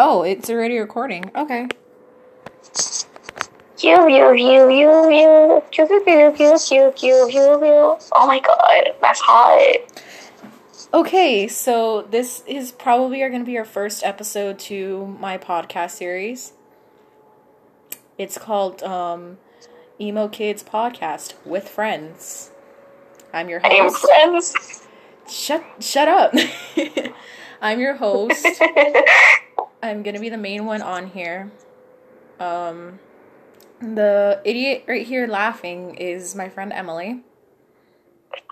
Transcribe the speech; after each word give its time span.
Oh, 0.00 0.22
it's 0.22 0.48
already 0.48 0.78
recording. 0.78 1.28
Okay. 1.34 1.66
Oh 8.14 8.24
my 8.28 8.38
god, 8.38 8.94
that's 9.00 9.18
hot. 9.18 10.02
Okay, 10.94 11.48
so 11.48 12.02
this 12.02 12.44
is 12.46 12.70
probably 12.70 13.18
going 13.18 13.40
to 13.40 13.44
be 13.44 13.58
our 13.58 13.64
first 13.64 14.04
episode 14.04 14.60
to 14.60 15.16
my 15.18 15.36
podcast 15.36 15.90
series. 15.90 16.52
It's 18.16 18.38
called 18.38 18.84
um, 18.84 19.38
Emo 20.00 20.28
Kids 20.28 20.62
Podcast 20.62 21.34
with 21.44 21.68
Friends. 21.68 22.52
I'm 23.34 23.48
your 23.48 23.58
host. 23.58 24.06
I 24.06 24.18
am 24.20 24.30
friends. 24.30 24.86
Shut, 25.28 25.64
shut 25.80 26.06
up. 26.06 26.34
I'm 27.60 27.80
your 27.80 27.96
host. 27.96 28.46
I'm 29.82 30.02
gonna 30.02 30.20
be 30.20 30.28
the 30.28 30.38
main 30.38 30.66
one 30.66 30.82
on 30.82 31.08
here. 31.08 31.50
Um, 32.40 32.98
the 33.80 34.40
idiot 34.44 34.84
right 34.88 35.06
here 35.06 35.26
laughing 35.26 35.94
is 35.94 36.34
my 36.34 36.48
friend 36.48 36.72
Emily. 36.72 37.22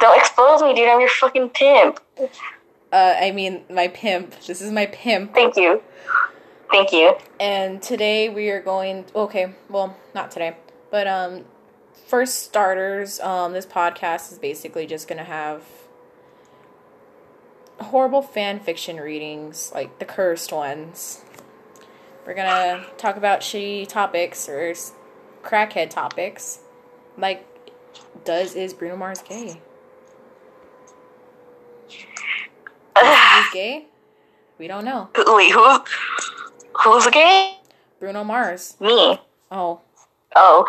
Don't 0.00 0.19
expose 0.19 0.62
me, 0.62 0.74
dude. 0.74 0.88
I'm 0.88 1.00
your 1.00 1.09
fucking 1.09 1.50
pimp. 1.50 2.00
Uh, 2.92 3.14
I 3.19 3.33
mean 3.33 3.64
my 3.69 3.88
pimp. 3.88 4.41
This 4.47 4.62
is 4.62 4.70
my 4.70 4.86
pimp. 4.86 5.34
Thank 5.34 5.56
you. 5.56 5.83
Thank 6.70 6.92
you. 6.92 7.16
And 7.41 7.83
today 7.83 8.28
we 8.28 8.50
are 8.50 8.61
going. 8.61 9.05
Okay, 9.14 9.55
well, 9.69 9.97
not 10.14 10.30
today, 10.30 10.56
but 10.91 11.06
um, 11.06 11.45
first 12.06 12.45
starters. 12.45 13.19
Um, 13.20 13.52
this 13.52 13.66
podcast 13.66 14.33
is 14.33 14.38
basically 14.38 14.86
just 14.86 15.08
gonna 15.08 15.24
have 15.24 15.62
horrible 17.80 18.22
fan 18.22 18.61
fiction 18.61 18.97
readings, 18.97 19.72
like 19.74 19.98
the 19.98 20.05
cursed 20.05 20.52
ones. 20.52 21.24
We're 22.26 22.34
gonna 22.34 22.84
talk 22.98 23.16
about 23.16 23.40
shitty 23.40 23.88
topics 23.88 24.48
or 24.48 24.74
crackhead 25.44 25.91
topics, 25.91 26.60
like 27.16 27.46
does 28.24 28.55
is 28.56 28.74
Bruno 28.74 28.96
Mars 28.96 29.22
gay? 29.22 29.60
Is 31.88 31.96
he 32.96 33.44
gay? 33.52 33.86
We 34.58 34.66
don't 34.66 34.84
know. 34.84 35.08
Wait, 35.16 35.52
who? 35.52 35.78
Who's 36.83 37.06
gay? 37.08 37.58
Bruno 38.00 38.24
Mars. 38.24 38.74
Me. 38.80 39.20
Oh, 39.50 39.80
Oh. 40.34 40.66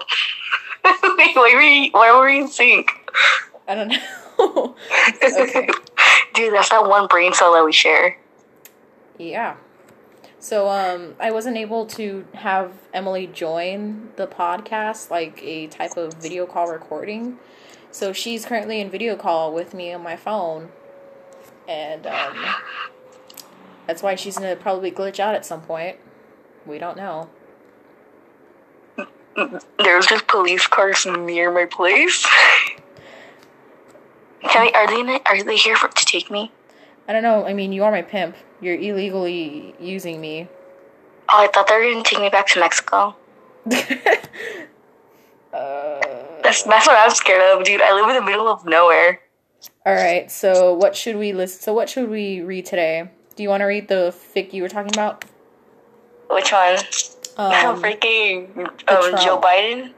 Wait, 0.85 1.35
why 1.35 1.51
were 1.53 1.61
you, 1.61 1.91
why 1.91 2.11
were 2.15 2.25
we 2.25 2.39
in 2.39 2.47
sync? 2.47 2.89
I 3.67 3.75
don't 3.75 3.89
know. 3.89 3.97
okay. 5.23 5.67
Dude, 6.33 6.53
that's 6.53 6.69
that 6.69 6.87
one 6.87 7.07
brain 7.07 7.33
cell 7.33 7.53
that 7.53 7.65
we 7.65 7.73
share. 7.73 8.17
Yeah. 9.17 9.55
So 10.47 10.69
um 10.69 11.15
I 11.19 11.31
wasn't 11.31 11.57
able 11.57 11.85
to 11.87 12.25
have 12.33 12.71
Emily 12.93 13.27
join 13.27 14.11
the 14.15 14.27
podcast 14.27 15.11
like 15.11 15.43
a 15.43 15.67
type 15.67 15.97
of 15.97 16.13
video 16.13 16.45
call 16.45 16.71
recording. 16.71 17.37
So 17.91 18.13
she's 18.13 18.45
currently 18.45 18.79
in 18.79 18.89
video 18.89 19.17
call 19.17 19.53
with 19.53 19.73
me 19.73 19.91
on 19.91 20.01
my 20.01 20.15
phone. 20.15 20.69
And 21.67 22.07
um 22.07 22.45
that's 23.87 24.01
why 24.01 24.15
she's 24.15 24.37
to 24.37 24.55
probably 24.55 24.89
glitch 24.89 25.19
out 25.19 25.35
at 25.35 25.45
some 25.45 25.63
point. 25.63 25.97
We 26.65 26.79
don't 26.79 26.95
know. 26.95 27.29
There's 29.79 30.07
just 30.07 30.27
police 30.27 30.65
cars 30.65 31.05
near 31.05 31.51
my 31.51 31.65
place. 31.65 32.25
Can 34.43 34.69
I, 34.69 34.71
are 34.73 34.87
they 34.87 35.19
are 35.25 35.43
they 35.43 35.57
here 35.57 35.75
for, 35.75 35.89
to 35.89 36.05
take 36.05 36.31
me? 36.31 36.53
I 37.07 37.13
don't 37.13 37.23
know. 37.23 37.45
I 37.45 37.53
mean, 37.53 37.71
you 37.71 37.83
are 37.83 37.91
my 37.91 38.01
pimp. 38.01 38.35
You're 38.61 38.75
illegally 38.75 39.75
using 39.79 40.19
me. 40.19 40.47
Oh, 41.29 41.43
I 41.43 41.47
thought 41.47 41.67
they 41.67 41.75
were 41.77 41.91
gonna 41.91 42.03
take 42.03 42.19
me 42.19 42.29
back 42.29 42.47
to 42.47 42.59
Mexico. 42.59 43.15
uh 45.53 45.99
That's 46.43 46.63
that's 46.63 46.87
what 46.87 46.97
I'm 46.97 47.11
scared 47.11 47.57
of, 47.57 47.63
dude. 47.65 47.81
I 47.81 47.93
live 47.93 48.09
in 48.09 48.15
the 48.15 48.21
middle 48.29 48.47
of 48.47 48.65
nowhere. 48.65 49.21
All 49.85 49.93
right. 49.95 50.29
So 50.31 50.73
what 50.73 50.95
should 50.95 51.15
we 51.17 51.33
list? 51.33 51.61
So 51.61 51.73
what 51.73 51.89
should 51.89 52.09
we 52.09 52.41
read 52.41 52.65
today? 52.65 53.09
Do 53.35 53.43
you 53.43 53.49
want 53.49 53.61
to 53.61 53.65
read 53.65 53.87
the 53.87 54.13
fic 54.35 54.53
you 54.53 54.61
were 54.63 54.69
talking 54.69 54.91
about? 54.93 55.25
Which 56.29 56.51
one? 56.51 56.77
Um, 57.37 57.81
freaking 57.81 58.57
um, 58.57 59.17
Joe 59.17 59.39
Biden. 59.39 59.93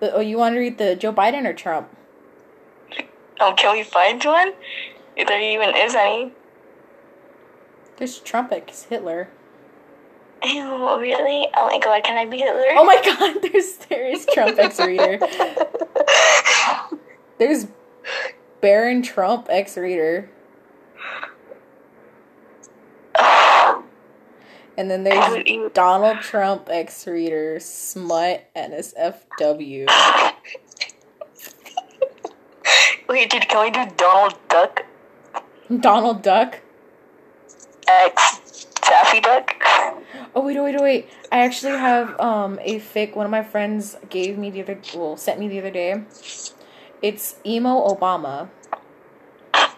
the- 0.00 0.14
oh, 0.14 0.20
you 0.20 0.38
want 0.38 0.54
to 0.54 0.58
read 0.58 0.78
the 0.78 0.96
Joe 0.96 1.12
Biden 1.12 1.44
or 1.46 1.52
Trump? 1.52 1.88
Oh, 3.38 3.52
can 3.56 3.76
we 3.76 3.82
find 3.82 4.24
one? 4.24 4.52
If 5.16 5.28
there 5.28 5.40
even 5.40 5.74
is 5.74 5.94
any. 5.94 6.32
There's 7.96 8.18
Trump 8.18 8.52
It's 8.52 8.84
Hitler. 8.84 9.28
Ew, 10.44 10.98
really? 11.00 11.48
Oh 11.56 11.66
my 11.66 11.78
god, 11.82 12.04
can 12.04 12.18
I 12.18 12.26
be 12.26 12.36
Hitler? 12.38 12.66
Oh 12.72 12.84
my 12.84 13.00
God! 13.02 13.38
There's 13.52 13.76
there 13.88 14.06
is 14.06 14.26
Trump 14.26 14.58
X 14.58 14.78
reader. 14.78 15.18
There's 17.38 17.66
Barron 18.60 19.00
Trump 19.02 19.46
X 19.48 19.78
reader, 19.78 20.28
and 23.18 24.90
then 24.90 25.04
there's 25.04 25.36
even- 25.46 25.70
Donald 25.72 26.20
Trump 26.20 26.68
X 26.70 27.06
reader 27.06 27.58
Smut 27.60 28.44
NSFW. 28.54 29.86
Wait, 33.08 33.30
dude, 33.30 33.48
can 33.48 33.64
we 33.64 33.70
do 33.70 33.86
Donald 33.96 34.34
Duck 34.48 34.84
Donald 35.80 36.22
Duck. 36.22 36.60
X 37.88 38.66
Taffy 38.74 39.20
Duck? 39.20 39.54
Oh 40.34 40.44
wait, 40.44 40.60
wait, 40.60 40.80
wait! 40.80 41.08
I 41.32 41.44
actually 41.44 41.72
have 41.72 42.18
um 42.20 42.58
a 42.62 42.78
fic. 42.78 43.16
One 43.16 43.26
of 43.26 43.30
my 43.30 43.42
friends 43.42 43.96
gave 44.08 44.38
me 44.38 44.50
the 44.50 44.62
other, 44.62 44.78
well, 44.94 45.16
sent 45.16 45.40
me 45.40 45.48
the 45.48 45.58
other 45.58 45.70
day. 45.70 46.04
It's 47.02 47.36
emo 47.44 47.88
Obama. 47.88 48.48
I, 49.54 49.72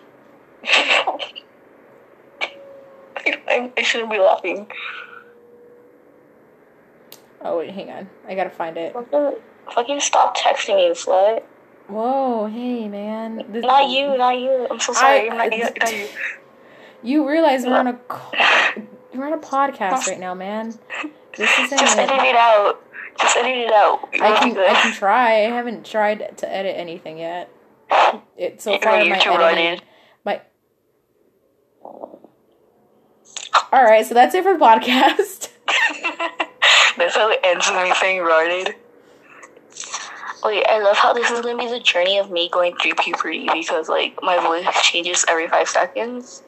I 3.77 3.83
shouldn't 3.83 4.11
be 4.11 4.19
laughing. 4.19 4.71
Oh 7.41 7.59
wait, 7.59 7.71
hang 7.71 7.91
on. 7.91 8.09
I 8.27 8.35
gotta 8.35 8.51
find 8.51 8.77
it. 8.77 8.93
Fucking, 8.93 9.35
fucking 9.73 10.01
stop 10.01 10.37
texting 10.37 10.77
me, 10.77 10.91
slut. 10.91 11.43
Whoa, 11.89 12.47
hey 12.47 12.87
man. 12.89 13.45
This- 13.49 13.65
Not 13.65 13.89
you, 13.89 14.17
not 14.17 14.39
you. 14.39 14.67
I'm 14.71 14.79
so 14.79 14.93
sorry. 14.93 15.31
I- 15.31 15.35
not, 15.37 15.53
you, 15.57 15.65
not 15.65 15.93
you. 15.93 16.09
You 17.03 17.29
realize 17.29 17.65
we're 17.65 17.79
on 17.79 17.87
a 17.87 17.99
we're 19.15 19.27
on 19.27 19.33
a 19.33 19.39
podcast 19.39 20.07
right 20.09 20.19
now, 20.21 20.35
man. 20.35 20.75
This 21.37 21.51
isn't. 21.59 21.79
Just 21.79 21.97
edit 21.99 22.11
it 22.27 22.35
out. 22.37 22.83
Just 23.21 23.37
edit 23.37 23.57
it 23.57 23.73
out. 23.73 24.09
I 24.15 24.39
can 24.39 24.53
good. 24.55 24.69
I 24.69 24.75
can 24.75 24.93
try. 24.93 25.31
I 25.47 25.51
haven't 25.51 25.87
tried 25.87 26.37
to 26.39 26.53
edit 26.53 26.75
anything 26.77 27.19
yet. 27.19 27.51
It 28.37 28.61
so 28.61 28.79
far 28.79 28.93
my 28.99 29.17
editing, 29.17 29.81
my. 30.25 30.41
All 33.73 33.85
right, 33.85 34.05
so 34.05 34.15
that's 34.15 34.35
it 34.35 34.43
for 34.43 34.57
the 34.57 34.65
podcast. 34.65 35.49
That's 36.97 37.15
how 37.15 37.31
it 37.31 37.39
ends 37.45 37.71
with 37.71 37.81
me 37.83 37.95
saying 37.95 38.21
retarded. 38.23 38.75
Wait, 40.45 40.65
I 40.69 40.79
love 40.81 40.97
how 40.97 41.13
this 41.13 41.31
is 41.31 41.41
gonna 41.41 41.59
be 41.59 41.69
the 41.69 41.81
journey 41.81 42.19
of 42.19 42.31
me 42.31 42.49
going 42.49 42.77
through 42.77 42.95
puberty 42.95 43.49
because 43.53 43.89
like 43.89 44.19
my 44.23 44.39
voice 44.39 44.67
changes 44.83 45.25
every 45.29 45.49
five 45.49 45.69
seconds. 45.69 46.43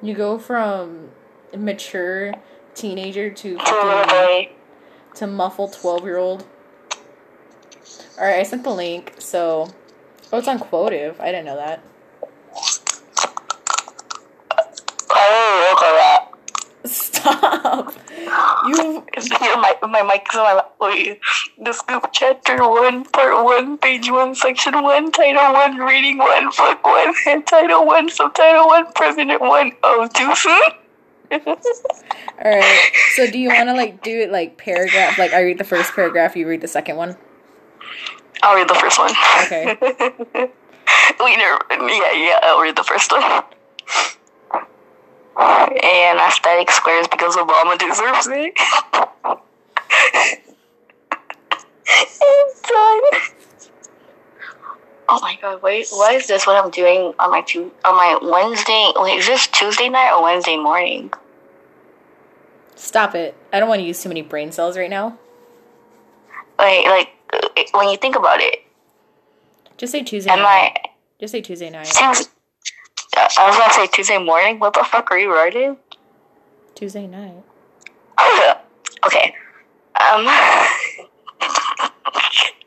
You 0.00 0.14
go 0.14 0.38
from 0.38 1.10
mature 1.56 2.34
teenager 2.74 3.30
to 3.30 3.58
fucking 3.58 4.48
to 5.16 5.26
muffled 5.26 5.74
twelve 5.74 6.04
year 6.04 6.16
old. 6.16 6.46
All 8.18 8.24
right, 8.24 8.40
I 8.40 8.42
sent 8.42 8.64
the 8.64 8.70
link. 8.70 9.14
So, 9.18 9.68
oh, 10.32 10.38
it's 10.38 10.48
on 10.48 10.58
Quotev. 10.58 11.20
I 11.20 11.26
didn't 11.26 11.44
know 11.44 11.56
that. 11.56 11.82
look 15.70 15.82
at 15.82 15.92
that. 15.92 16.28
Stop. 16.88 17.94
You 18.68 19.04
It's 19.14 19.28
here, 19.28 19.56
my, 19.56 19.74
my 19.82 20.02
mic's 20.02 20.36
on 20.36 20.44
my 20.44 20.54
lap. 20.54 20.74
Wait, 20.80 21.20
the 21.58 21.72
scoop 21.72 22.10
chapter 22.12 22.56
1, 22.58 23.04
part 23.06 23.44
1, 23.44 23.78
page 23.78 24.10
1, 24.10 24.34
section 24.34 24.82
1, 24.82 25.12
title 25.12 25.52
1, 25.52 25.76
reading 25.78 26.18
1, 26.18 26.44
book 26.56 26.84
1, 26.84 27.14
head 27.24 27.46
title 27.46 27.86
1, 27.86 28.10
subtitle 28.10 28.66
1, 28.66 28.92
president 28.94 29.40
1. 29.40 29.72
Oh, 29.82 30.08
too 30.12 30.34
soon? 30.34 30.62
all 31.46 31.56
right? 32.44 32.92
So, 33.14 33.30
do 33.30 33.38
you 33.38 33.48
want 33.48 33.68
to 33.68 33.74
like 33.74 34.02
do 34.02 34.20
it 34.20 34.30
like 34.30 34.56
paragraph? 34.58 35.18
Like, 35.18 35.32
I 35.32 35.42
read 35.42 35.58
the 35.58 35.64
first 35.64 35.94
paragraph, 35.94 36.36
you 36.36 36.46
read 36.46 36.60
the 36.60 36.68
second 36.68 36.96
one. 36.96 37.16
I'll 38.42 38.56
read 38.56 38.68
the 38.68 38.74
first 38.74 38.98
one. 38.98 39.10
Okay. 39.44 39.76
Wait, 41.20 41.36
no, 41.38 41.58
yeah, 41.70 42.12
yeah, 42.12 42.38
I'll 42.42 42.60
read 42.60 42.76
the 42.76 42.84
first 42.84 43.10
one. 43.10 43.42
And 45.38 46.18
aesthetic 46.18 46.70
squares 46.70 47.06
because 47.08 47.36
Obama 47.36 47.78
deserves 47.78 48.26
it. 48.30 48.54
I'm 52.20 52.46
done. 52.68 53.00
Oh 55.10 55.20
my 55.22 55.38
god, 55.40 55.62
wait, 55.62 55.86
why 55.90 56.12
is 56.12 56.26
this 56.26 56.46
what 56.46 56.62
I'm 56.62 56.70
doing 56.70 57.14
on 57.18 57.30
my 57.30 57.40
tu- 57.40 57.72
on 57.84 57.96
my 57.96 58.18
Wednesday? 58.20 58.92
Wait, 58.96 59.18
is 59.20 59.26
this 59.26 59.46
Tuesday 59.46 59.88
night 59.88 60.12
or 60.12 60.22
Wednesday 60.22 60.56
morning? 60.58 61.10
Stop 62.76 63.14
it. 63.14 63.34
I 63.52 63.58
don't 63.58 63.68
want 63.68 63.80
to 63.80 63.86
use 63.86 64.02
too 64.02 64.08
many 64.10 64.22
brain 64.22 64.52
cells 64.52 64.76
right 64.76 64.90
now. 64.90 65.18
Like, 66.58 66.86
like 66.86 67.08
when 67.72 67.88
you 67.88 67.96
think 67.96 68.16
about 68.16 68.40
it, 68.40 68.58
Just 69.78 69.92
say 69.92 70.02
Tuesday 70.02 70.30
am 70.30 70.40
night. 70.40 70.78
I? 70.84 70.88
Just 71.20 71.32
say 71.32 71.40
Tuesday 71.40 71.70
night. 71.70 71.90
I 73.18 73.48
was 73.48 73.56
gonna 73.56 73.72
say 73.72 73.86
Tuesday 73.88 74.18
morning. 74.18 74.58
What 74.60 74.74
the 74.74 74.84
fuck 74.84 75.10
are 75.10 75.18
you 75.18 75.32
writing? 75.32 75.76
Tuesday 76.74 77.06
night. 77.06 77.42
okay. 79.06 79.34
Um, 80.00 80.26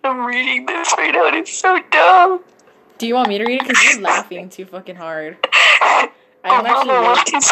I'm 0.03 0.25
reading 0.25 0.65
this 0.65 0.93
right 0.97 1.13
now. 1.13 1.27
and 1.27 1.37
It's 1.37 1.53
so 1.53 1.79
dumb. 1.91 2.41
Do 2.97 3.07
you 3.07 3.15
want 3.15 3.29
me 3.29 3.37
to 3.37 3.45
read 3.45 3.61
it? 3.61 3.67
Because 3.67 3.83
you're 3.83 4.01
laughing 4.01 4.49
too 4.49 4.65
fucking 4.65 4.97
hard. 4.97 5.37
I'm 6.43 6.65
Obama 6.65 7.07
left 7.07 7.31
his 7.31 7.49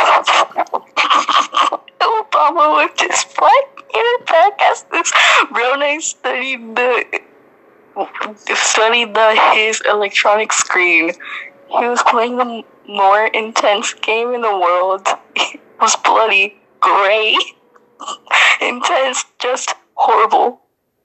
Obama 2.01 2.75
left 2.75 2.99
his 3.01 3.25
black 3.37 3.83
in 3.93 4.01
a 4.01 4.23
podcast. 4.25 4.89
This 4.91 5.11
Brown 5.51 6.01
studied 6.01 6.75
the 6.75 7.21
studied 8.55 9.13
the 9.13 9.51
his 9.53 9.81
electronic 9.87 10.51
screen. 10.51 11.11
He 11.69 11.88
was 11.88 12.01
playing 12.04 12.38
the 12.38 12.63
more 12.88 13.27
intense 13.27 13.94
game 13.94 14.33
in 14.33 14.42
the 14.42 14.57
world. 14.57 15.07
It 15.80 15.83
was 15.83 15.95
bloody, 16.04 16.60
gray, 16.81 17.38
intense, 18.62 19.24
just 19.39 19.74
horrible. 19.94 20.60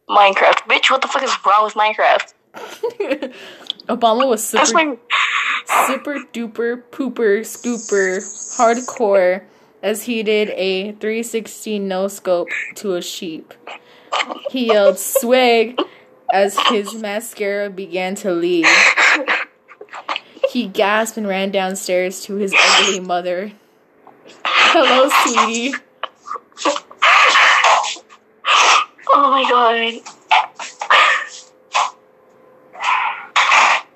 Minecraft, 0.09 0.67
bitch. 0.69 0.91
What 0.91 1.01
the 1.01 1.07
fuck 1.07 1.23
is 1.23 1.33
wrong 1.47 1.65
with 1.65 1.75
Minecraft? 1.75 2.35
Obama 3.89 4.29
was 4.29 4.45
super, 4.45 4.73
my 4.73 4.99
super 5.87 6.19
duper 6.33 6.83
pooper 6.91 7.41
scooper 7.43 8.19
hardcore 8.59 9.45
as 9.83 10.03
he 10.05 10.25
did 10.25 10.49
a 10.51 10.93
360 10.93 11.79
no 11.79 12.09
scope 12.09 12.49
to 12.75 12.95
a 12.95 13.03
sheep. 13.03 13.55
He 14.51 14.67
yelled 14.67 14.99
swag 14.99 15.79
as 16.33 16.59
his 16.69 16.95
mascara 16.95 17.71
began 17.71 18.15
to 18.17 18.33
leak. 18.33 18.67
He 20.51 20.67
gasped 20.67 21.17
and 21.17 21.27
ran 21.27 21.51
downstairs 21.51 22.21
to 22.23 22.35
his 22.37 22.55
ugly 22.57 23.01
mother. 23.01 23.53
Hello, 24.45 25.09
sweetie. 25.25 25.75
Oh 29.17 29.31
my 29.31 29.49
god. 29.49 30.01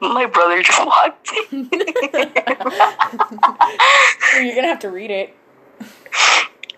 My 0.00 0.26
brother 0.26 0.62
just 0.62 0.84
walked 0.86 1.30
in. 1.52 1.68
You're 4.34 4.54
gonna 4.54 4.68
have 4.68 4.78
to 4.80 4.90
read 4.90 5.10
it. 5.10 5.34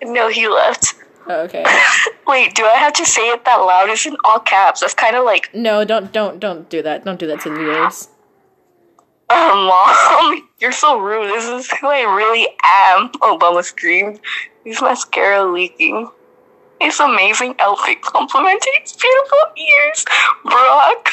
no, 0.03 0.29
he 0.29 0.49
left. 0.49 0.95
Oh, 1.27 1.43
okay. 1.43 1.65
Wait, 2.27 2.55
do 2.55 2.65
I 2.65 2.77
have 2.77 2.95
to 2.95 3.05
say 3.05 3.29
it 3.29 3.45
that 3.45 3.57
loud? 3.57 3.91
It's 3.91 4.07
in 4.07 4.17
all 4.25 4.41
caps. 4.41 4.81
That's 4.81 4.95
kind 4.95 5.15
of 5.17 5.25
like, 5.25 5.51
No, 5.55 5.85
don't 5.85 6.11
don't 6.13 6.41
don't 6.41 6.69
do 6.71 6.81
that. 6.83 7.05
Don't 7.05 7.19
do 7.21 7.27
that 7.27 7.41
to 7.43 7.51
the 7.51 7.57
viewers. 7.57 8.09
Oh, 9.31 10.31
mom, 10.41 10.49
you're 10.59 10.73
so 10.73 10.99
rude. 10.99 11.31
This 11.31 11.45
is 11.45 11.71
who 11.79 11.87
I 11.87 12.03
really 12.03 12.47
am. 12.63 13.11
Oh, 13.23 13.39
Obama 13.39 13.65
screamed. 13.65 14.21
His 14.65 14.83
mascara 14.83 15.51
leaking. 15.51 16.09
His 16.81 16.99
amazing 16.99 17.55
outfit 17.59 18.01
complementing 18.03 18.73
his 18.81 18.95
beautiful 18.95 19.39
ears. 19.57 20.05
Brock. 20.45 21.09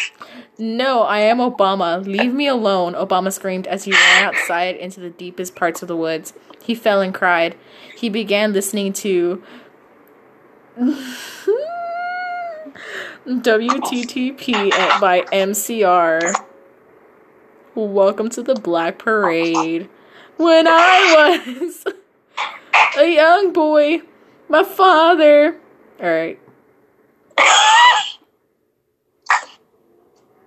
No, 0.58 1.04
I 1.04 1.20
am 1.20 1.38
Obama. 1.38 2.06
Leave 2.06 2.34
me 2.34 2.48
alone, 2.48 2.94
Obama 2.94 3.32
screamed 3.32 3.68
as 3.68 3.84
he 3.84 3.92
ran 3.92 4.24
outside 4.24 4.78
into 4.78 5.00
the 5.02 5.10
deepest 5.10 5.56
parts 5.56 5.82
of 5.82 5.88
the 5.88 5.96
woods. 5.96 6.34
He 6.64 6.74
fell 6.74 7.02
and 7.02 7.14
cried. 7.14 7.56
He 7.98 8.10
began 8.10 8.54
listening 8.54 8.94
to 8.94 9.44
WTTP 13.28 14.70
by 15.02 15.22
MCR. 15.34 16.47
Welcome 17.78 18.30
to 18.30 18.42
the 18.42 18.56
Black 18.56 18.98
Parade. 18.98 19.88
When 20.38 20.66
I 20.68 21.44
was 21.62 21.86
a 22.98 23.14
young 23.14 23.54
boy, 23.54 24.02
my 24.50 24.64
father. 24.64 25.60
Alright. 26.02 26.40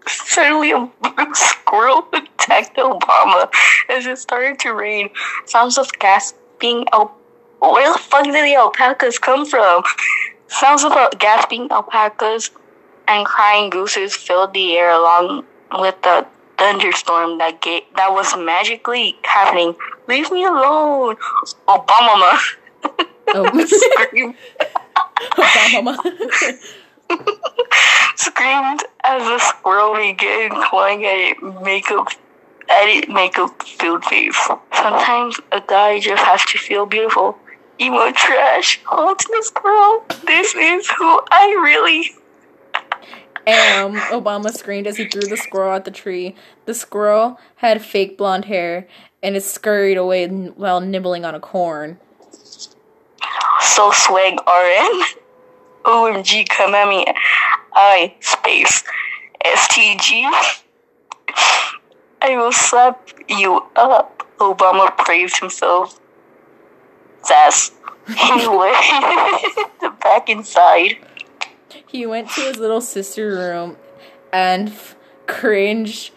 Suddenly, 0.08 0.72
a 0.72 0.90
squirrel 1.32 2.08
attacked 2.12 2.76
Obama 2.76 3.48
as 3.88 4.06
it 4.06 4.18
started 4.18 4.58
to 4.58 4.74
rain. 4.74 5.10
Sounds 5.46 5.78
of 5.78 5.88
gasping 6.00 6.86
al- 6.92 7.16
Where 7.60 7.92
the 7.92 7.98
fuck 8.00 8.24
did 8.24 8.34
the 8.34 8.56
alpacas 8.56 9.20
come 9.20 9.46
from? 9.46 9.84
Sounds 10.48 10.82
of 10.82 10.92
gasping 11.20 11.70
alpacas 11.70 12.50
and 13.06 13.24
crying 13.24 13.70
gooses 13.70 14.16
filled 14.16 14.52
the 14.52 14.76
air 14.76 14.90
along 14.90 15.44
with 15.78 15.94
the 16.02 16.26
thunderstorm 16.60 17.38
that 17.38 17.62
ga- 17.62 17.86
that 17.96 18.12
was 18.12 18.36
magically 18.36 19.16
happening. 19.24 19.74
Leave 20.06 20.30
me 20.30 20.44
alone, 20.44 21.16
Obama! 21.66 22.38
Oh. 23.28 23.66
screamed. 23.66 24.34
Obama. 25.32 25.96
screamed 28.16 28.84
as 29.04 29.22
the 29.22 29.38
squirrel 29.38 29.94
began 29.94 30.50
clawing 30.68 31.04
at 31.06 31.16
it 31.16 31.62
makeup 31.62 32.08
at 32.68 32.88
it 32.88 33.08
makeup 33.08 33.62
filled 33.62 34.04
face. 34.04 34.36
Sometimes 34.74 35.40
a 35.50 35.62
guy 35.66 35.98
just 35.98 36.22
has 36.24 36.44
to 36.46 36.58
feel 36.58 36.86
beautiful. 36.86 37.38
Emo 37.80 38.12
trash. 38.12 38.80
The 38.84 39.42
squirrel. 39.42 40.04
This 40.26 40.54
is 40.54 40.90
who 40.90 41.20
I 41.30 41.46
really 41.64 42.10
Am, 43.50 43.94
Obama 44.12 44.52
screamed 44.52 44.86
as 44.86 44.96
he 44.96 45.06
threw 45.06 45.22
the 45.22 45.36
squirrel 45.36 45.74
at 45.74 45.84
the 45.84 45.90
tree. 45.90 46.36
The 46.66 46.74
squirrel 46.74 47.38
had 47.56 47.82
fake 47.82 48.16
blonde 48.16 48.44
hair 48.44 48.86
and 49.22 49.36
it 49.36 49.42
scurried 49.42 49.96
away 49.96 50.28
while 50.28 50.80
nibbling 50.80 51.24
on 51.24 51.34
a 51.34 51.40
corn. 51.40 51.98
so 53.60 53.90
swag 53.92 54.34
RN. 54.46 55.02
OMG 55.84 56.48
come 56.48 56.74
at 56.74 56.88
me. 56.88 57.04
I 57.72 58.14
space 58.20 58.84
STG. 59.44 60.24
I 62.22 62.36
will 62.36 62.52
slap 62.52 63.08
you 63.28 63.62
up. 63.74 64.26
Obama 64.38 64.96
praised 64.98 65.38
himself. 65.38 65.98
Sass. 67.22 67.72
Went 68.08 70.00
back 70.00 70.28
inside. 70.28 70.98
He 71.86 72.06
went 72.06 72.30
to 72.30 72.40
his 72.42 72.56
little 72.58 72.80
sister 72.80 73.28
room 73.28 73.76
and 74.32 74.68
f- 74.68 74.96
cringed 75.26 76.12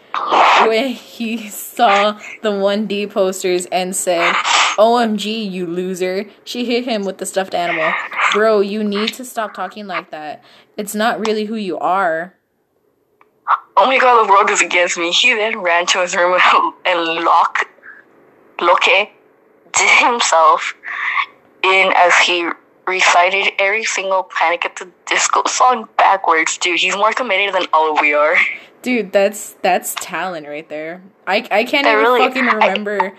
when 0.66 0.88
he 0.88 1.48
saw 1.48 2.12
the 2.42 2.50
1D 2.50 3.10
posters 3.10 3.66
and 3.66 3.94
said, 3.94 4.34
OMG, 4.76 5.50
you 5.50 5.66
loser. 5.66 6.26
She 6.44 6.64
hit 6.64 6.84
him 6.84 7.04
with 7.04 7.18
the 7.18 7.26
stuffed 7.26 7.54
animal. 7.54 7.92
Bro, 8.32 8.60
you 8.60 8.82
need 8.82 9.14
to 9.14 9.24
stop 9.24 9.54
talking 9.54 9.86
like 9.86 10.10
that. 10.10 10.42
It's 10.76 10.94
not 10.94 11.26
really 11.26 11.44
who 11.44 11.56
you 11.56 11.78
are. 11.78 12.34
Oh 13.76 13.86
my 13.86 13.98
god, 13.98 14.24
the 14.24 14.30
world 14.30 14.50
is 14.50 14.62
against 14.62 14.96
me. 14.96 15.10
He 15.10 15.34
then 15.34 15.58
ran 15.58 15.86
to 15.86 16.00
his 16.00 16.14
room 16.14 16.38
and 16.84 17.24
lock, 17.24 17.68
loke 18.60 18.84
himself 20.00 20.74
in 21.62 21.92
as 21.96 22.14
he 22.18 22.48
recited 22.86 23.52
every 23.58 23.84
single 23.84 24.24
Panic 24.24 24.64
at 24.64 24.76
the 24.76 24.88
Disco 25.06 25.42
song 25.46 25.88
backwards. 25.96 26.58
Dude, 26.58 26.80
he's 26.80 26.96
more 26.96 27.12
committed 27.12 27.54
than 27.54 27.66
all 27.72 27.92
of 27.94 28.00
we 28.00 28.14
are. 28.14 28.36
Dude, 28.82 29.12
that's 29.12 29.54
that's 29.62 29.94
talent 29.94 30.46
right 30.46 30.68
there. 30.68 31.02
I 31.26 31.46
I 31.50 31.64
can't 31.64 31.86
I 31.86 31.92
even 31.92 32.02
really- 32.04 32.20
fucking 32.20 32.48
I- 32.48 32.52
remember 32.54 33.14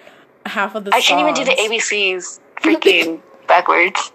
half 0.46 0.76
of 0.76 0.86
the 0.86 0.94
I 0.94 1.02
can't 1.02 1.20
even 1.22 1.34
do 1.34 1.44
the. 1.46 1.52
ABCs 1.60 2.40
freaking 2.62 3.22
backwards. 3.48 4.12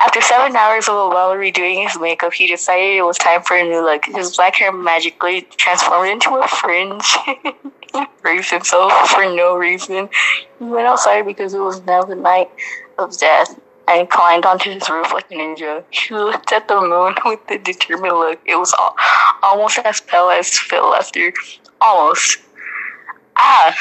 After 0.00 0.20
seven 0.20 0.54
hours 0.56 0.88
of 0.88 0.94
Obama 0.94 1.36
redoing 1.36 1.82
his 1.86 1.98
makeup, 1.98 2.32
he 2.34 2.46
decided 2.46 2.96
it 2.96 3.02
was 3.02 3.16
time 3.16 3.42
for 3.42 3.56
a 3.56 3.62
new 3.62 3.80
look. 3.82 4.04
His 4.04 4.36
black 4.36 4.54
hair 4.56 4.72
magically 4.72 5.42
transformed 5.42 6.10
into 6.10 6.34
a 6.34 6.46
fringe. 6.48 7.04
he 7.92 8.04
raised 8.22 8.50
himself 8.50 8.92
for 9.10 9.24
no 9.34 9.56
reason. 9.56 10.08
He 10.58 10.64
went 10.64 10.86
outside 10.86 11.22
because 11.24 11.54
it 11.54 11.60
was 11.60 11.80
now 11.86 12.02
the 12.02 12.16
night 12.16 12.50
of 12.98 13.16
death 13.18 13.58
and 13.88 14.08
climbed 14.08 14.46
onto 14.46 14.70
his 14.70 14.88
roof 14.88 15.12
like 15.12 15.30
a 15.30 15.34
ninja. 15.34 15.84
He 15.90 16.14
looked 16.14 16.52
at 16.52 16.68
the 16.68 16.80
moon 16.80 17.14
with 17.24 17.40
a 17.50 17.58
determined 17.58 18.14
look. 18.14 18.40
It 18.46 18.56
was 18.56 18.72
al- 18.78 18.96
almost 19.42 19.78
as 19.78 20.00
pale 20.00 20.30
as 20.30 20.48
Phil 20.58 20.88
Lester. 20.90 21.32
Almost. 21.80 22.38
Ah! 23.36 23.76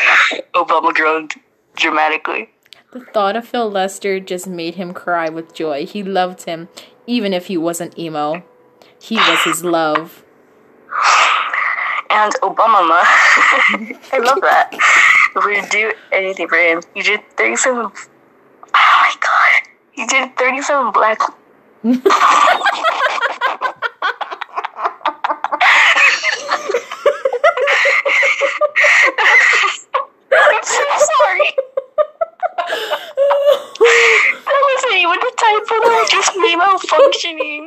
Obama 0.55 0.93
groaned 0.93 1.33
dramatically. 1.75 2.50
The 2.91 3.00
thought 3.05 3.36
of 3.36 3.48
Phil 3.48 3.69
Lester 3.72 4.19
just 4.19 4.45
made 4.48 4.75
him 4.75 4.93
cry 4.93 5.29
with 5.29 5.53
joy. 5.53 5.86
He 5.86 6.03
loved 6.03 6.43
him, 6.43 6.69
even 7.07 7.33
if 7.33 7.48
he 7.48 7.57
wasn't 7.57 7.98
emo. 7.98 8.43
He 9.00 9.15
was 9.15 9.39
his 9.43 9.63
love. 9.63 10.24
and 12.10 12.33
Obama. 12.41 13.01
I 14.13 14.19
love 14.24 14.41
that. 14.41 14.69
We 15.45 15.62
do 15.69 15.93
anything 16.12 16.48
for 16.48 16.57
him. 16.57 16.81
He 16.93 17.01
did 17.01 17.22
37. 17.38 17.86
Oh 17.86 17.91
my 18.75 19.13
god. 19.19 19.42
He 19.93 20.05
did 20.07 20.35
37 20.35 20.91
black. 20.91 21.19
I'm 21.83 22.01
so 30.63 30.83
sorry. 31.13 31.50
That 34.45 34.62
wasn't 34.69 34.93
even 34.95 35.19
a 35.19 35.31
typo. 35.38 35.75
That 35.83 35.93
was 36.01 36.09
just 36.09 36.35
me 36.38 36.55
malfunctioning. 36.55 37.65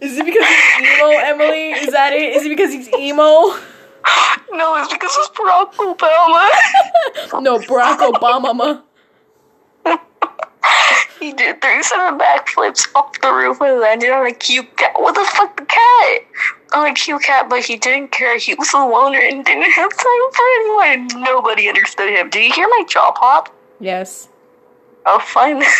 Is 0.00 0.18
it 0.18 0.24
because 0.24 0.46
he's 0.46 0.88
emo, 0.88 1.08
Emily? 1.08 1.72
Is 1.72 1.90
that 1.92 2.12
it? 2.12 2.36
Is 2.36 2.44
it 2.44 2.48
because 2.50 2.72
he's 2.72 2.88
emo? 2.94 3.58
No, 4.52 4.76
it's 4.76 4.92
because 4.92 5.10
it's 5.18 5.30
Barack 5.30 5.72
Obama. 5.74 6.50
No, 7.42 7.58
Barack 7.58 7.98
Obama. 7.98 8.54
ma. 8.54 8.80
He 11.20 11.32
did 11.32 11.60
37 11.62 12.18
backflips 12.18 12.86
off 12.94 13.18
the 13.20 13.32
roof 13.32 13.60
and 13.60 13.80
landed 13.80 14.10
on 14.10 14.26
a 14.26 14.32
cute 14.32 14.76
cat. 14.76 14.92
What 14.96 15.14
the 15.14 15.24
fuck, 15.24 15.56
the 15.56 15.64
cat? 15.64 16.20
On 16.74 16.86
a 16.86 16.92
cute 16.94 17.22
cat, 17.22 17.48
but 17.48 17.64
he 17.64 17.76
didn't 17.76 18.10
care. 18.12 18.36
He 18.38 18.54
was 18.54 18.72
a 18.74 18.78
loner 18.78 19.18
and 19.20 19.44
didn't 19.44 19.70
have 19.70 19.90
time 19.90 20.32
for 20.32 20.44
anyone. 20.60 21.22
Nobody 21.22 21.68
understood 21.68 22.10
him. 22.10 22.28
Did 22.30 22.44
you 22.44 22.52
hear 22.52 22.68
my 22.68 22.84
jaw 22.88 23.10
pop? 23.12 23.54
Yes. 23.80 24.28
Oh, 25.06 25.18
fine. 25.18 25.62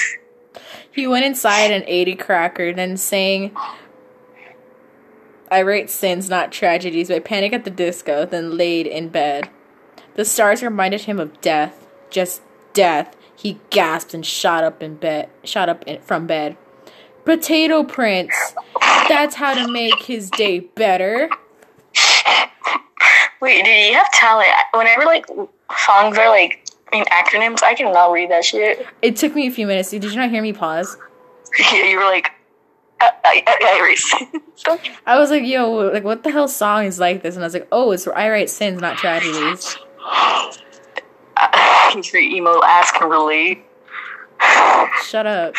He 0.93 1.09
went 1.09 1.25
inside 1.25 1.73
and 1.73 1.83
ate 1.89 2.07
a 2.07 2.15
cracker, 2.15 2.73
then 2.73 2.97
sang 2.97 3.57
I 5.55 5.63
Write 5.63 5.89
Sins, 5.89 6.29
Not 6.29 6.51
Tragedies 6.51 7.09
by 7.09 7.21
Panic 7.21 7.53
at 7.53 7.65
the 7.65 7.71
Disco, 7.71 8.27
then 8.27 8.57
laid 8.57 8.89
in 8.89 9.09
bed. 9.09 9.49
The 10.17 10.25
stars 10.25 10.65
reminded 10.65 11.03
him 11.03 11.21
of 11.21 11.41
death, 11.41 11.87
just 12.11 12.43
death. 12.73 13.15
He 13.37 13.61
gasped 13.71 14.15
and 14.15 14.27
shot 14.27 14.65
up 14.65 14.83
in 14.83 14.97
bed, 14.97 15.31
shot 15.45 15.69
up 15.69 15.85
in, 15.87 16.03
from 16.03 16.27
bed. 16.27 16.57
Potato 17.25 17.85
prints. 17.85 18.55
That's 19.09 19.37
how 19.37 19.55
to 19.55 19.71
make 19.71 20.03
his 20.03 20.29
day 20.29 20.59
better. 20.59 21.31
Wait, 23.41 23.65
did 23.65 23.91
you 23.91 23.95
have 23.95 24.11
talent? 24.11 24.49
Whenever, 24.73 25.05
like, 25.05 25.27
songs 25.87 26.19
are, 26.19 26.31
like, 26.31 26.69
in 26.93 27.05
acronyms, 27.05 27.63
I 27.63 27.75
cannot 27.75 28.11
read 28.11 28.33
that 28.33 28.45
shit. 28.45 28.85
It 29.03 29.15
took 29.15 29.37
me 29.37 29.47
a 29.47 29.53
few 29.53 29.69
minutes. 29.69 29.91
Did 29.91 30.03
you 30.03 30.17
not 30.17 30.31
hear 30.31 30.43
me 30.43 30.53
pause? 30.53 30.97
Yeah, 31.73 31.85
you 31.85 31.99
were 31.99 32.05
like, 32.05 32.33
Uh, 33.01 33.11
uh, 33.25 33.41
Iris. 33.63 34.15
I 35.07 35.19
was 35.19 35.31
like, 35.31 35.45
yo, 35.45 35.71
like, 35.73 36.05
what 36.05 36.23
the 36.23 36.31
hell 36.31 36.49
song 36.49 36.85
is 36.85 36.99
like 36.99 37.23
this? 37.23 37.35
And 37.35 37.45
I 37.45 37.47
was 37.47 37.55
like, 37.55 37.69
oh, 37.73 37.91
it's 37.93 38.07
I 38.07 38.31
Write 38.31 38.51
Sins, 38.51 38.81
Not 38.81 38.99
Tragedies. 38.99 39.77
Your 42.13 42.23
emo 42.23 42.61
ass 42.65 42.91
can 42.93 43.09
relate. 43.09 43.65
Shut 45.05 45.27
up. 45.27 45.55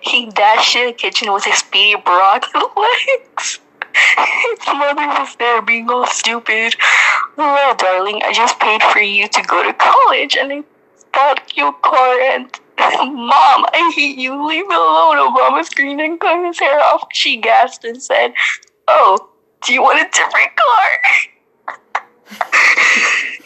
He 0.00 0.26
dashed 0.26 0.76
in 0.76 0.86
the 0.86 0.92
kitchen 0.92 1.32
with 1.32 1.44
his 1.44 1.58
speedy 1.58 2.00
broad 2.04 2.44
legs. 2.54 3.60
His 3.94 4.66
mother 4.66 5.06
was 5.06 5.36
there 5.36 5.62
being 5.62 5.88
all 5.90 6.06
stupid. 6.06 6.76
Well, 7.36 7.74
darling, 7.74 8.22
I 8.24 8.32
just 8.32 8.58
paid 8.60 8.82
for 8.82 9.00
you 9.00 9.28
to 9.28 9.42
go 9.42 9.62
to 9.62 9.72
college 9.72 10.36
and 10.36 10.52
I 10.52 10.62
got 11.12 11.56
your 11.56 11.72
car 11.72 12.20
and 12.20 12.50
Mom, 12.78 13.66
I 13.72 13.92
hate 13.94 14.18
you. 14.18 14.46
Leave 14.46 14.66
me 14.66 14.74
alone. 14.74 15.16
Obama 15.16 15.64
screamed 15.64 16.00
and 16.00 16.20
cut 16.20 16.44
his 16.44 16.58
hair 16.58 16.78
off. 16.80 17.08
She 17.12 17.36
gasped 17.36 17.84
and 17.84 18.02
said, 18.02 18.34
Oh, 18.86 19.30
do 19.64 19.72
you 19.72 19.82
want 19.82 20.00
a 20.00 20.10
different 20.12 20.50
car? 20.56 20.88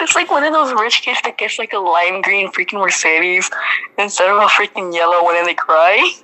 It's 0.00 0.14
like 0.14 0.30
one 0.30 0.44
of 0.44 0.52
those 0.52 0.72
rich 0.72 1.02
kids 1.02 1.20
that 1.24 1.36
gets 1.36 1.58
like 1.58 1.74
a 1.74 1.78
lime 1.78 2.22
green 2.22 2.50
freaking 2.50 2.80
Mercedes 2.80 3.50
instead 3.98 4.30
of 4.30 4.38
a 4.38 4.46
freaking 4.46 4.94
yellow 4.94 5.22
one 5.22 5.36
and 5.36 5.46
they 5.46 5.54
cry. 5.54 6.14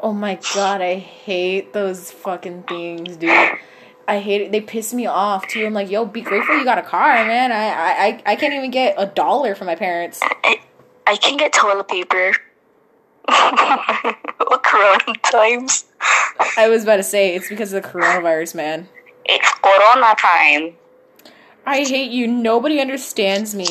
Oh 0.00 0.12
my 0.12 0.38
god, 0.54 0.80
I 0.80 0.94
hate 0.94 1.72
those 1.72 2.12
fucking 2.12 2.62
things, 2.62 3.16
dude. 3.16 3.30
I 4.06 4.20
hate 4.20 4.42
it. 4.42 4.52
They 4.52 4.60
piss 4.60 4.94
me 4.94 5.06
off 5.06 5.48
too. 5.48 5.66
I'm 5.66 5.74
like, 5.74 5.90
yo, 5.90 6.04
be 6.04 6.20
grateful 6.20 6.56
you 6.56 6.64
got 6.64 6.78
a 6.78 6.82
car, 6.82 7.26
man. 7.26 7.50
I 7.50 7.66
I 7.66 8.22
I 8.24 8.36
can't 8.36 8.54
even 8.54 8.70
get 8.70 8.94
a 8.96 9.06
dollar 9.06 9.56
from 9.56 9.66
my 9.66 9.74
parents. 9.74 10.20
I, 10.22 10.60
I 11.08 11.16
can 11.16 11.38
get 11.38 11.54
toilet 11.54 11.88
paper. 11.88 12.34
Corona 13.28 15.14
times. 15.32 15.86
I 16.58 16.68
was 16.68 16.82
about 16.82 16.96
to 16.96 17.02
say 17.02 17.34
it's 17.34 17.48
because 17.48 17.72
of 17.72 17.82
the 17.82 17.88
coronavirus, 17.88 18.54
man. 18.54 18.88
It's 19.24 19.50
Corona 19.62 20.14
time. 20.18 20.74
I 21.64 21.78
hate 21.78 22.10
you. 22.10 22.26
Nobody 22.26 22.78
understands 22.78 23.54
me. 23.54 23.68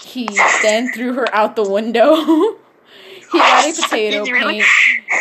He 0.00 0.28
then 0.62 0.90
threw 0.92 1.12
her 1.14 1.32
out 1.32 1.54
the 1.54 1.68
window. 1.68 2.16
he 3.32 3.38
got 3.38 3.68
a 3.68 3.72
potato 3.82 4.24
Really? 4.24 4.54
paint 4.54 4.64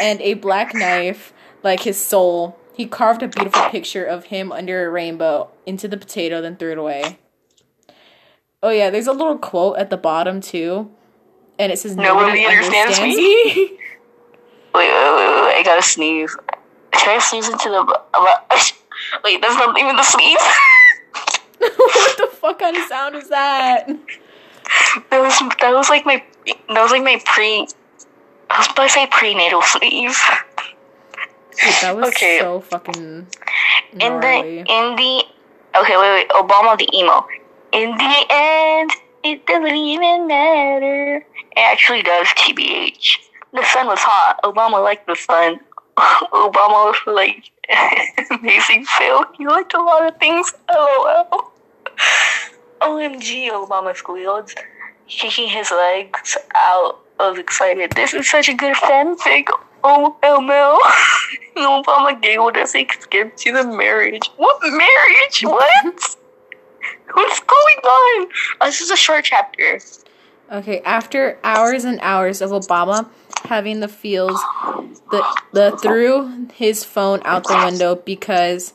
and 0.02 0.22
a 0.22 0.34
black 0.34 0.74
knife, 0.74 1.34
like 1.62 1.82
his 1.82 2.04
soul. 2.04 2.58
He 2.74 2.88
carved 2.88 3.22
a 3.22 3.28
beautiful 3.28 3.70
picture 3.70 4.04
of 4.04 4.26
him 4.26 4.52
under 4.52 4.88
a 4.88 4.90
rainbow 4.90 5.52
into 5.68 5.88
the 5.88 5.98
potato, 5.98 6.42
then 6.42 6.56
threw 6.56 6.72
it 6.72 6.80
away. 6.80 7.20
Oh 8.64 8.72
yeah, 8.72 8.90
there's 8.90 9.06
a 9.06 9.14
little 9.14 9.38
quote 9.38 9.78
at 9.78 9.92
the 9.92 9.98
bottom 9.98 10.42
too, 10.42 10.90
and 11.64 11.72
it 11.72 11.80
says 11.80 11.96
Nobody 11.96 12.46
understands 12.46 13.00
me." 13.02 13.16
me." 13.16 13.80
Wait, 14.76 14.90
wait, 14.90 15.16
wait, 15.16 15.44
wait, 15.44 15.56
I 15.56 15.62
gotta 15.64 15.84
sneeze. 15.84 16.36
Should 16.98 17.10
I 17.10 17.20
sneeze 17.20 17.48
into 17.48 17.70
the. 17.70 18.00
Uh, 18.14 18.26
wait, 19.24 19.40
that's 19.40 19.56
not 19.56 19.78
even 19.78 19.96
the 19.96 20.04
sneeze. 20.04 20.42
what 21.60 22.18
the 22.18 22.28
fuck 22.36 22.58
kind 22.58 22.76
of 22.76 22.84
sound 22.88 23.16
is 23.16 23.30
that? 23.30 23.86
That 25.12 25.22
was 25.22 25.38
that 25.62 25.74
was 25.74 25.90
like 25.90 26.08
my 26.08 26.24
that 26.48 26.82
was 26.82 26.90
like 26.92 27.04
my 27.04 27.22
pre. 27.24 27.68
I 28.50 28.58
was 28.58 28.68
about 28.72 28.84
to 28.88 28.90
say 28.90 29.08
prenatal 29.12 29.62
sneeze. 29.62 30.18
Dude, 31.62 31.74
that 31.82 31.96
was 31.96 32.08
Okay. 32.08 32.40
so 32.42 32.60
fucking 32.62 33.28
In 34.00 34.20
the 34.20 34.66
in 34.68 34.96
the 34.96 35.24
okay, 35.76 35.98
wait, 35.98 36.14
wait. 36.16 36.30
Obama 36.30 36.76
the 36.78 36.90
emo. 36.98 37.28
In 37.74 37.92
the 37.96 38.26
end, 38.30 38.90
it 39.24 39.46
doesn't 39.46 39.76
even 39.76 40.28
matter. 40.28 41.16
It 41.18 41.60
actually 41.60 42.04
does. 42.04 42.28
Tbh. 42.28 43.18
The 43.54 43.64
sun 43.66 43.88
was 43.88 44.00
hot. 44.00 44.40
Obama 44.44 44.84
liked 44.84 45.08
the 45.08 45.16
sun. 45.16 45.60
Obama 45.98 46.92
was 46.92 46.98
like 47.06 47.52
amazing 48.32 48.86
fail. 48.86 49.26
He 49.38 49.48
liked 49.48 49.74
a 49.74 49.82
lot 49.82 50.08
of 50.08 50.18
things. 50.20 50.54
LOL. 50.70 51.52
OMG, 52.82 53.50
Obama 53.50 53.96
squealed, 53.96 54.52
shaking 55.08 55.48
his 55.48 55.72
legs 55.72 56.38
out. 56.56 57.00
Was 57.20 57.38
excited. 57.38 57.92
This 57.92 58.14
is 58.14 58.30
such 58.30 58.50
a 58.50 58.54
good 58.54 58.76
fanfic. 58.76 59.48
Oh, 59.84 60.18
ML. 60.24 60.78
Obama 61.56 62.20
giggled 62.22 62.58
as 62.58 62.74
he 62.74 62.88
skipped 63.00 63.38
to 63.40 63.54
the 63.54 63.64
marriage. 63.66 64.30
What 64.36 64.60
marriage? 64.64 65.44
What? 65.44 66.18
What's 67.14 67.40
going 67.40 67.78
on? 67.84 68.28
Oh, 68.62 68.66
this 68.66 68.82
is 68.82 68.92
a 68.92 68.96
short 68.96 69.26
chapter. 69.26 69.80
Okay, 70.52 70.82
after 70.82 71.38
hours 71.44 71.84
and 71.86 72.00
hours 72.02 72.42
of 72.42 72.52
Obama 72.52 73.10
having 73.46 73.80
the 73.80 73.88
feels, 73.88 74.40
the 75.12 75.24
the 75.52 75.78
threw 75.82 76.48
his 76.54 76.84
phone 76.84 77.22
out 77.26 77.44
the 77.48 77.56
window 77.56 77.96
because 77.96 78.74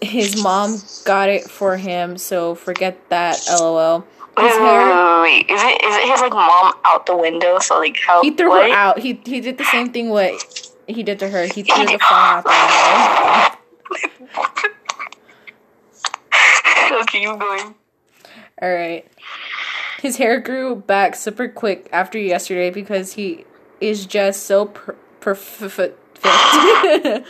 his 0.00 0.42
mom 0.42 0.78
got 1.04 1.28
it 1.28 1.44
for 1.44 1.76
him. 1.76 2.18
So 2.18 2.54
forget 2.54 2.98
that. 3.10 3.38
LOL. 3.48 4.04
Wait, 4.36 4.44
His 4.46 4.56
wait, 4.56 4.60
hair. 4.62 4.86
wait, 4.86 5.20
wait, 5.22 5.46
wait. 5.48 5.50
Is 5.56 5.62
it 5.62 5.82
is 5.84 5.96
it 5.96 6.08
his 6.10 6.20
like 6.20 6.32
mom 6.32 6.74
out 6.84 7.06
the 7.06 7.16
window? 7.16 7.58
So 7.58 7.78
like 7.78 7.96
how 8.06 8.22
He 8.22 8.30
threw 8.30 8.48
what? 8.48 8.70
her 8.70 8.76
out. 8.76 8.98
He 8.98 9.20
he 9.24 9.40
did 9.40 9.58
the 9.58 9.64
same 9.64 9.92
thing 9.92 10.08
what 10.10 10.32
he 10.86 11.02
did 11.02 11.18
to 11.20 11.28
her. 11.28 11.44
He 11.46 11.62
threw 11.62 11.84
the 11.86 11.98
phone 11.98 12.18
out 12.18 12.44
the 12.44 12.50
window. 13.90 14.70
okay, 17.02 17.20
keep 17.20 17.38
going. 17.38 17.74
All 18.60 18.72
right. 18.72 19.06
His 20.00 20.16
hair 20.16 20.40
grew 20.40 20.76
back 20.76 21.14
super 21.14 21.48
quick 21.48 21.88
after 21.92 22.18
yesterday 22.18 22.70
because 22.70 23.14
he 23.14 23.44
is 23.80 24.06
just 24.06 24.44
so 24.44 24.66
per- 24.66 24.96
perfect 25.20 25.98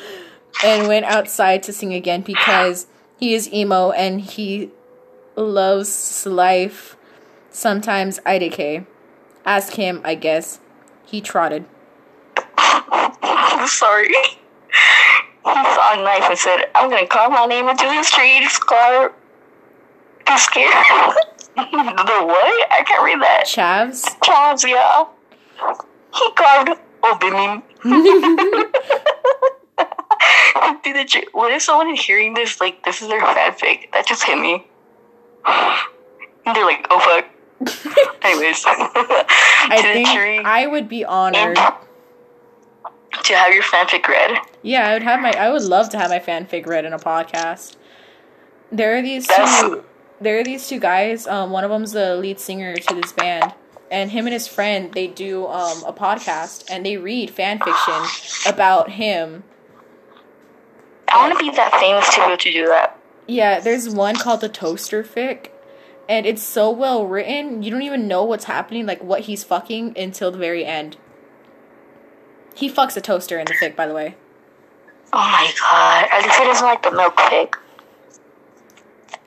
and 0.64 0.88
went 0.88 1.04
outside 1.06 1.62
to 1.64 1.72
sing 1.72 1.92
again 1.94 2.22
because 2.22 2.86
he 3.18 3.34
is 3.34 3.52
emo 3.52 3.90
and 3.90 4.20
he 4.20 4.70
loves 5.36 6.26
life. 6.26 6.96
Sometimes 7.50 8.20
I 8.24 8.38
decay. 8.38 8.86
Ask 9.44 9.74
him, 9.74 10.00
I 10.04 10.14
guess. 10.14 10.60
He 11.06 11.20
trotted. 11.20 11.64
I'm 12.56 13.66
sorry. 13.66 14.08
He 14.08 15.54
saw 15.54 16.00
a 16.00 16.02
knife 16.02 16.24
and 16.28 16.38
said, 16.38 16.64
I'm 16.74 16.90
gonna 16.90 17.06
carve 17.06 17.32
my 17.32 17.46
name 17.46 17.68
into 17.68 17.84
the 17.84 18.02
street. 18.02 18.46
Scar. 18.48 19.12
He's 20.30 20.42
scared. 20.42 20.72
the 21.56 21.62
what? 22.24 22.72
I 22.72 22.82
can't 22.86 23.02
read 23.04 23.20
that. 23.22 23.44
Chavs? 23.46 24.04
Charles, 24.22 24.64
yeah. 24.64 25.04
He 26.14 26.30
carved 26.32 26.80
Obimin. 27.02 27.62
Dude, 30.84 30.96
the 30.96 31.04
ch- 31.04 31.24
what 31.32 31.52
if 31.52 31.62
someone 31.62 31.90
is 31.90 32.00
hearing 32.04 32.34
this, 32.34 32.60
like, 32.60 32.84
this 32.84 33.00
is 33.02 33.08
their 33.08 33.20
fanfic? 33.20 33.90
That 33.92 34.06
just 34.06 34.24
hit 34.24 34.38
me. 34.38 34.66
And 35.46 36.56
they're 36.56 36.64
like, 36.64 36.86
oh 36.90 37.00
fuck. 37.00 37.26
Anyways, 38.22 38.62
I 38.66 39.78
think 39.82 40.08
tree 40.08 40.38
I 40.38 40.66
would 40.66 40.88
be 40.88 41.04
honored. 41.04 41.56
to 41.56 43.34
have 43.34 43.52
your 43.52 43.62
fanfic 43.62 44.06
read. 44.08 44.38
Yeah, 44.62 44.88
I 44.88 44.94
would 44.94 45.02
have 45.02 45.20
my. 45.20 45.30
I 45.32 45.50
would 45.50 45.62
love 45.62 45.90
to 45.90 45.98
have 45.98 46.08
my 46.10 46.18
fanfic 46.18 46.66
read 46.66 46.84
in 46.86 46.92
a 46.94 46.98
podcast. 46.98 47.76
There 48.72 48.96
are 48.96 49.02
these 49.02 49.26
That's- 49.26 49.60
two. 49.60 49.84
There 50.20 50.38
are 50.38 50.44
these 50.44 50.68
two 50.68 50.78
guys. 50.78 51.26
Um, 51.26 51.50
one 51.50 51.64
of 51.64 51.70
them's 51.70 51.92
the 51.92 52.16
lead 52.16 52.38
singer 52.38 52.76
to 52.76 52.94
this 52.94 53.12
band, 53.12 53.54
and 53.90 54.10
him 54.10 54.26
and 54.26 54.34
his 54.34 54.46
friend 54.46 54.92
they 54.92 55.06
do 55.06 55.46
um 55.46 55.82
a 55.84 55.92
podcast 55.92 56.64
and 56.70 56.84
they 56.84 56.96
read 56.96 57.30
fan 57.30 57.58
fiction 57.58 58.52
about 58.52 58.90
him. 58.90 59.44
I 61.08 61.26
want 61.26 61.38
to 61.38 61.44
be 61.44 61.50
that 61.56 61.72
famous 61.80 62.08
to 62.14 62.20
be 62.20 62.26
able 62.26 62.36
to 62.36 62.52
do 62.52 62.66
that. 62.66 62.98
Yeah, 63.26 63.60
there's 63.60 63.88
one 63.88 64.16
called 64.16 64.40
the 64.42 64.48
Toaster 64.48 65.02
Fic, 65.02 65.48
and 66.08 66.26
it's 66.26 66.42
so 66.42 66.70
well 66.70 67.06
written. 67.06 67.62
You 67.62 67.70
don't 67.70 67.82
even 67.82 68.06
know 68.06 68.24
what's 68.24 68.44
happening, 68.44 68.86
like 68.86 69.02
what 69.02 69.22
he's 69.22 69.42
fucking 69.42 69.98
until 69.98 70.30
the 70.30 70.38
very 70.38 70.64
end. 70.64 70.96
He 72.54 72.70
fucks 72.70 72.96
a 72.96 73.00
toaster 73.00 73.38
in 73.38 73.46
the 73.46 73.54
fic, 73.54 73.74
by 73.74 73.86
the 73.86 73.94
way. 73.94 74.16
Oh 75.12 75.18
my 75.18 75.50
god! 75.58 76.08
At 76.12 76.24
least 76.24 76.40
it 76.40 76.48
isn't 76.48 76.66
like 76.66 76.82
the 76.82 76.90
milk 76.90 77.16
pig. 77.16 77.56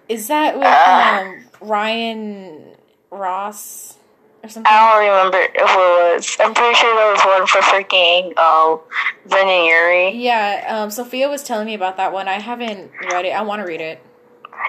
Is 0.10 0.28
that 0.28 0.56
with 0.56 0.66
Ah. 0.68 1.22
um, 1.22 1.44
Ryan 1.62 2.76
Ross 3.10 3.98
or 4.44 4.50
something? 4.50 4.72
I 4.72 4.80
don't 4.92 5.00
remember 5.08 5.38
if 5.40 5.56
it 5.56 5.64
was. 5.64 6.38
I'm 6.40 6.54
pretty 6.54 6.76
sure 6.76 6.96
there 6.96 7.12
was 7.14 7.24
one 7.26 7.48
for 7.48 7.60
freaking 7.62 8.38
um 8.38 8.80
Brendon 9.28 9.66
Urie. 9.66 10.12
Yeah, 10.12 10.66
um, 10.70 10.92
Sophia 10.92 11.30
was 11.30 11.44
telling 11.44 11.66
me 11.66 11.74
about 11.74 11.98
that 11.98 12.12
one. 12.12 12.28
I 12.28 12.40
haven't 12.40 12.92
read 13.12 13.26
it. 13.26 13.30
I 13.32 13.42
want 13.42 13.62
to 13.62 13.68
read 13.68 13.82
it. 13.82 14.02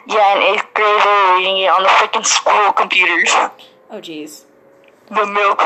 Yeah, 0.07 0.37
in 0.37 0.43
eighth 0.55 0.67
grade 0.75 1.01
they 1.03 1.11
were 1.11 1.37
reading 1.39 1.59
it 1.59 1.69
on 1.69 1.83
the 1.83 1.89
freaking 1.89 2.25
school 2.25 2.73
computers. 2.73 3.31
Oh, 3.91 4.01
jeez. 4.01 4.45
The 5.09 5.27
milk. 5.27 5.61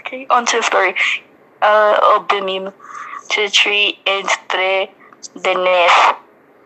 Okay, 0.00 0.26
on 0.28 0.44
to 0.46 0.56
the 0.56 0.62
story. 0.62 0.94
Uh, 1.62 2.18
obimim 2.18 2.72
to 3.30 3.42
the 3.42 3.50
tree 3.50 3.98
entre 4.06 4.88
the 5.34 5.54
nest. 5.54 6.16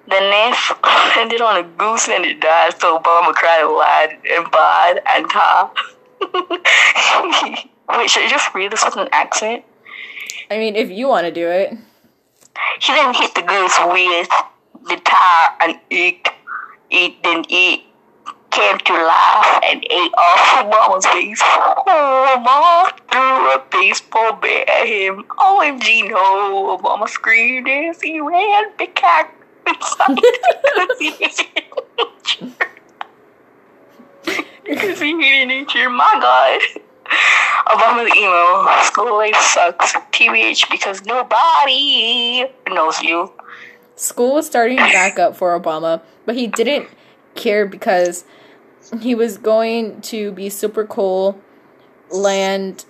The 0.09 0.21
nest 0.21 0.73
ended 1.19 1.41
on 1.49 1.59
a 1.59 1.63
goose 1.63 2.09
and 2.09 2.25
it 2.25 2.41
died, 2.41 2.81
so 2.81 2.99
Obama 2.99 3.35
cried 3.35 3.65
loud 3.65 4.17
and 4.27 4.51
bad 4.51 5.03
and 5.07 5.29
ta. 5.29 5.71
Wait, 7.91 8.11
should 8.11 8.23
I 8.23 8.29
just 8.29 8.55
read 8.55 8.73
this 8.73 8.85
with 8.85 8.97
an 8.97 9.09
accent? 9.13 9.65
I 10.51 10.57
mean, 10.57 10.77
if 10.77 10.91
you 10.91 11.09
want 11.09 11.27
to 11.27 11.33
do 11.33 11.47
it. 11.49 11.77
He 12.81 12.93
then 12.93 13.13
hit 13.13 13.35
the 13.35 13.43
goose 13.43 13.79
with 13.85 14.29
the 14.89 14.97
tar 15.05 15.57
and 15.61 15.79
it, 15.91 16.27
it 16.91 17.23
then 17.23 17.45
it 17.51 17.81
came 18.51 18.79
to 18.79 18.93
life 18.93 19.61
and 19.63 19.85
ate 19.91 20.13
off 20.17 20.65
Obama's 20.65 21.07
face. 21.07 21.43
Obama 21.43 22.91
threw 23.11 23.55
a 23.55 23.63
baseball 23.71 24.33
bat 24.33 24.69
at 24.69 24.87
him. 24.87 25.25
OMG, 25.39 26.09
no. 26.09 26.79
Obama 26.79 27.07
screamed 27.09 27.69
as 27.69 28.01
he 28.01 28.21
ran 28.21 28.75
back 28.79 29.35
because 34.65 35.01
he 35.01 35.21
hated 35.21 35.47
nature. 35.47 35.91
My 35.91 36.19
God. 36.21 36.61
Obama's 37.67 38.15
emo. 38.17 38.83
School 38.85 39.17
life 39.17 39.37
sucks. 39.37 39.93
TBH 40.13 40.71
because 40.71 41.05
nobody 41.05 42.45
knows 42.69 43.01
you. 43.03 43.33
School 43.97 44.35
was 44.35 44.47
starting 44.47 44.77
back 44.77 45.19
up 45.19 45.37
for 45.37 45.59
Obama, 45.59 46.01
but 46.25 46.37
he 46.37 46.47
didn't 46.47 46.89
care 47.35 47.67
because 47.67 48.25
he 49.01 49.15
was 49.15 49.39
going 49.39 50.01
to 50.03 50.33
be 50.33 50.49
super 50.49 50.85
cool 50.87 51.41
land 52.11 52.85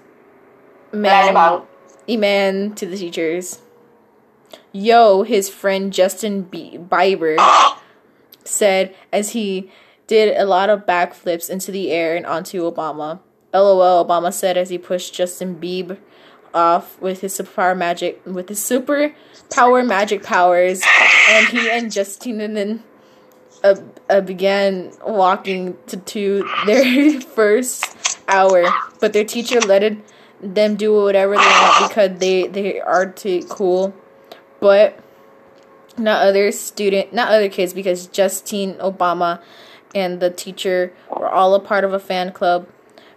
man 0.92 1.34
Landmark. 1.34 1.68
man 2.08 2.74
to 2.74 2.86
the 2.86 2.96
teachers. 2.96 3.60
Yo, 4.72 5.22
his 5.22 5.48
friend 5.48 5.92
Justin 5.92 6.42
B- 6.42 6.78
Bieber 6.78 7.36
said 8.44 8.94
as 9.12 9.30
he 9.30 9.70
did 10.06 10.36
a 10.36 10.44
lot 10.44 10.70
of 10.70 10.86
backflips 10.86 11.50
into 11.50 11.70
the 11.70 11.90
air 11.90 12.16
and 12.16 12.26
onto 12.26 12.70
Obama. 12.70 13.20
LOL, 13.54 14.04
Obama 14.04 14.32
said 14.32 14.56
as 14.56 14.68
he 14.68 14.78
pushed 14.78 15.14
Justin 15.14 15.56
Bieber 15.56 15.98
off 16.52 17.00
with 17.00 17.20
his 17.20 17.36
superpower 17.36 17.76
magic 17.76 18.20
with 18.24 18.48
his 18.48 18.62
super 18.62 19.14
power 19.50 19.82
magic 19.82 20.22
powers, 20.22 20.82
and 21.30 21.46
he 21.48 21.70
and 21.70 21.92
Justin 21.92 22.40
and 22.40 22.56
then 22.56 22.82
uh, 23.64 23.74
uh, 24.08 24.20
began 24.20 24.92
walking 25.06 25.76
to, 25.86 25.96
to 25.96 26.48
their 26.66 27.20
first 27.34 28.18
hour, 28.28 28.64
but 29.00 29.12
their 29.12 29.24
teacher 29.24 29.60
let 29.60 29.82
it, 29.82 29.98
them 30.40 30.76
do 30.76 30.94
whatever 30.94 31.32
they 31.32 31.38
want 31.38 31.88
because 31.88 32.18
they 32.18 32.46
they 32.46 32.80
are 32.80 33.06
too 33.06 33.42
cool, 33.48 33.94
but 34.60 34.98
not 35.98 36.22
other 36.22 36.52
student, 36.52 37.12
not 37.12 37.28
other 37.28 37.48
kids 37.48 37.72
because 37.72 38.06
Justine 38.06 38.74
Obama 38.74 39.40
and 39.94 40.20
the 40.20 40.30
teacher 40.30 40.92
were 41.10 41.28
all 41.28 41.54
a 41.54 41.60
part 41.60 41.84
of 41.84 41.92
a 41.92 41.98
fan 41.98 42.32
club 42.32 42.68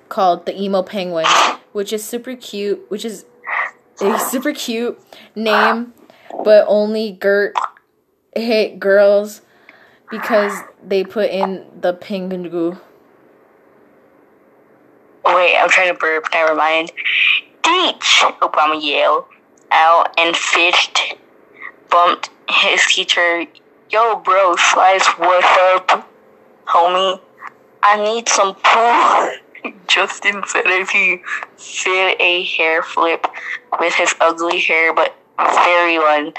called 0.10 0.46
the 0.46 0.60
Emo 0.60 0.84
Penguins, 0.84 1.28
which 1.72 1.94
is 1.94 2.04
super 2.04 2.36
cute, 2.36 2.90
which 2.90 3.06
is 3.06 3.26
a 4.02 4.20
super 4.32 4.54
cute 4.54 5.00
name, 5.36 5.94
but 6.44 6.66
only 6.68 7.12
Gert 7.12 7.56
hit 8.36 8.80
girls 8.80 9.42
because 10.10 10.54
they 10.84 11.04
put 11.04 11.30
in 11.30 11.66
the 11.80 11.94
penguin 11.94 12.50
goo. 12.50 12.80
Wait, 15.24 15.56
I'm 15.58 15.70
trying 15.70 15.94
to 15.94 15.98
burp. 15.98 16.26
Never 16.34 16.56
mind. 16.56 16.92
Teach! 17.64 18.24
Obama 18.42 18.82
yelled 18.82 19.26
out 19.72 20.14
and 20.18 20.36
fished 20.36 21.16
bumped 21.92 22.30
his 22.50 22.86
teacher. 22.88 23.46
Yo, 23.92 24.16
bro, 24.16 24.56
slice, 24.56 25.06
what's 25.18 25.58
up, 25.76 26.10
homie? 26.66 27.20
I 27.84 28.02
need 28.02 28.28
some 28.30 28.56
poo. 28.56 29.72
Justin 29.88 30.42
said 30.48 30.66
as 30.66 30.90
he 30.90 31.22
did 31.84 32.20
a 32.20 32.44
hair 32.46 32.82
flip 32.82 33.28
with 33.80 33.94
his 33.94 34.16
ugly 34.20 34.60
hair, 34.60 34.94
but 34.94 35.16
everyone 35.38 36.34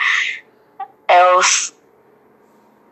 else 1.09 1.73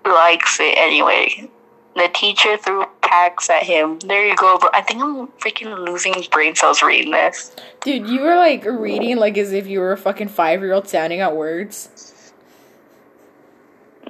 likes 0.04 0.58
it 0.60 0.76
anyway. 0.78 1.48
The 1.96 2.08
teacher 2.14 2.56
threw 2.56 2.84
packs 3.02 3.50
at 3.50 3.64
him. 3.64 3.98
There 3.98 4.24
you 4.24 4.36
go, 4.36 4.58
bro. 4.58 4.70
I 4.72 4.82
think 4.82 5.02
I'm 5.02 5.26
freaking 5.38 5.86
losing 5.86 6.14
brain 6.30 6.54
cells 6.54 6.82
reading 6.82 7.10
this. 7.10 7.54
Dude, 7.80 8.08
you 8.08 8.20
were 8.20 8.36
like 8.36 8.64
reading 8.64 9.16
like 9.16 9.36
as 9.36 9.52
if 9.52 9.66
you 9.66 9.80
were 9.80 9.92
a 9.92 9.96
fucking 9.96 10.28
five 10.28 10.60
year 10.60 10.72
old 10.72 10.88
sounding 10.88 11.20
out 11.20 11.36
words. 11.36 12.09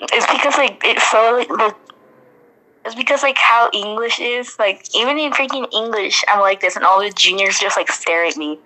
It's 0.01 0.27
because 0.27 0.57
like 0.57 0.81
it 0.85 1.01
felt 1.01 1.39
like, 1.39 1.51
like 1.51 1.77
it's 2.85 2.95
because 2.95 3.23
like 3.23 3.39
how 3.39 3.71
English 3.73 4.19
is 4.21 4.59
like 4.59 4.87
even 4.95 5.19
in 5.19 5.33
freaking 5.33 5.71
English 5.73 6.25
I'm 6.29 6.41
like 6.41 6.61
this 6.61 6.77
and 6.77 6.85
all 6.85 7.01
the 7.01 7.11
juniors 7.11 7.59
just 7.59 7.77
like 7.77 7.91
stare 7.91 8.25
at 8.25 8.37
me. 8.37 8.59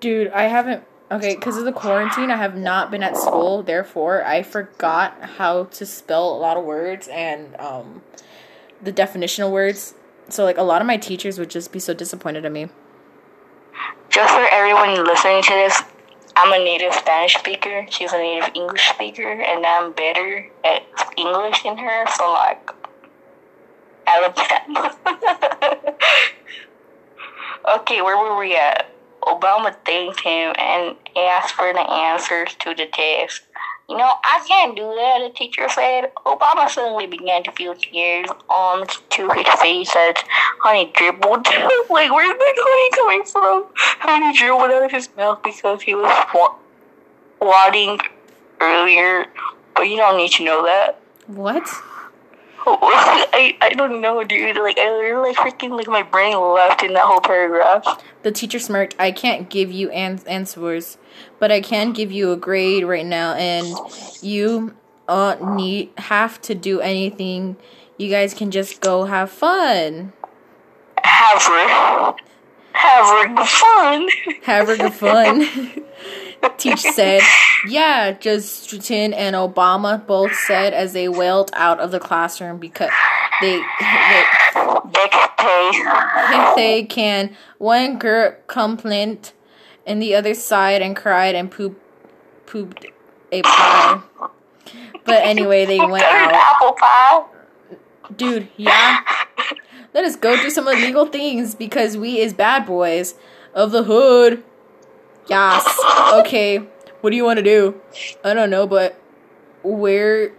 Dude, 0.00 0.28
I 0.28 0.42
haven't. 0.44 0.84
Okay, 1.10 1.34
because 1.34 1.56
of 1.56 1.64
the 1.64 1.72
quarantine, 1.72 2.30
I 2.30 2.36
have 2.36 2.54
not 2.54 2.90
been 2.90 3.02
at 3.02 3.16
school. 3.16 3.62
Therefore, 3.62 4.22
I 4.24 4.42
forgot 4.42 5.18
how 5.22 5.64
to 5.64 5.86
spell 5.86 6.30
a 6.30 6.36
lot 6.36 6.58
of 6.58 6.64
words 6.64 7.08
and 7.08 7.56
um, 7.58 8.02
the 8.82 8.92
definitional 8.92 9.50
words. 9.50 9.94
So, 10.28 10.44
like, 10.44 10.58
a 10.58 10.62
lot 10.62 10.82
of 10.82 10.86
my 10.86 10.98
teachers 10.98 11.38
would 11.38 11.48
just 11.48 11.72
be 11.72 11.78
so 11.78 11.94
disappointed 11.94 12.44
in 12.44 12.52
me. 12.52 12.68
Just 14.10 14.34
for 14.34 14.46
everyone 14.52 15.02
listening 15.02 15.42
to 15.44 15.50
this, 15.50 15.82
I'm 16.40 16.52
a 16.52 16.64
native 16.64 16.94
Spanish 16.94 17.34
speaker. 17.34 17.84
She's 17.90 18.12
a 18.12 18.18
native 18.18 18.52
English 18.54 18.90
speaker, 18.90 19.28
and 19.28 19.66
I'm 19.66 19.90
better 19.90 20.48
at 20.64 20.82
English 21.16 21.64
than 21.64 21.76
her. 21.76 22.04
So 22.16 22.32
like, 22.32 22.70
Alabama. 24.06 24.94
okay, 27.76 28.02
where 28.02 28.16
were 28.16 28.38
we 28.38 28.54
at? 28.54 28.88
Obama 29.24 29.74
thanked 29.84 30.20
him 30.20 30.54
and 30.56 30.94
asked 31.16 31.54
for 31.54 31.72
the 31.72 31.80
answers 31.80 32.54
to 32.60 32.72
the 32.72 32.86
test. 32.86 33.42
You 33.88 33.96
know, 33.96 34.04
I 34.22 34.44
can't 34.46 34.76
do 34.76 34.82
that, 34.82 35.20
the 35.26 35.32
teacher 35.34 35.66
said. 35.70 36.12
Obama 36.26 36.68
suddenly 36.68 37.06
began 37.06 37.42
to 37.44 37.52
feel 37.52 37.74
tears 37.74 38.28
on 38.50 38.86
to 38.86 39.30
his 39.30 39.46
face 39.60 39.96
as 39.96 40.14
honey 40.60 40.92
dribbled. 40.94 41.46
like, 41.90 42.12
where's 42.12 42.38
the 42.38 42.54
honey 42.58 42.90
coming 42.96 43.24
from? 43.24 43.64
Honey 43.74 44.36
dribbled 44.36 44.70
out 44.70 44.84
of 44.84 44.90
his 44.90 45.08
mouth 45.16 45.42
because 45.42 45.80
he 45.80 45.94
was 45.94 46.26
wa- 46.34 46.54
wadding 47.40 47.98
earlier. 48.60 49.24
But 49.74 49.84
you 49.84 49.96
don't 49.96 50.18
need 50.18 50.32
to 50.32 50.44
know 50.44 50.64
that. 50.66 51.00
What? 51.26 51.66
I, 52.66 53.56
I 53.62 53.70
don't 53.70 54.02
know, 54.02 54.22
dude. 54.22 54.56
Like, 54.56 54.76
I 54.78 54.90
literally, 54.90 55.30
like, 55.30 55.36
freaking, 55.38 55.70
like, 55.70 55.86
my 55.86 56.02
brain 56.02 56.38
left 56.38 56.82
in 56.82 56.92
that 56.92 57.06
whole 57.06 57.20
paragraph. 57.20 58.02
The 58.22 58.32
teacher 58.32 58.58
smirked. 58.58 58.94
I 58.98 59.12
can't 59.12 59.48
give 59.48 59.72
you 59.72 59.88
an- 59.90 60.20
answers, 60.26 60.98
but 61.38 61.50
I 61.52 61.60
can 61.60 61.92
give 61.92 62.12
you 62.12 62.32
a 62.32 62.36
grade 62.36 62.84
right 62.84 63.06
now, 63.06 63.34
and 63.34 63.66
you 64.22 64.74
uh, 65.08 65.36
need 65.56 65.90
have 65.98 66.40
to 66.42 66.54
do 66.54 66.80
anything. 66.80 67.56
You 67.96 68.10
guys 68.10 68.34
can 68.34 68.50
just 68.50 68.80
go 68.80 69.04
have 69.04 69.30
fun. 69.30 70.12
Have 71.02 71.42
However, 72.78 73.26
having 73.28 73.44
fun. 73.44 74.08
Having 74.42 74.90
fun. 74.92 75.84
Teach 76.58 76.80
said, 76.80 77.22
"Yeah, 77.66 78.12
Justin 78.12 79.12
and 79.12 79.34
Obama 79.34 80.06
both 80.06 80.32
said 80.34 80.72
as 80.72 80.92
they 80.92 81.08
wailed 81.08 81.50
out 81.54 81.80
of 81.80 81.90
the 81.90 81.98
classroom 81.98 82.58
because 82.58 82.90
they 83.40 83.56
they, 83.56 84.24
They 84.92 85.08
can 85.08 85.28
pay. 85.36 86.52
they 86.54 86.86
can." 86.88 87.36
One 87.58 87.98
girl 87.98 88.36
complained, 88.46 89.32
and 89.88 90.00
the 90.00 90.14
other 90.14 90.34
sighed 90.34 90.82
and 90.82 90.94
cried 90.94 91.34
and 91.34 91.50
poop 91.50 91.80
pooped 92.46 92.86
a 93.32 93.42
pie. 93.42 94.00
But 95.04 95.24
anyway, 95.24 95.64
they 95.64 95.78
went 95.78 96.04
out. 96.04 96.32
apple 96.32 96.72
pie. 96.74 97.24
Dude, 98.14 98.48
yeah. 98.56 99.00
Let 99.94 100.04
us 100.04 100.16
go 100.16 100.36
do 100.36 100.50
some 100.50 100.68
illegal 100.68 101.06
things 101.06 101.54
because 101.54 101.96
we 101.96 102.20
is 102.20 102.34
bad 102.34 102.66
boys 102.66 103.14
of 103.54 103.72
the 103.72 103.84
hood. 103.84 104.44
Yes. 105.26 105.66
Okay. 106.12 106.58
What 107.00 107.10
do 107.10 107.16
you 107.16 107.24
want 107.24 107.38
to 107.38 107.42
do? 107.42 107.80
I 108.24 108.34
don't 108.34 108.50
know, 108.50 108.66
but 108.66 109.00
we're 109.62 110.34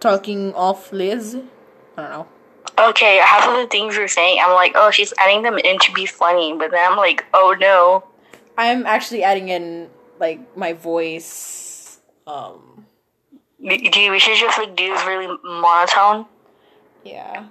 talking 0.00 0.52
off 0.54 0.92
Liz. 0.92 1.36
I 1.96 2.02
don't 2.02 2.10
know. 2.10 2.26
Okay, 2.78 3.18
half 3.18 3.48
of 3.48 3.56
the 3.56 3.66
things 3.68 3.96
you're 3.96 4.08
saying, 4.08 4.38
I'm 4.44 4.52
like, 4.54 4.72
oh, 4.74 4.90
she's 4.90 5.14
adding 5.18 5.42
them 5.42 5.56
in 5.58 5.78
to 5.78 5.92
be 5.92 6.04
funny, 6.04 6.54
but 6.58 6.70
then 6.70 6.90
I'm 6.90 6.96
like, 6.96 7.24
oh 7.32 7.56
no. 7.58 8.04
I'm 8.56 8.86
actually 8.86 9.22
adding 9.22 9.48
in 9.48 9.88
like 10.18 10.56
my 10.56 10.72
voice. 10.72 12.00
Um. 12.26 12.86
Dude, 13.60 14.10
we 14.10 14.18
should 14.18 14.36
just 14.36 14.58
like 14.58 14.76
do 14.76 14.88
this 14.92 15.04
really 15.06 15.34
monotone. 15.42 16.26
Yeah. 17.04 17.46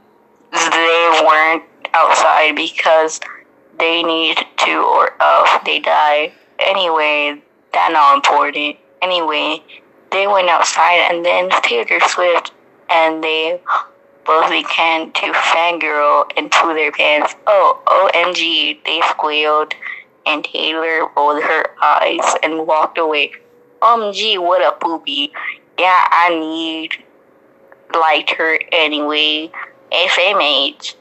They 0.51 1.21
weren't 1.25 1.63
outside 1.93 2.55
because 2.55 3.19
they 3.79 4.03
need 4.03 4.37
to, 4.57 4.71
or 4.77 5.21
else 5.21 5.49
they 5.65 5.79
die. 5.79 6.33
Anyway, 6.59 7.41
that 7.73 7.91
not 7.91 8.15
important. 8.15 8.77
Anyway, 9.01 9.63
they 10.11 10.27
went 10.27 10.49
outside 10.49 11.07
and 11.09 11.25
then 11.25 11.49
Taylor 11.61 11.99
Swift 12.07 12.51
and 12.89 13.23
they 13.23 13.59
both 14.25 14.49
began 14.49 15.11
to 15.11 15.31
fangirl 15.33 16.29
and 16.37 16.51
poo 16.51 16.73
their 16.73 16.91
pants. 16.91 17.35
Oh, 17.45 17.81
OMG, 18.13 18.83
they 18.85 19.01
squealed 19.09 19.73
and 20.25 20.43
Taylor 20.43 21.07
rolled 21.15 21.43
her 21.43 21.65
eyes 21.81 22.35
and 22.43 22.65
walked 22.67 22.97
away. 22.97 23.31
OMG, 23.81 24.39
what 24.41 24.61
a 24.61 24.71
poopy. 24.77 25.31
Yeah, 25.77 26.07
I 26.09 26.29
need 26.29 26.91
liked 27.93 28.31
her 28.31 28.59
anyway. 28.71 29.51
SMH. 29.91 30.95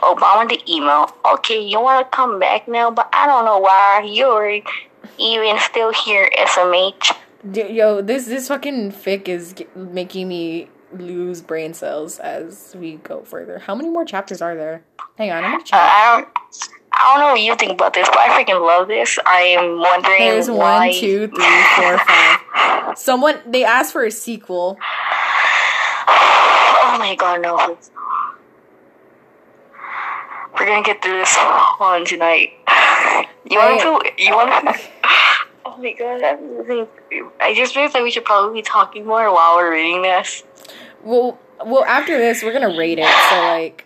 Obama 0.00 0.48
the 0.48 0.60
email. 0.70 1.10
Okay, 1.34 1.60
you 1.60 1.80
want 1.80 2.04
to 2.10 2.16
come 2.16 2.38
back 2.38 2.68
now, 2.68 2.90
but 2.90 3.08
I 3.12 3.26
don't 3.26 3.44
know 3.44 3.58
why 3.58 4.02
you're 4.06 4.60
even 5.18 5.58
still 5.60 5.92
here, 5.92 6.28
SMH. 6.38 7.16
Yo, 7.52 8.00
this 8.02 8.26
this 8.26 8.48
fucking 8.48 8.92
fic 8.92 9.28
is 9.28 9.54
making 9.74 10.28
me 10.28 10.68
lose 10.92 11.42
brain 11.42 11.74
cells 11.74 12.18
as 12.18 12.74
we 12.78 12.96
go 12.96 13.22
further. 13.22 13.58
How 13.58 13.74
many 13.74 13.90
more 13.90 14.04
chapters 14.04 14.40
are 14.40 14.54
there? 14.54 14.82
Hang 15.18 15.30
on, 15.30 15.44
I'm 15.44 15.50
gonna 15.50 15.62
Uh, 15.62 15.64
check. 15.64 15.80
I 15.80 16.16
don't. 16.16 16.28
I 16.96 17.14
don't 17.14 17.20
know 17.20 17.32
what 17.32 17.40
you 17.40 17.54
think 17.56 17.72
about 17.72 17.92
this, 17.92 18.08
but 18.08 18.18
I 18.18 18.28
freaking 18.28 18.64
love 18.64 18.88
this. 18.88 19.18
I 19.26 19.40
am 19.40 19.78
wondering 19.78 20.18
There's 20.20 20.48
why. 20.48 20.88
one, 20.88 20.94
two, 20.94 21.28
three, 21.28 21.62
four, 21.76 21.98
five. 21.98 22.98
Someone 22.98 23.40
they 23.46 23.64
asked 23.64 23.92
for 23.92 24.04
a 24.04 24.10
sequel. 24.10 24.78
Oh 26.86 26.98
my 26.98 27.16
god, 27.16 27.42
no! 27.42 27.56
We're 30.54 30.66
gonna 30.66 30.84
get 30.84 31.02
through 31.02 31.18
this 31.18 31.36
one 31.78 32.04
tonight. 32.04 32.52
You 33.50 33.58
want 33.58 33.80
to? 34.16 34.22
You 34.22 34.32
want 34.32 34.68
to? 34.68 34.80
Oh 35.66 35.76
my 35.78 35.92
god! 35.92 36.22
I'm 36.22 36.86
I 37.40 37.52
just 37.54 37.74
realized 37.74 37.94
that 37.94 38.02
we 38.04 38.10
should 38.12 38.24
probably 38.24 38.60
be 38.60 38.62
talking 38.62 39.04
more 39.06 39.32
while 39.32 39.56
we're 39.56 39.72
reading 39.72 40.02
this. 40.02 40.44
Well, 41.02 41.38
well, 41.64 41.84
after 41.84 42.16
this 42.16 42.42
we're 42.44 42.52
gonna 42.52 42.76
rate 42.76 42.98
it. 43.00 43.08
So 43.30 43.36
like, 43.36 43.83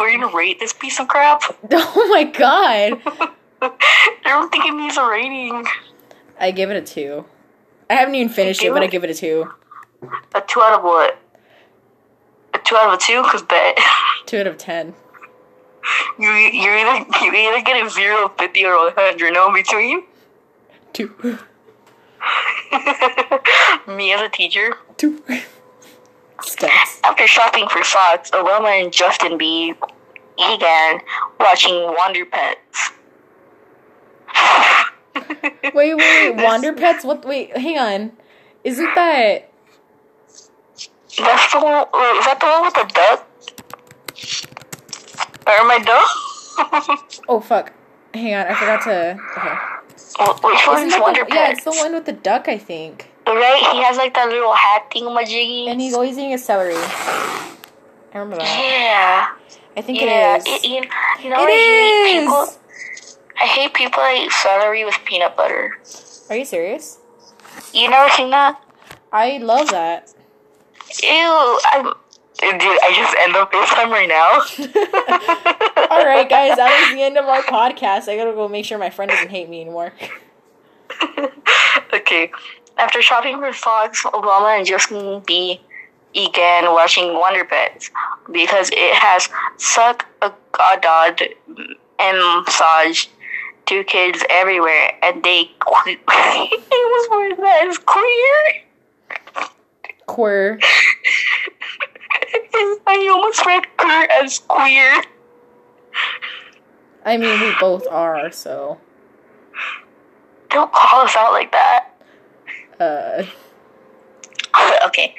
We're 0.00 0.18
gonna 0.18 0.34
rate 0.34 0.58
this 0.58 0.72
piece 0.72 0.98
of 0.98 1.08
crap. 1.08 1.42
oh 1.72 2.08
my 2.10 2.24
god, 2.24 3.00
I 3.62 4.16
don't 4.24 4.50
think 4.50 4.64
it 4.64 4.72
needs 4.74 4.96
a 4.96 5.06
rating. 5.06 5.64
I 6.38 6.50
give 6.52 6.70
it 6.70 6.76
a 6.76 6.80
two. 6.82 7.26
I 7.90 7.94
haven't 7.94 8.14
even 8.14 8.28
finished 8.32 8.62
it, 8.64 8.72
but 8.72 8.82
I 8.82 8.86
give 8.86 9.04
it 9.04 9.10
a 9.10 9.14
two. 9.14 9.50
A 10.34 10.40
two 10.46 10.60
out 10.62 10.78
of 10.78 10.82
what? 10.84 11.18
A 12.54 12.58
two 12.64 12.76
out 12.76 12.88
of 12.88 12.94
a 12.94 12.98
two? 12.98 13.22
Cause 13.22 13.42
bet 13.42 13.76
Two 14.26 14.38
out 14.38 14.46
of 14.46 14.56
ten. 14.56 14.94
you 16.18 16.28
you 16.30 16.70
either 16.70 17.04
you 17.24 17.32
either 17.34 17.62
get 17.62 17.84
a 17.84 17.90
zero, 17.90 18.32
fifty, 18.38 18.64
or 18.64 18.72
a 18.88 18.92
hundred. 18.96 19.34
No 19.34 19.48
in 19.48 19.54
between. 19.54 20.04
Two, 20.92 21.14
Me 23.86 24.12
as 24.12 24.20
a 24.22 24.28
teacher. 24.28 24.76
two. 24.96 25.22
Steps. 26.42 27.00
After 27.04 27.26
shopping 27.26 27.68
for 27.68 27.82
socks, 27.84 28.30
Obama 28.30 28.82
and 28.82 28.92
Justin 28.92 29.36
B 29.38 29.74
began 30.36 31.00
watching 31.38 31.74
Wonder 31.98 32.24
Pets. 32.26 32.90
Wait, 35.74 35.94
wait, 35.94 35.94
wait. 35.96 36.36
Wander 36.44 36.72
Pets? 36.72 37.04
What? 37.04 37.24
Wait, 37.24 37.56
hang 37.56 37.78
on. 37.78 38.12
Isn't 38.64 38.94
that? 38.94 39.50
That's 41.18 41.52
the 41.52 41.60
one. 41.60 41.86
Wait, 41.92 42.16
is 42.18 42.26
that 42.26 42.38
the 42.40 42.46
one 42.46 42.62
with 42.64 42.74
the 42.74 42.84
duck? 42.94 43.26
Or 45.46 45.64
my 45.66 45.78
duck? 45.78 46.08
Oh 47.28 47.40
fuck. 47.40 47.72
Hang 48.12 48.34
on, 48.34 48.46
I 48.46 48.54
forgot 48.54 48.82
to. 48.84 49.18
Okay. 49.36 49.54
Wh- 50.18 50.44
Which 50.44 50.66
one 50.66 50.76
Isn't 50.78 50.88
that 50.90 51.00
Wonder 51.00 51.24
the, 51.28 51.34
yeah, 51.34 51.50
it's 51.52 51.64
the 51.64 51.70
one 51.72 51.92
with 51.94 52.04
the 52.04 52.12
duck, 52.12 52.48
I 52.48 52.58
think. 52.58 53.10
Right? 53.34 53.68
He 53.72 53.82
has 53.82 53.96
like 53.96 54.14
that 54.14 54.28
little 54.28 54.54
hat 54.54 54.90
thingamajiggy. 54.90 55.68
And 55.68 55.80
he's 55.80 55.94
always 55.94 56.18
eating 56.18 56.34
a 56.34 56.38
celery. 56.38 56.74
I 56.74 57.44
remember 58.14 58.36
that. 58.36 58.46
Yeah. 58.46 59.36
I 59.76 59.82
think 59.82 60.00
yeah. 60.00 60.36
it 60.36 60.48
is. 60.48 60.64
you, 60.64 60.82
you 61.22 61.30
know, 61.30 61.36
It 61.38 61.48
I 61.48 61.50
hate 61.50 62.16
is! 62.16 62.22
people. 62.22 62.46
I 63.40 63.46
hate 63.46 63.74
people 63.74 64.02
that 64.02 64.16
eat 64.16 64.32
celery 64.32 64.84
with 64.84 64.98
peanut 65.04 65.36
butter. 65.36 65.78
Are 66.28 66.36
you 66.36 66.44
serious? 66.44 66.98
You 67.72 67.88
never 67.88 68.10
seen 68.10 68.30
that? 68.30 68.62
I 69.12 69.38
love 69.38 69.70
that. 69.70 70.12
Ew. 71.02 71.60
I'm. 71.72 71.94
Dude, 72.40 72.78
I 72.82 72.92
just 72.94 73.14
end 73.18 73.36
up 73.36 73.52
FaceTime 73.52 73.90
right 73.90 74.08
now. 74.08 74.40
All 75.90 76.04
right, 76.06 76.26
guys, 76.28 76.56
that 76.56 76.88
was 76.88 76.96
the 76.96 77.02
end 77.02 77.18
of 77.18 77.26
our 77.26 77.42
podcast. 77.42 78.08
I 78.08 78.16
gotta 78.16 78.32
go 78.32 78.48
make 78.48 78.64
sure 78.64 78.78
my 78.78 78.88
friend 78.88 79.10
doesn't 79.10 79.28
hate 79.28 79.48
me 79.50 79.60
anymore. 79.60 79.92
okay. 81.92 82.32
After 82.80 83.02
shopping 83.02 83.38
for 83.38 83.52
socks, 83.52 84.04
Obama 84.04 84.56
and 84.56 84.66
Justin 84.66 85.20
B 85.26 85.60
began 86.14 86.64
watching 86.72 87.12
Wonder 87.12 87.44
Pets 87.44 87.90
because 88.32 88.70
it 88.72 88.94
has 88.94 89.28
suck 89.58 90.06
a 90.22 90.32
godod 90.52 91.20
and 91.98 92.44
massage 92.46 93.04
to 93.66 93.84
kids 93.84 94.24
everywhere, 94.30 94.92
and 95.02 95.22
they 95.22 95.40
it 95.86 96.00
was 96.06 97.08
worse 97.10 97.36
than 97.36 97.68
as 97.68 97.76
queer. 97.76 98.62
Queer. 100.06 100.58
I 102.86 103.08
almost 103.12 103.44
read 103.44 103.66
queer 103.76 104.08
as 104.22 104.38
queer. 104.38 105.02
I 107.04 107.18
mean, 107.18 107.38
we 107.40 107.52
both 107.60 107.86
are, 107.88 108.32
so. 108.32 108.78
Don't 110.48 110.72
call 110.72 111.02
us 111.02 111.14
out 111.14 111.32
like 111.32 111.52
that. 111.52 111.89
Uh, 112.80 113.24
okay, 114.86 115.14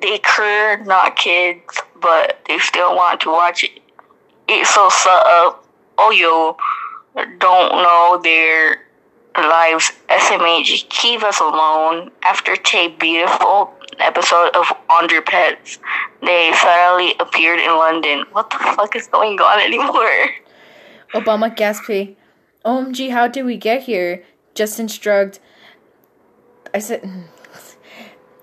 they 0.00 0.18
queer, 0.18 0.84
not 0.84 1.16
kids, 1.16 1.80
but 2.00 2.38
they 2.46 2.58
still 2.58 2.94
want 2.94 3.20
to 3.22 3.30
watch 3.30 3.64
it. 3.64 3.82
It's 4.48 4.72
so 4.74 4.88
up. 4.88 5.64
Oh, 5.98 6.10
yo, 6.10 6.56
don't 7.38 7.72
know 7.72 8.20
their 8.22 8.84
lives. 9.34 9.92
SMH, 10.08 10.88
keep 10.88 11.22
us 11.22 11.40
alone. 11.40 12.10
After 12.22 12.52
a 12.52 12.88
beautiful 12.88 13.72
episode 13.98 14.54
of 14.54 14.70
Under 14.90 15.22
Pets, 15.22 15.78
they 16.22 16.52
suddenly 16.60 17.14
appeared 17.18 17.60
in 17.60 17.70
London. 17.70 18.24
What 18.32 18.50
the 18.50 18.58
fuck 18.58 18.94
is 18.94 19.06
going 19.06 19.40
on 19.40 19.60
anymore? 19.60 20.30
Obama 21.14 21.54
gasped. 21.54 22.16
OMG, 22.64 23.10
how 23.10 23.26
did 23.26 23.44
we 23.46 23.56
get 23.56 23.84
here? 23.84 24.22
Justin 24.54 24.88
shrugged. 24.88 25.38
I 26.76 26.78
said. 26.78 27.10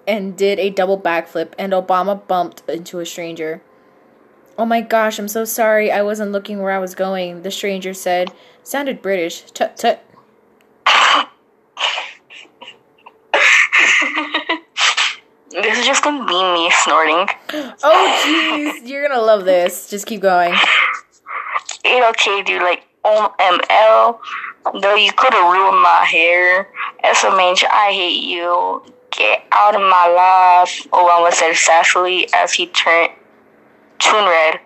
And 0.07 0.35
did 0.35 0.59
a 0.59 0.71
double 0.71 0.99
backflip, 0.99 1.53
and 1.57 1.71
Obama 1.71 2.27
bumped 2.27 2.67
into 2.67 2.99
a 2.99 3.05
stranger. 3.05 3.61
Oh 4.57 4.65
my 4.65 4.81
gosh, 4.81 5.19
I'm 5.19 5.27
so 5.27 5.45
sorry. 5.45 5.91
I 5.91 6.01
wasn't 6.01 6.31
looking 6.31 6.59
where 6.59 6.71
I 6.71 6.79
was 6.79 6.95
going, 6.95 7.43
the 7.43 7.51
stranger 7.51 7.93
said. 7.93 8.33
Sounded 8.63 9.03
British. 9.03 9.43
Tut 9.51 9.77
tut. 9.77 10.03
This 15.51 15.77
is 15.77 15.85
just 15.85 16.03
gonna 16.03 16.25
be 16.25 16.33
me 16.33 16.71
snorting. 16.83 17.27
Oh 17.83 18.23
jeez, 18.25 18.87
you're 18.89 19.07
gonna 19.07 19.21
love 19.21 19.45
this. 19.45 19.89
Just 19.91 20.07
keep 20.07 20.21
going. 20.21 20.53
It 21.85 21.87
ain't 21.87 22.05
okay, 22.09 22.41
dude. 22.41 22.63
Like, 22.63 22.87
OML, 23.05 24.19
though 24.81 24.95
you 24.95 25.11
could 25.13 25.33
have 25.33 25.51
ruined 25.51 25.81
my 25.81 26.05
hair. 26.09 26.69
SMH, 27.03 27.63
I 27.69 27.91
hate 27.91 28.23
you. 28.23 28.83
Get 29.11 29.43
out 29.51 29.75
of 29.75 29.81
my 29.81 30.07
life. 30.07 30.87
Oh, 30.91 31.05
Obama 31.05 31.31
said 31.31 31.53
sassily 31.53 32.29
as 32.33 32.53
he 32.53 32.67
turned 32.67 33.11
tune 33.99 34.25
red 34.25 34.59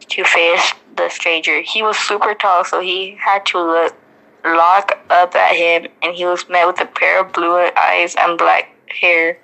to 0.00 0.24
face 0.24 0.72
the 0.96 1.08
stranger. 1.08 1.60
He 1.60 1.82
was 1.82 1.96
super 1.96 2.34
tall, 2.34 2.64
so 2.64 2.80
he 2.80 3.16
had 3.20 3.46
to 3.46 3.58
look 3.58 3.94
lock 4.44 4.98
up 5.10 5.34
at 5.34 5.56
him, 5.56 5.90
and 6.02 6.14
he 6.14 6.24
was 6.24 6.48
met 6.48 6.66
with 6.66 6.80
a 6.80 6.86
pair 6.86 7.24
of 7.24 7.32
blue 7.32 7.56
eyes 7.76 8.14
and 8.18 8.38
black 8.38 8.70
hair. 8.88 9.38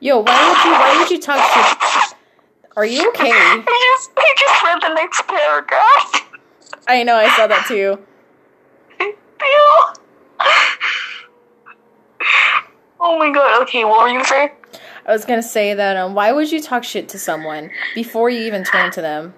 Yo, 0.00 0.18
why 0.18 0.48
would 0.48 0.64
you 0.64 0.72
why 0.72 0.96
would 0.98 1.10
you 1.10 1.20
talk 1.20 1.36
to? 1.36 2.16
Are 2.76 2.86
you 2.86 3.08
okay? 3.08 3.24
He 3.24 3.30
just 3.96 4.10
he 4.16 4.32
just 4.38 4.62
read 4.62 4.82
the 4.82 4.94
next 4.94 5.26
paragraph. 5.26 5.97
I 6.88 7.02
know, 7.02 7.16
I 7.16 7.28
saw 7.36 7.46
that 7.46 7.66
too. 7.68 7.98
Oh 13.00 13.16
my 13.18 13.30
god. 13.30 13.62
Okay, 13.62 13.84
what 13.84 14.02
were 14.02 14.08
you 14.08 14.24
saying? 14.24 14.50
I 15.06 15.12
was 15.12 15.24
gonna 15.24 15.42
say 15.42 15.72
that 15.72 15.96
um 15.96 16.14
why 16.14 16.32
would 16.32 16.50
you 16.50 16.60
talk 16.60 16.84
shit 16.84 17.08
to 17.10 17.18
someone 17.18 17.70
before 17.94 18.28
you 18.28 18.40
even 18.40 18.64
turn 18.64 18.90
to 18.92 19.00
them? 19.00 19.34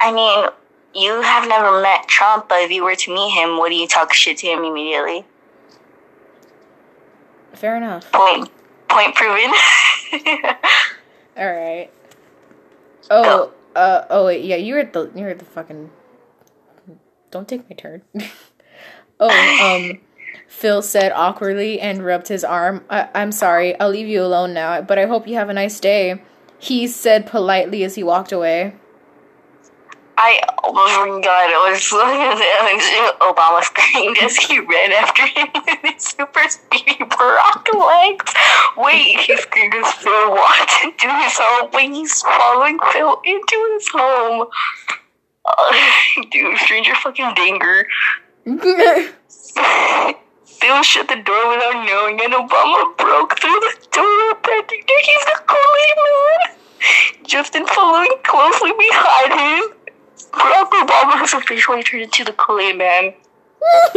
I 0.00 0.12
mean, 0.12 0.48
you 0.94 1.20
have 1.20 1.48
never 1.48 1.80
met 1.80 2.08
Trump, 2.08 2.48
but 2.48 2.62
if 2.62 2.70
you 2.70 2.82
were 2.82 2.96
to 2.96 3.14
meet 3.14 3.30
him, 3.30 3.58
would 3.60 3.72
you 3.72 3.86
talk 3.86 4.12
shit 4.12 4.38
to 4.38 4.46
him 4.46 4.64
immediately? 4.64 5.24
Fair 7.52 7.76
enough. 7.76 8.10
Point 8.12 8.50
point 8.88 9.14
proven. 9.14 9.52
Alright. 11.38 11.92
Oh, 13.10 13.52
uh 13.74 14.04
oh 14.10 14.26
wait, 14.26 14.44
yeah, 14.44 14.56
you're 14.56 14.78
at 14.78 14.92
the 14.92 15.10
you're 15.14 15.30
at 15.30 15.38
the 15.38 15.44
fucking 15.44 15.90
don't 17.30 17.48
take 17.48 17.68
my 17.68 17.74
turn. 17.76 18.02
oh, 19.20 19.30
um 19.62 20.00
Phil 20.48 20.82
said 20.82 21.12
awkwardly 21.12 21.80
and 21.80 22.04
rubbed 22.04 22.28
his 22.28 22.44
arm. 22.44 22.84
I- 22.90 23.08
I'm 23.14 23.32
sorry, 23.32 23.78
I'll 23.80 23.88
leave 23.90 24.06
you 24.08 24.22
alone 24.22 24.52
now, 24.52 24.82
but 24.82 24.98
I 24.98 25.06
hope 25.06 25.26
you 25.26 25.34
have 25.36 25.48
a 25.48 25.54
nice 25.54 25.80
day. 25.80 26.22
He 26.58 26.86
said 26.86 27.26
politely 27.26 27.82
as 27.84 27.94
he 27.94 28.02
walked 28.02 28.32
away. 28.32 28.74
I 30.18 30.40
my 30.72 31.20
god, 31.22 31.50
it 31.50 31.70
was 31.70 31.82
Obama 33.20 33.62
screamed 33.62 34.16
as 34.22 34.36
he 34.36 34.58
ran 34.58 34.92
after 34.92 35.26
him 35.26 35.48
with 35.66 35.78
his 35.82 36.02
super 36.02 36.48
speedy 36.48 36.96
Barack 37.04 37.68
legs. 37.72 38.34
Wait, 38.76 39.20
he 39.20 39.36
screamed 39.36 39.74
as 39.74 39.92
Phil 39.94 40.30
walked 40.30 40.72
into 40.82 41.08
his 41.08 41.38
home 41.38 41.70
when 41.72 41.94
he's 41.94 42.20
following 42.22 42.78
Phil 42.92 43.20
into 43.24 43.70
his 43.74 43.88
home. 43.88 44.48
Uh, 45.44 45.72
dude, 46.30 46.56
stranger 46.58 46.94
fucking 46.94 47.34
danger. 47.34 47.86
Phil 48.44 49.12
shut 50.82 51.08
the 51.08 51.16
door 51.16 51.48
without 51.48 51.84
knowing, 51.86 52.20
and 52.22 52.32
Obama 52.32 52.96
broke 52.96 53.38
through 53.40 53.60
the 53.60 53.76
door, 53.90 54.34
that 54.44 54.70
he's 54.70 55.24
the 55.24 55.40
Kool-Aid 55.46 55.96
man. 56.04 56.56
Justin 57.24 57.66
following 57.66 58.12
closely 58.24 58.72
behind 58.78 59.32
him. 59.32 59.72
Barack 60.32 60.70
Obama 60.70 61.12
has 61.18 61.32
officially 61.34 61.82
turned 61.82 62.04
into 62.04 62.24
the 62.24 62.32
Kool-Aid 62.32 62.76
man. 62.78 63.14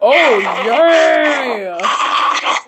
oh 0.00 0.38
yeah! 0.42 1.78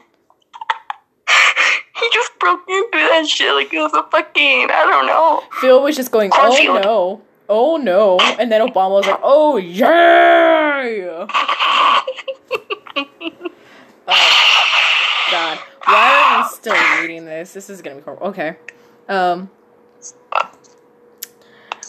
He 1.98 2.08
just 2.12 2.38
broke 2.38 2.60
into 2.68 2.90
that 2.92 3.26
shit 3.26 3.52
like 3.54 3.74
it 3.74 3.80
was 3.80 3.92
a 3.92 4.04
fucking, 4.04 4.68
I 4.70 4.86
don't 4.88 5.06
know. 5.06 5.42
Phil 5.60 5.82
was 5.82 5.96
just 5.96 6.12
going, 6.12 6.30
oh 6.32 6.80
no, 6.80 7.20
oh 7.48 7.76
no, 7.76 8.20
and 8.38 8.52
then 8.52 8.60
Obama 8.60 8.90
was 8.90 9.06
like, 9.06 9.18
oh 9.22 9.56
yeah! 9.56 11.26
Oh, 14.10 15.28
God, 15.30 15.58
why 15.84 16.38
are 16.38 16.42
we 16.42 16.48
still 16.56 16.74
reading 17.02 17.26
this? 17.26 17.52
This 17.52 17.68
is 17.68 17.82
gonna 17.82 17.96
be 17.96 18.02
horrible. 18.02 18.28
Okay, 18.28 18.56
um. 19.08 19.50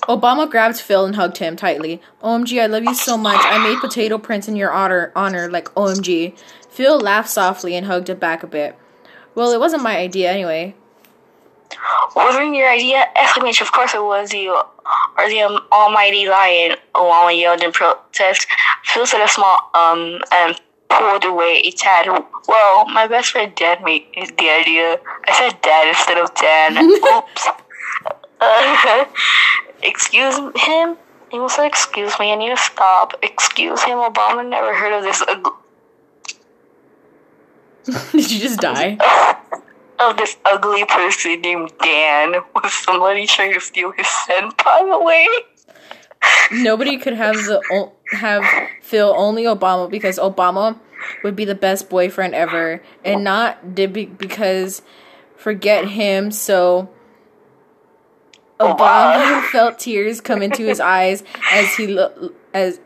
Obama 0.10 0.50
grabbed 0.50 0.82
Phil 0.82 1.06
and 1.06 1.16
hugged 1.16 1.38
him 1.38 1.56
tightly. 1.56 2.02
OMG, 2.24 2.60
I 2.60 2.66
love 2.66 2.84
you 2.84 2.96
so 2.96 3.16
much. 3.16 3.40
I 3.44 3.64
made 3.64 3.80
potato 3.80 4.18
prints 4.18 4.48
in 4.48 4.56
your 4.56 4.72
honor, 4.72 5.12
honor 5.16 5.52
like 5.52 5.72
OMG. 5.76 6.36
Phil 6.68 7.00
laughed 7.00 7.30
softly 7.30 7.76
and 7.76 7.86
hugged 7.86 8.10
him 8.10 8.18
back 8.18 8.42
a 8.42 8.48
bit. 8.48 8.76
Well, 9.36 9.52
it 9.52 9.60
wasn't 9.60 9.84
my 9.84 9.98
idea 9.98 10.32
anyway. 10.32 10.74
Wasn't 12.16 12.56
your 12.56 12.72
idea? 12.72 13.06
Exclamation, 13.16 13.68
of 13.68 13.72
course 13.72 13.94
it 13.94 14.02
was 14.02 14.34
you. 14.34 14.52
Or 14.52 15.30
the 15.30 15.42
um, 15.42 15.60
almighty 15.72 16.28
lion, 16.28 16.78
Obama 16.96 17.40
yelled 17.40 17.62
in 17.62 17.72
protest. 17.72 18.48
Phil 18.86 19.06
said 19.06 19.24
a 19.24 19.28
small 19.28 19.70
um 19.76 20.20
and 20.32 20.60
pulled 20.90 21.24
away 21.24 21.62
a 21.66 21.72
tad. 21.72 22.08
Well, 22.48 22.88
my 22.88 23.06
best 23.06 23.30
friend 23.30 23.54
Dan 23.56 23.84
made 23.84 24.08
the 24.16 24.50
idea. 24.50 24.98
I 25.28 25.34
said 25.38 25.62
dad 25.62 25.88
instead 25.90 26.18
of 26.18 26.34
Dan. 26.34 26.78
Oops. 26.84 27.48
Uh, 28.40 29.06
excuse 29.84 30.36
him? 30.56 30.98
He 31.32 31.40
was 31.40 31.58
like, 31.58 31.72
excuse 31.72 32.18
me, 32.20 32.32
I 32.32 32.36
need 32.36 32.50
to 32.50 32.58
stop. 32.58 33.14
Excuse 33.22 33.84
him, 33.84 33.98
Obama 33.98 34.48
never 34.48 34.74
heard 34.74 34.94
of 34.94 35.04
this 35.04 35.24
Did 38.12 38.32
you 38.32 38.40
just 38.40 38.60
die? 38.60 38.98
of 40.00 40.18
this 40.18 40.38
ugly 40.46 40.86
person 40.86 41.42
named 41.42 41.72
Dan. 41.82 42.36
Was 42.56 42.74
somebody 42.74 43.28
trying 43.28 43.54
to 43.54 43.60
steal 43.60 43.92
his 43.92 44.08
senpai 44.08 44.94
away? 44.94 45.28
Nobody 46.52 46.98
could 46.98 47.14
have 47.14 47.36
the 47.36 47.92
have 48.12 48.44
Phil 48.82 49.14
only 49.16 49.44
Obama 49.44 49.90
because 49.90 50.18
Obama 50.18 50.80
would 51.24 51.36
be 51.36 51.46
the 51.46 51.56
best 51.56 51.90
boyfriend 51.90 52.36
ever, 52.36 52.82
and 53.06 53.24
not 53.24 53.76
did 53.76 53.94
be- 53.94 54.06
because 54.06 54.82
forget 55.36 55.88
him. 55.88 56.32
So 56.32 56.90
Obama 58.60 59.44
felt 59.52 59.80
tears 59.80 60.20
come 60.22 60.42
into 60.42 60.64
his 60.66 60.80
eyes 60.80 61.24
as 61.52 61.74
he 61.76 61.88
lo- 61.88 62.32
as 62.54 62.80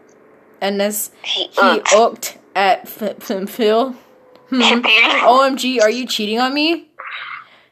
and 0.61 0.81
as 0.81 1.11
He 1.23 1.43
he 1.45 1.49
ooked. 1.61 1.85
ooked 1.87 2.37
at 2.55 2.87
Phil. 2.87 3.95
Hmm. 4.49 4.61
OMG, 4.61 5.81
are 5.81 5.89
you 5.89 6.05
cheating 6.05 6.39
on 6.39 6.53
me? 6.53 6.89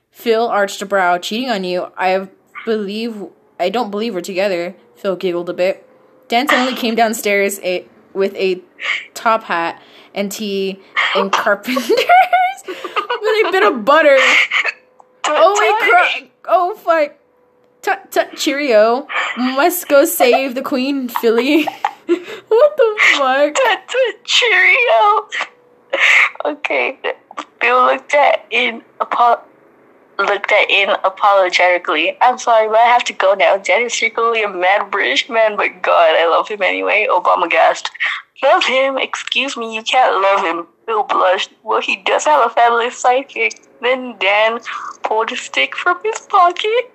Phil 0.09 0.47
arched 0.47 0.81
a 0.81 0.85
brow. 0.85 1.17
Cheating 1.19 1.49
on 1.49 1.63
you? 1.63 1.91
I 1.97 2.27
believe 2.65 3.23
I 3.59 3.69
don't 3.69 3.91
believe 3.91 4.15
we're 4.15 4.21
together. 4.21 4.75
Phil 4.95 5.15
giggled 5.15 5.49
a 5.49 5.53
bit. 5.53 5.87
Dan 6.27 6.47
suddenly 6.47 6.75
came 6.75 6.95
downstairs 6.95 7.59
a, 7.59 7.85
with 8.13 8.33
a 8.35 8.61
top 9.13 9.43
hat 9.43 9.81
and 10.15 10.31
tea 10.31 10.79
and 11.15 11.31
carpenters 11.31 11.87
with 12.67 13.47
a 13.47 13.49
bit 13.51 13.63
of 13.63 13.85
butter. 13.85 14.17
Oh 15.25 15.55
wait, 15.59 15.89
cr- 15.89 16.27
oh 16.47 16.75
fuck. 16.75 17.15
Tut 17.81 18.11
tut 18.11 18.35
cheerio. 18.35 19.07
Must 19.37 19.87
go 19.87 20.05
save 20.05 20.55
the 20.55 20.61
queen, 20.61 21.07
Philly. 21.07 21.63
what 22.05 22.77
the 22.77 22.99
fuck? 23.17 23.55
That's 23.55 23.95
a 23.95 24.13
Cheerio. 24.23 25.27
Okay, 26.45 26.97
Bill 27.59 27.85
looked 27.85 28.13
at 28.13 28.45
in 28.49 28.83
apo- 28.99 29.41
looked 30.19 30.51
at 30.51 30.69
in 30.69 30.89
apologetically. 31.03 32.17
I'm 32.21 32.37
sorry, 32.37 32.67
but 32.67 32.77
I 32.77 32.85
have 32.85 33.03
to 33.05 33.13
go 33.13 33.33
now. 33.33 33.57
Dad 33.57 33.81
is 33.81 33.93
secretly 33.93 34.43
a 34.43 34.49
mad 34.49 34.91
British 34.91 35.27
man, 35.29 35.55
but 35.57 35.81
God, 35.81 36.15
I 36.15 36.27
love 36.27 36.47
him 36.47 36.61
anyway. 36.61 37.07
Obama 37.09 37.49
gasped. 37.49 37.91
Love 38.43 38.63
him? 38.65 38.97
Excuse 38.97 39.55
me, 39.57 39.73
you 39.75 39.83
can't 39.83 40.21
love 40.21 40.43
him. 40.43 40.67
Bill 40.85 41.03
blushed. 41.03 41.51
Well, 41.63 41.81
he 41.81 41.97
does 41.97 42.25
have 42.25 42.45
a 42.45 42.53
fabulous 42.53 43.01
sidekick. 43.01 43.67
Then 43.81 44.17
Dan 44.19 44.59
pulled 45.03 45.31
a 45.31 45.35
stick 45.35 45.75
from 45.75 45.99
his 46.03 46.19
pocket. 46.21 46.91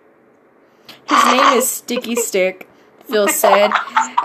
His 1.09 1.25
name 1.27 1.59
is 1.59 1.69
Sticky 1.69 2.17
Stick, 2.17 2.69
Phil 3.05 3.29
said, 3.29 3.71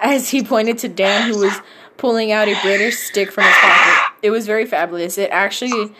as 0.01 0.29
he 0.29 0.43
pointed 0.43 0.77
to 0.79 0.89
Dan, 0.89 1.31
who 1.31 1.39
was 1.39 1.59
pulling 1.97 2.31
out 2.31 2.47
a 2.47 2.59
British 2.61 2.97
stick 2.97 3.31
from 3.31 3.43
his 3.43 3.55
pocket. 3.61 4.13
It 4.23 4.31
was 4.31 4.47
very 4.47 4.65
fabulous. 4.65 5.17
It 5.17 5.29
actually, 5.31 5.93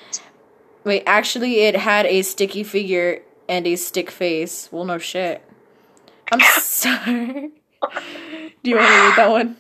wait, 0.84 1.04
actually, 1.06 1.62
it 1.62 1.76
had 1.76 2.06
a 2.08 2.24
sticky 2.24 2.64
figure 2.64 3.22
and 3.48 3.68
a 3.68 3.76
stick 3.76 4.10
face. 4.10 4.68
Well, 4.72 4.86
no 4.86 4.98
shit. 4.98 5.44
I'm 6.32 6.40
sorry. 6.60 7.52
Do 8.64 8.70
you 8.70 8.76
want 8.78 8.88
to 8.88 9.02
read 9.02 9.16
that 9.18 9.30
one? 9.30 9.58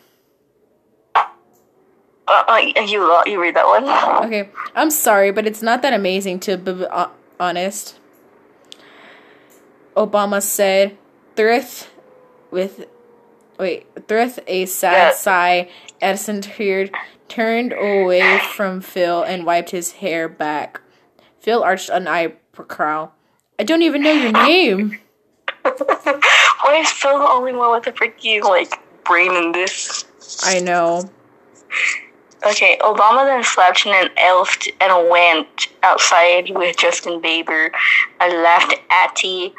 Uh, 2.28 2.44
uh, 2.48 2.58
you 2.58 3.04
uh, 3.04 3.24
you 3.26 3.42
read 3.42 3.56
that 3.56 3.66
one? 3.66 3.84
Okay, 4.26 4.50
I'm 4.76 4.90
sorry, 4.90 5.32
but 5.32 5.46
it's 5.46 5.62
not 5.62 5.82
that 5.82 5.94
amazing 5.94 6.40
to 6.42 6.58
be 6.58 6.86
uh, 6.86 7.10
honest. 7.40 7.98
Obama 9.96 10.42
said, 10.42 10.98
"Thrith 11.36 11.88
with 12.50 12.86
wait, 13.58 13.94
thrith 14.08 14.40
a 14.48 14.66
sad 14.66 15.16
sigh." 15.16 15.70
Edison 16.02 16.42
turned 16.42 16.92
turned 17.28 17.74
away 17.74 18.40
from 18.54 18.82
Phil 18.82 19.24
and 19.24 19.46
wiped 19.46 19.70
his 19.72 19.94
hair 19.94 20.28
back. 20.28 20.82
Phil 21.40 21.64
arched 21.64 21.90
an 21.90 22.08
eyebrow. 22.08 23.12
I 23.58 23.64
don't 23.64 23.82
even 23.82 24.04
know 24.04 24.12
your 24.12 24.32
name. 24.32 25.00
why 25.62 26.78
is 26.78 26.92
Phil 26.92 27.20
the 27.20 27.28
only 27.28 27.54
one 27.54 27.72
with 27.72 27.88
a 27.88 27.92
freaking 27.92 28.44
like 28.44 28.74
brain 29.06 29.34
in 29.34 29.52
this? 29.52 30.06
I 30.44 30.60
know. 30.60 31.10
Okay, 32.44 32.78
Obama 32.82 33.26
then 33.26 33.44
slept 33.44 33.86
in 33.86 33.94
an 33.94 34.10
elf 34.18 34.58
and 34.80 35.10
went 35.10 35.68
outside 35.84 36.50
with 36.56 36.76
Justin 36.76 37.22
Bieber 37.22 37.70
and 38.20 38.42
laughed 38.42 38.74
at 38.90 39.16
the 39.22 39.54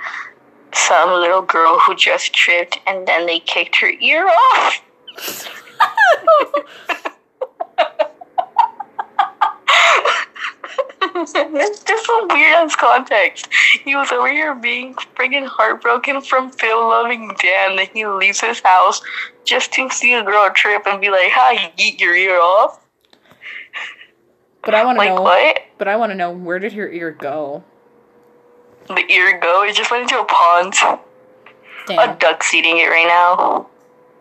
some 0.74 1.10
little 1.10 1.42
girl 1.42 1.78
who 1.78 1.94
just 1.94 2.32
tripped 2.32 2.80
and 2.86 3.06
then 3.06 3.26
they 3.26 3.38
kicked 3.38 3.76
her 3.76 3.92
ear 4.00 4.26
off. 4.28 4.82
it's 11.34 11.82
just 11.84 12.08
a 12.08 12.26
weird 12.30 12.54
ass 12.54 12.76
context. 12.76 13.48
He 13.84 13.94
was 13.96 14.10
over 14.12 14.30
here 14.30 14.54
being 14.54 14.94
friggin' 15.16 15.46
heartbroken 15.46 16.20
from 16.22 16.50
Phil 16.50 16.80
loving 16.88 17.28
Dan 17.40 17.76
then 17.76 17.86
he 17.94 18.06
leaves 18.06 18.40
his 18.40 18.60
house 18.60 19.00
just 19.44 19.72
to 19.74 19.88
see 19.90 20.12
a 20.14 20.22
girl 20.22 20.50
trip 20.54 20.82
and 20.86 21.00
be 21.00 21.10
like, 21.10 21.30
"Hi, 21.32 21.52
you 21.52 21.68
eat 21.78 22.00
your 22.00 22.14
ear 22.14 22.38
off." 22.40 22.80
But 24.64 24.74
I 24.74 24.84
want 24.84 24.96
to 24.96 25.04
Like 25.04 25.14
know. 25.16 25.22
what? 25.22 25.58
But 25.78 25.88
I 25.88 25.96
want 25.96 26.10
to 26.12 26.14
know 26.16 26.30
where 26.30 26.58
did 26.58 26.72
her 26.74 26.88
ear 26.88 27.10
go? 27.10 27.64
The 28.88 29.04
ear 29.10 29.38
go? 29.40 29.62
It 29.64 29.74
just 29.74 29.90
went 29.90 30.02
into 30.02 30.20
a 30.20 30.24
pond. 30.24 30.74
A 30.82 30.98
Damn. 31.86 32.18
duck's 32.18 32.54
eating 32.54 32.78
it 32.78 32.86
right 32.86 33.06
now. 33.08 33.66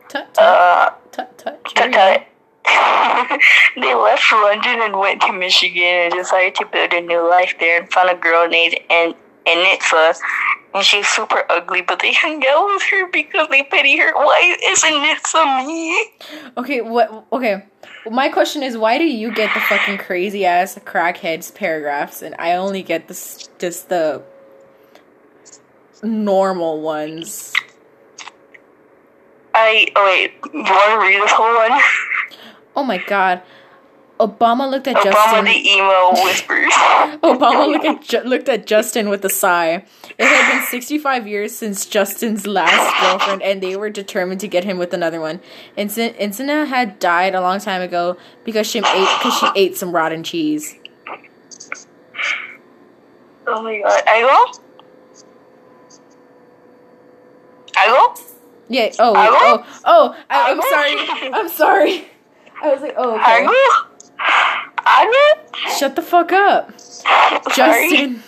Tut 0.07 0.33
tut 0.33 0.43
Uh, 0.43 0.89
tut 1.11 1.37
tut. 1.37 1.63
tut 1.65 1.91
tut. 1.93 2.23
they 3.75 3.93
left 3.95 4.31
London 4.31 4.81
and 4.81 4.97
went 4.97 5.21
to 5.21 5.33
Michigan 5.33 5.83
and 5.83 6.13
decided 6.13 6.55
to 6.55 6.65
build 6.65 6.93
a 6.93 7.01
new 7.01 7.27
life 7.29 7.55
there 7.59 7.81
and 7.81 7.91
found 7.91 8.09
a 8.09 8.15
girl 8.15 8.47
named 8.47 8.75
An- 8.89 9.15
Anitza. 9.45 10.15
And 10.73 10.85
she's 10.85 11.07
super 11.07 11.43
ugly, 11.49 11.81
but 11.81 11.99
they 11.99 12.13
hang 12.13 12.41
out 12.47 12.65
with 12.67 12.83
her 12.83 13.09
because 13.11 13.47
they 13.49 13.63
pity 13.63 13.97
her. 13.97 14.13
Why 14.13 14.55
isn't 14.63 14.89
Anitza 14.89 15.65
me? 15.65 16.11
Okay, 16.57 16.81
what? 16.81 17.25
Okay, 17.33 17.63
my 18.09 18.29
question 18.29 18.63
is, 18.63 18.77
why 18.77 18.97
do 18.97 19.03
you 19.03 19.33
get 19.33 19.53
the 19.53 19.59
fucking 19.59 19.97
crazy 19.97 20.45
ass 20.45 20.77
crackheads 20.85 21.53
paragraphs, 21.53 22.21
and 22.21 22.35
I 22.39 22.53
only 22.53 22.83
get 22.83 23.07
this 23.07 23.49
just 23.59 23.89
the 23.89 24.23
normal 26.01 26.81
ones? 26.81 27.53
I 29.53 29.87
oh 29.95 30.05
wait, 30.05 30.33
you 30.53 30.61
want 30.61 31.01
to 31.01 31.07
read 31.07 31.21
this 31.21 31.31
whole 31.31 31.55
one? 31.55 31.79
Oh 32.75 32.83
my 32.83 32.97
god, 32.99 33.41
Obama 34.19 34.69
looked 34.69 34.87
at 34.87 34.95
Obama 34.97 35.03
Justin. 35.03 35.45
the 35.45 35.69
emo 35.69 36.11
whispers. 36.23 36.71
Obama 37.23 37.67
looked 37.67 37.85
at 37.85 38.01
Ju- 38.01 38.29
looked 38.29 38.47
at 38.49 38.67
Justin 38.67 39.09
with 39.09 39.25
a 39.25 39.29
sigh. 39.29 39.83
It 40.17 40.25
had 40.25 40.51
been 40.59 40.67
65 40.67 41.27
years 41.27 41.55
since 41.55 41.85
Justin's 41.87 42.45
last 42.45 43.01
girlfriend, 43.01 43.41
and 43.41 43.61
they 43.61 43.75
were 43.75 43.89
determined 43.89 44.39
to 44.41 44.47
get 44.47 44.63
him 44.63 44.77
with 44.77 44.93
another 44.93 45.19
one. 45.19 45.41
Incina 45.75 46.67
had 46.67 46.99
died 46.99 47.33
a 47.33 47.41
long 47.41 47.59
time 47.59 47.81
ago 47.81 48.15
because 48.43 48.67
she 48.67 48.79
ate 48.79 48.83
because 48.83 49.37
she 49.39 49.47
ate 49.55 49.75
some 49.75 49.91
rotten 49.91 50.23
cheese. 50.23 50.75
oh 53.47 53.61
my 53.63 53.79
god, 53.79 54.03
I 54.07 54.21
go. 54.21 54.59
I 57.75 57.87
go. 57.87 58.21
Yeah. 58.69 58.91
Oh. 58.99 59.13
Hello? 59.15 59.63
Oh. 59.65 60.13
Oh. 60.13 60.15
I, 60.29 60.51
I'm 60.51 60.61
sorry. 60.61 61.31
I'm 61.33 61.49
sorry. 61.49 62.07
I 62.61 62.71
was 62.73 62.81
like, 62.81 62.93
oh, 62.97 63.15
okay. 63.15 63.47
I 64.83 65.05
go. 65.05 65.77
Shut 65.77 65.95
the 65.95 66.01
fuck 66.01 66.31
up, 66.31 66.79
Sorry. 66.79 67.89
Justin. 67.89 68.23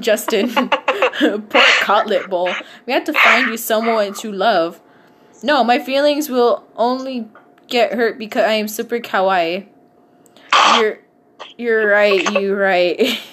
Justin. 0.00 0.68
Pork 1.48 1.64
cutlet 1.80 2.28
bowl. 2.28 2.50
We 2.86 2.92
have 2.92 3.04
to 3.04 3.12
find 3.12 3.48
you 3.48 3.56
someone 3.56 4.14
to 4.14 4.32
love. 4.32 4.80
No, 5.42 5.62
my 5.62 5.78
feelings 5.78 6.28
will 6.28 6.64
only 6.76 7.28
get 7.68 7.92
hurt 7.92 8.18
because 8.18 8.44
I 8.44 8.54
am 8.54 8.68
super 8.68 8.98
kawaii. 8.98 9.66
You're, 10.78 10.98
you're 11.56 11.88
right. 11.88 12.30
You're 12.32 12.56
right. 12.56 13.20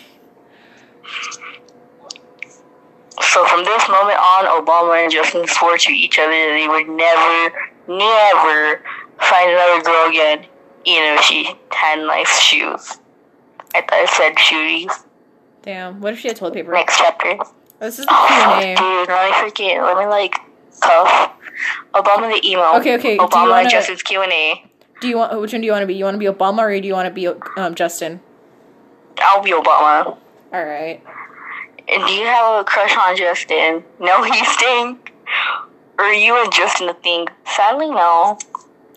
So 3.32 3.46
from 3.46 3.64
this 3.64 3.88
moment 3.88 4.20
on, 4.20 4.66
Obama 4.66 5.02
and 5.02 5.10
Justin 5.10 5.48
swore 5.48 5.78
to 5.78 5.92
each 5.94 6.20
other 6.20 6.32
that 6.32 6.52
they 6.52 6.68
would 6.68 6.90
never, 6.90 7.54
never 7.88 8.84
find 9.22 9.52
another 9.52 9.82
girl 9.84 10.10
again, 10.10 10.46
even 10.86 11.04
if 11.16 11.22
she 11.22 11.54
had 11.72 12.00
nice 12.00 12.40
shoes. 12.40 12.98
I 13.74 13.82
thought 13.82 14.04
it 14.04 14.10
said 14.10 14.40
shoes. 14.40 14.92
Damn. 15.62 16.02
What 16.02 16.14
if 16.14 16.20
she 16.20 16.28
had 16.28 16.38
toilet 16.38 16.56
paper? 16.56 16.72
Next 16.74 16.98
chapter. 16.98 17.38
This 17.80 18.00
is 18.00 18.06
the 18.06 18.12
Oh, 18.14 18.58
Q&A. 18.60 18.76
dude, 18.76 19.10
let 19.10 19.30
me 19.44 19.50
forget. 19.50 19.82
Let 19.84 19.98
me 19.98 20.06
like 20.06 20.36
cuff. 20.82 21.32
Obama 21.94 22.32
the 22.34 22.48
emo. 22.48 22.78
Okay, 22.80 22.96
okay, 22.96 23.18
do 23.18 23.24
you 23.24 23.30
Obama 23.30 23.50
wanna- 23.50 23.62
and 23.62 23.70
Justin's 23.70 24.02
Q 24.04 24.22
and 24.22 24.32
A. 24.32 24.66
Do 25.02 25.08
you 25.08 25.18
want? 25.18 25.40
Which 25.40 25.52
one 25.52 25.62
do 25.62 25.66
you 25.66 25.72
want 25.72 25.82
to 25.84 25.88
be? 25.88 25.96
You 25.96 26.04
want 26.06 26.16
to 26.16 26.20
be 26.20 26.26
Obama 26.26 26.60
or 26.60 26.80
do 26.80 26.88
you 26.88 26.94
want 26.94 27.08
to 27.08 27.14
be 27.14 27.28
um, 27.60 27.74
Justin? 27.76 28.20
I'll 29.20 29.42
be 29.42 29.52
Obama. 29.52 30.18
All 30.54 30.66
right. 30.66 31.02
And 31.88 32.06
do 32.08 32.14
you 32.14 32.26
have 32.26 32.62
a 32.62 32.64
crush 32.64 32.96
on 32.96 33.18
Justin? 33.18 33.84
No, 34.00 34.22
he 34.32 34.46
stink. 34.46 35.12
Or 35.98 36.06
are 36.06 36.14
you 36.14 36.40
and 36.42 36.52
Justin 36.54 36.90
a 36.90 36.94
thing? 36.94 37.28
Sadly, 37.46 37.90
no. 37.90 38.38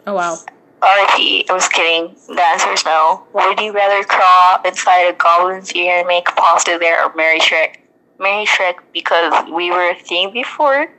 Oh 0.07 0.14
wow. 0.14 0.38
R.I.P. 0.83 1.47
I 1.49 1.53
was 1.53 1.67
kidding. 1.69 2.14
The 2.27 2.43
answer 2.43 2.71
is 2.73 2.85
no. 2.85 3.25
Would 3.33 3.59
you 3.59 3.73
rather 3.73 4.05
crawl 4.05 4.61
inside 4.67 5.09
a 5.09 5.12
goblin's 5.14 5.73
ear 5.73 6.01
and 6.01 6.07
make 6.07 6.27
pasta 6.27 6.77
there 6.79 7.03
or 7.07 7.14
marry 7.14 7.40
Shrek? 7.40 7.77
Marry 8.19 8.45
Shrek 8.45 8.77
because 8.93 9.33
we 9.51 9.71
were 9.71 9.90
a 9.90 9.95
thing 9.95 10.31
before. 10.31 10.93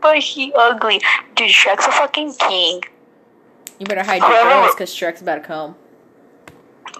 But 0.00 0.18
he 0.18 0.52
ugly. 0.56 1.00
Dude, 1.36 1.50
Shrek's 1.50 1.86
a 1.86 1.92
fucking 1.92 2.34
king. 2.34 2.82
You 3.78 3.86
better 3.86 4.02
hide 4.02 4.20
your 4.20 4.42
girls 4.42 4.74
because 4.74 4.90
Shrek's 4.90 5.22
about 5.22 5.36
to 5.36 5.42
come. 5.42 5.76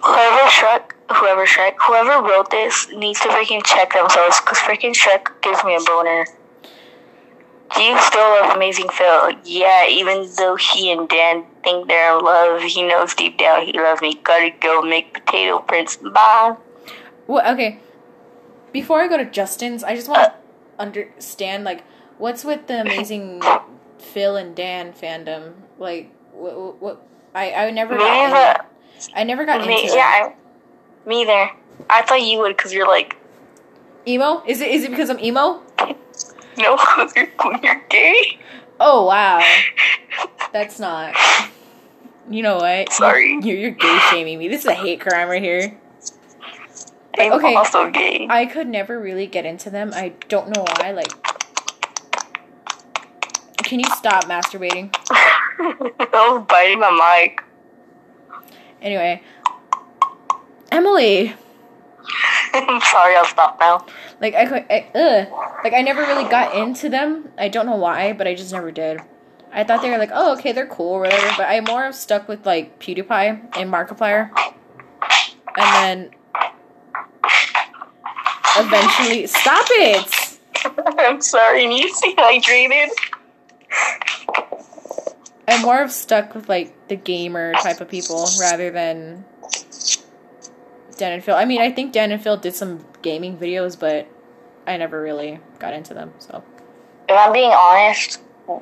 Whoever 0.03 0.47
Shrek, 0.47 0.91
whoever 1.13 1.45
Shrek, 1.45 1.73
whoever 1.85 2.25
wrote 2.25 2.49
this 2.49 2.87
needs 2.91 3.19
to 3.19 3.27
freaking 3.27 3.61
check 3.65 3.93
themselves 3.93 4.39
because 4.39 4.57
freaking 4.59 4.93
Shrek 4.93 5.27
gives 5.41 5.63
me 5.63 5.75
a 5.75 5.79
boner. 5.81 6.25
Do 7.75 7.81
you 7.81 7.99
still 8.01 8.21
love 8.21 8.55
Amazing 8.55 8.89
Phil? 8.89 9.31
Yeah, 9.45 9.87
even 9.87 10.27
though 10.37 10.55
he 10.55 10.91
and 10.91 11.07
Dan 11.07 11.45
think 11.63 11.87
they're 11.87 12.17
in 12.17 12.23
love, 12.23 12.61
he 12.61 12.83
knows 12.83 13.13
deep 13.15 13.37
down 13.37 13.65
he 13.65 13.73
loves 13.73 14.01
me. 14.01 14.15
Gotta 14.23 14.51
go 14.59 14.81
make 14.81 15.13
potato 15.13 15.59
prints. 15.59 15.97
Bye. 15.97 16.57
Well, 17.27 17.53
okay. 17.53 17.79
Before 18.71 19.01
I 19.01 19.07
go 19.07 19.17
to 19.17 19.25
Justin's, 19.25 19.83
I 19.83 19.95
just 19.95 20.09
want 20.09 20.23
to 20.23 20.31
uh. 20.31 20.35
understand 20.79 21.63
like 21.63 21.83
what's 22.17 22.43
with 22.43 22.67
the 22.67 22.81
amazing 22.81 23.41
Phil 23.99 24.35
and 24.35 24.55
Dan 24.55 24.93
fandom. 24.93 25.53
Like 25.77 26.11
what? 26.33 26.59
what, 26.59 26.81
what 26.81 27.07
I 27.33 27.53
I 27.53 27.71
never 27.71 27.97
got 27.97 28.59
in- 28.59 28.67
I 29.15 29.23
never 29.23 29.45
got 29.45 29.65
Me, 29.65 29.83
into 29.83 29.95
yeah, 29.95 30.31
I, 31.05 31.09
me 31.09 31.21
either. 31.23 31.51
I 31.89 32.03
thought 32.03 32.21
you 32.21 32.37
would 32.39 32.55
because 32.55 32.71
you're 32.73 32.87
like, 32.87 33.17
emo. 34.07 34.43
Is 34.45 34.61
it 34.61 34.69
is 34.69 34.83
it 34.83 34.91
because 34.91 35.09
I'm 35.09 35.19
emo? 35.19 35.61
No, 36.57 36.79
you're, 37.15 37.27
you're 37.63 37.83
gay. 37.89 38.39
Oh 38.79 39.05
wow, 39.05 39.41
that's 40.51 40.79
not. 40.79 41.15
You 42.29 42.43
know 42.43 42.57
what? 42.57 42.91
Sorry. 42.93 43.39
You're, 43.41 43.57
you're 43.57 43.71
gay 43.71 43.99
shaming 44.09 44.39
me. 44.39 44.47
This 44.47 44.61
is 44.61 44.67
a 44.67 44.73
hate 44.73 45.01
crime 45.01 45.27
right 45.29 45.41
here. 45.41 45.77
I'm 47.19 47.33
okay. 47.33 47.55
also 47.55 47.89
gay. 47.91 48.25
I 48.29 48.45
could 48.45 48.67
never 48.67 48.99
really 48.99 49.27
get 49.27 49.45
into 49.45 49.69
them. 49.69 49.91
I 49.93 50.13
don't 50.29 50.49
know 50.49 50.65
why. 50.77 50.91
Like, 50.91 51.11
can 53.57 53.79
you 53.79 53.89
stop 53.97 54.25
masturbating? 54.25 54.95
I 55.11 56.05
was 56.09 56.45
biting 56.47 56.79
my 56.79 56.91
mic. 57.21 57.43
Anyway, 58.81 59.21
Emily. 60.71 61.35
I'm 62.53 62.81
sorry, 62.81 63.15
I'll 63.15 63.25
stop 63.25 63.59
now. 63.59 63.85
Like 64.19 64.33
I 64.33 64.65
I, 64.69 64.87
ugh. 64.95 65.27
Like 65.63 65.73
I 65.73 65.81
never 65.81 66.01
really 66.01 66.29
got 66.29 66.55
into 66.55 66.89
them. 66.89 67.29
I 67.37 67.47
don't 67.47 67.65
know 67.65 67.75
why, 67.75 68.13
but 68.13 68.27
I 68.27 68.35
just 68.35 68.51
never 68.51 68.71
did. 68.71 68.99
I 69.53 69.63
thought 69.63 69.81
they 69.81 69.89
were 69.89 69.97
like, 69.97 70.11
oh, 70.13 70.33
okay, 70.37 70.53
they're 70.53 70.67
cool, 70.67 70.93
or 70.93 70.99
whatever. 71.01 71.27
But 71.37 71.49
I 71.49 71.59
more 71.61 71.91
stuck 71.91 72.27
with 72.27 72.45
like 72.45 72.79
PewDiePie 72.79 73.57
and 73.57 73.71
Markiplier, 73.71 74.31
and 75.57 75.75
then 75.75 76.09
eventually, 78.57 79.27
stop 79.27 79.65
it. 79.71 80.39
I'm 80.99 81.21
sorry, 81.21 81.67
need 81.67 81.87
to 81.87 81.93
stay 81.95 82.15
hydrated. 82.15 82.89
I'm 85.47 85.63
more 85.63 85.81
of 85.81 85.91
stuck 85.91 86.33
with 86.33 86.47
like 86.47 86.87
the 86.87 86.95
gamer 86.95 87.53
type 87.53 87.81
of 87.81 87.89
people 87.89 88.27
rather 88.39 88.71
than 88.71 89.25
Dan 91.01 91.13
and 91.13 91.23
Phil. 91.23 91.35
I 91.35 91.45
mean, 91.45 91.59
I 91.61 91.71
think 91.71 91.93
Dan 91.93 92.11
and 92.11 92.21
Phil 92.21 92.37
did 92.37 92.53
some 92.53 92.85
gaming 93.01 93.35
videos, 93.35 93.77
but 93.77 94.07
I 94.67 94.77
never 94.77 95.01
really 95.01 95.39
got 95.57 95.73
into 95.73 95.95
them. 95.95 96.13
So 96.19 96.43
If 97.09 97.17
I'm 97.17 97.33
being 97.33 97.51
honest, 97.51 98.21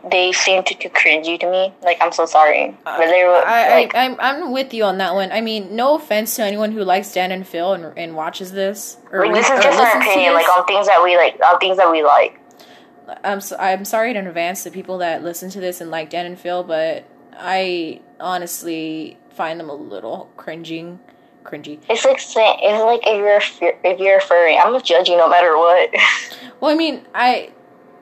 they 0.10 0.32
seem 0.32 0.64
to 0.64 0.74
too 0.74 0.88
cringy 0.90 1.38
to 1.38 1.52
me. 1.52 1.74
Like, 1.84 1.98
I'm 2.00 2.14
so 2.14 2.26
sorry. 2.26 2.78
Uh, 2.86 2.98
but 2.98 3.08
they 3.08 3.26
were, 3.26 3.44
I, 3.46 3.82
like, 3.82 3.94
I 3.94 4.06
I'm 4.06 4.16
I'm 4.20 4.52
with 4.54 4.74
you 4.74 4.86
on 4.86 5.00
that 5.00 5.16
one. 5.16 5.34
I 5.34 5.42
mean, 5.42 5.76
no 5.76 5.96
offense 5.96 6.38
to 6.38 6.44
anyone 6.44 6.72
who 6.72 6.82
likes 6.86 7.12
Dan 7.12 7.34
and 7.34 7.46
Phil 7.46 7.74
and, 7.74 7.98
and 7.98 8.16
watches 8.16 8.54
this 8.54 8.98
or, 9.12 9.26
like, 9.26 9.36
this 9.36 9.50
re- 9.50 9.58
is 9.58 9.64
just 9.66 9.78
our 9.78 10.02
opinion, 10.02 10.34
like, 10.34 10.48
on 10.48 10.66
things 10.66 10.88
that 10.88 11.04
we 11.04 11.18
like, 11.18 11.38
on 11.44 11.60
things 11.60 11.76
that 11.76 11.92
we 11.92 12.04
like. 12.04 12.40
I'm 13.24 13.42
so, 13.42 13.58
I'm 13.58 13.84
sorry 13.84 14.16
in 14.16 14.28
advance 14.28 14.64
to 14.64 14.72
people 14.72 15.00
that 15.00 15.24
listen 15.24 15.50
to 15.50 15.60
this 15.60 15.82
and 15.82 15.92
like 15.92 16.10
Dan 16.10 16.26
and 16.26 16.40
Phil, 16.40 16.64
but 16.64 17.06
I 17.34 18.02
honestly 18.20 19.18
find 19.32 19.60
them 19.60 19.70
a 19.70 19.76
little 19.76 20.32
cringing, 20.38 21.00
cringy. 21.50 21.80
It's 21.90 22.06
like 22.06 22.20
saying, 22.20 22.58
it's 22.62 22.84
like 22.84 23.02
if 23.06 23.18
you're 23.62 23.72
if 23.84 24.00
you're 24.00 24.18
a 24.18 24.22
furry, 24.22 24.58
I'm 24.58 24.68
gonna 24.72 24.82
judge 24.84 25.10
you 25.10 25.18
no 25.18 25.28
matter 25.30 25.58
what. 25.58 25.90
Well, 26.62 26.72
I 26.72 26.76
mean, 26.76 27.06
I 27.16 27.52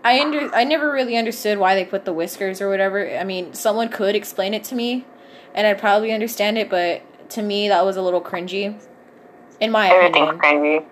I 0.03 0.19
under 0.19 0.53
I 0.55 0.63
never 0.63 0.91
really 0.91 1.15
understood 1.15 1.59
why 1.59 1.75
they 1.75 1.85
put 1.85 2.05
the 2.05 2.13
whiskers 2.13 2.59
or 2.59 2.69
whatever. 2.69 3.07
I 3.17 3.23
mean, 3.23 3.53
someone 3.53 3.89
could 3.89 4.15
explain 4.15 4.55
it 4.55 4.63
to 4.65 4.75
me, 4.75 5.05
and 5.53 5.67
I'd 5.67 5.77
probably 5.77 6.11
understand 6.11 6.57
it, 6.57 6.67
but 6.69 7.03
to 7.31 7.43
me 7.43 7.67
that 7.67 7.85
was 7.85 7.97
a 7.97 8.01
little 8.01 8.21
cringy. 8.21 8.73
In 9.59 9.69
my 9.71 9.89
Everything's 9.89 10.29
opinion. 10.37 10.81
cringy. 10.81 10.85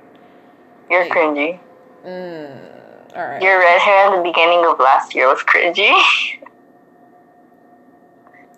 You're 0.91 1.03
Like- 1.05 1.11
cringy. 1.13 1.59
Mm, 2.05 3.15
all 3.15 3.25
right. 3.27 3.41
Your 3.41 3.57
red 3.59 3.79
hair 3.79 4.07
in 4.13 4.17
the 4.17 4.29
beginning 4.29 4.63
of 4.65 4.79
last 4.79 5.15
year 5.15 5.27
was 5.27 5.39
cringy. 5.41 5.91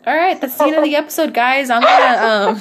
All 0.08 0.16
right, 0.16 0.40
that's 0.40 0.58
the 0.58 0.64
end 0.64 0.78
of 0.78 0.86
the 0.86 0.96
episode, 0.96 1.34
guys. 1.34 1.70
I'm 1.70 1.82
gonna 1.82 2.24
um 2.24 2.56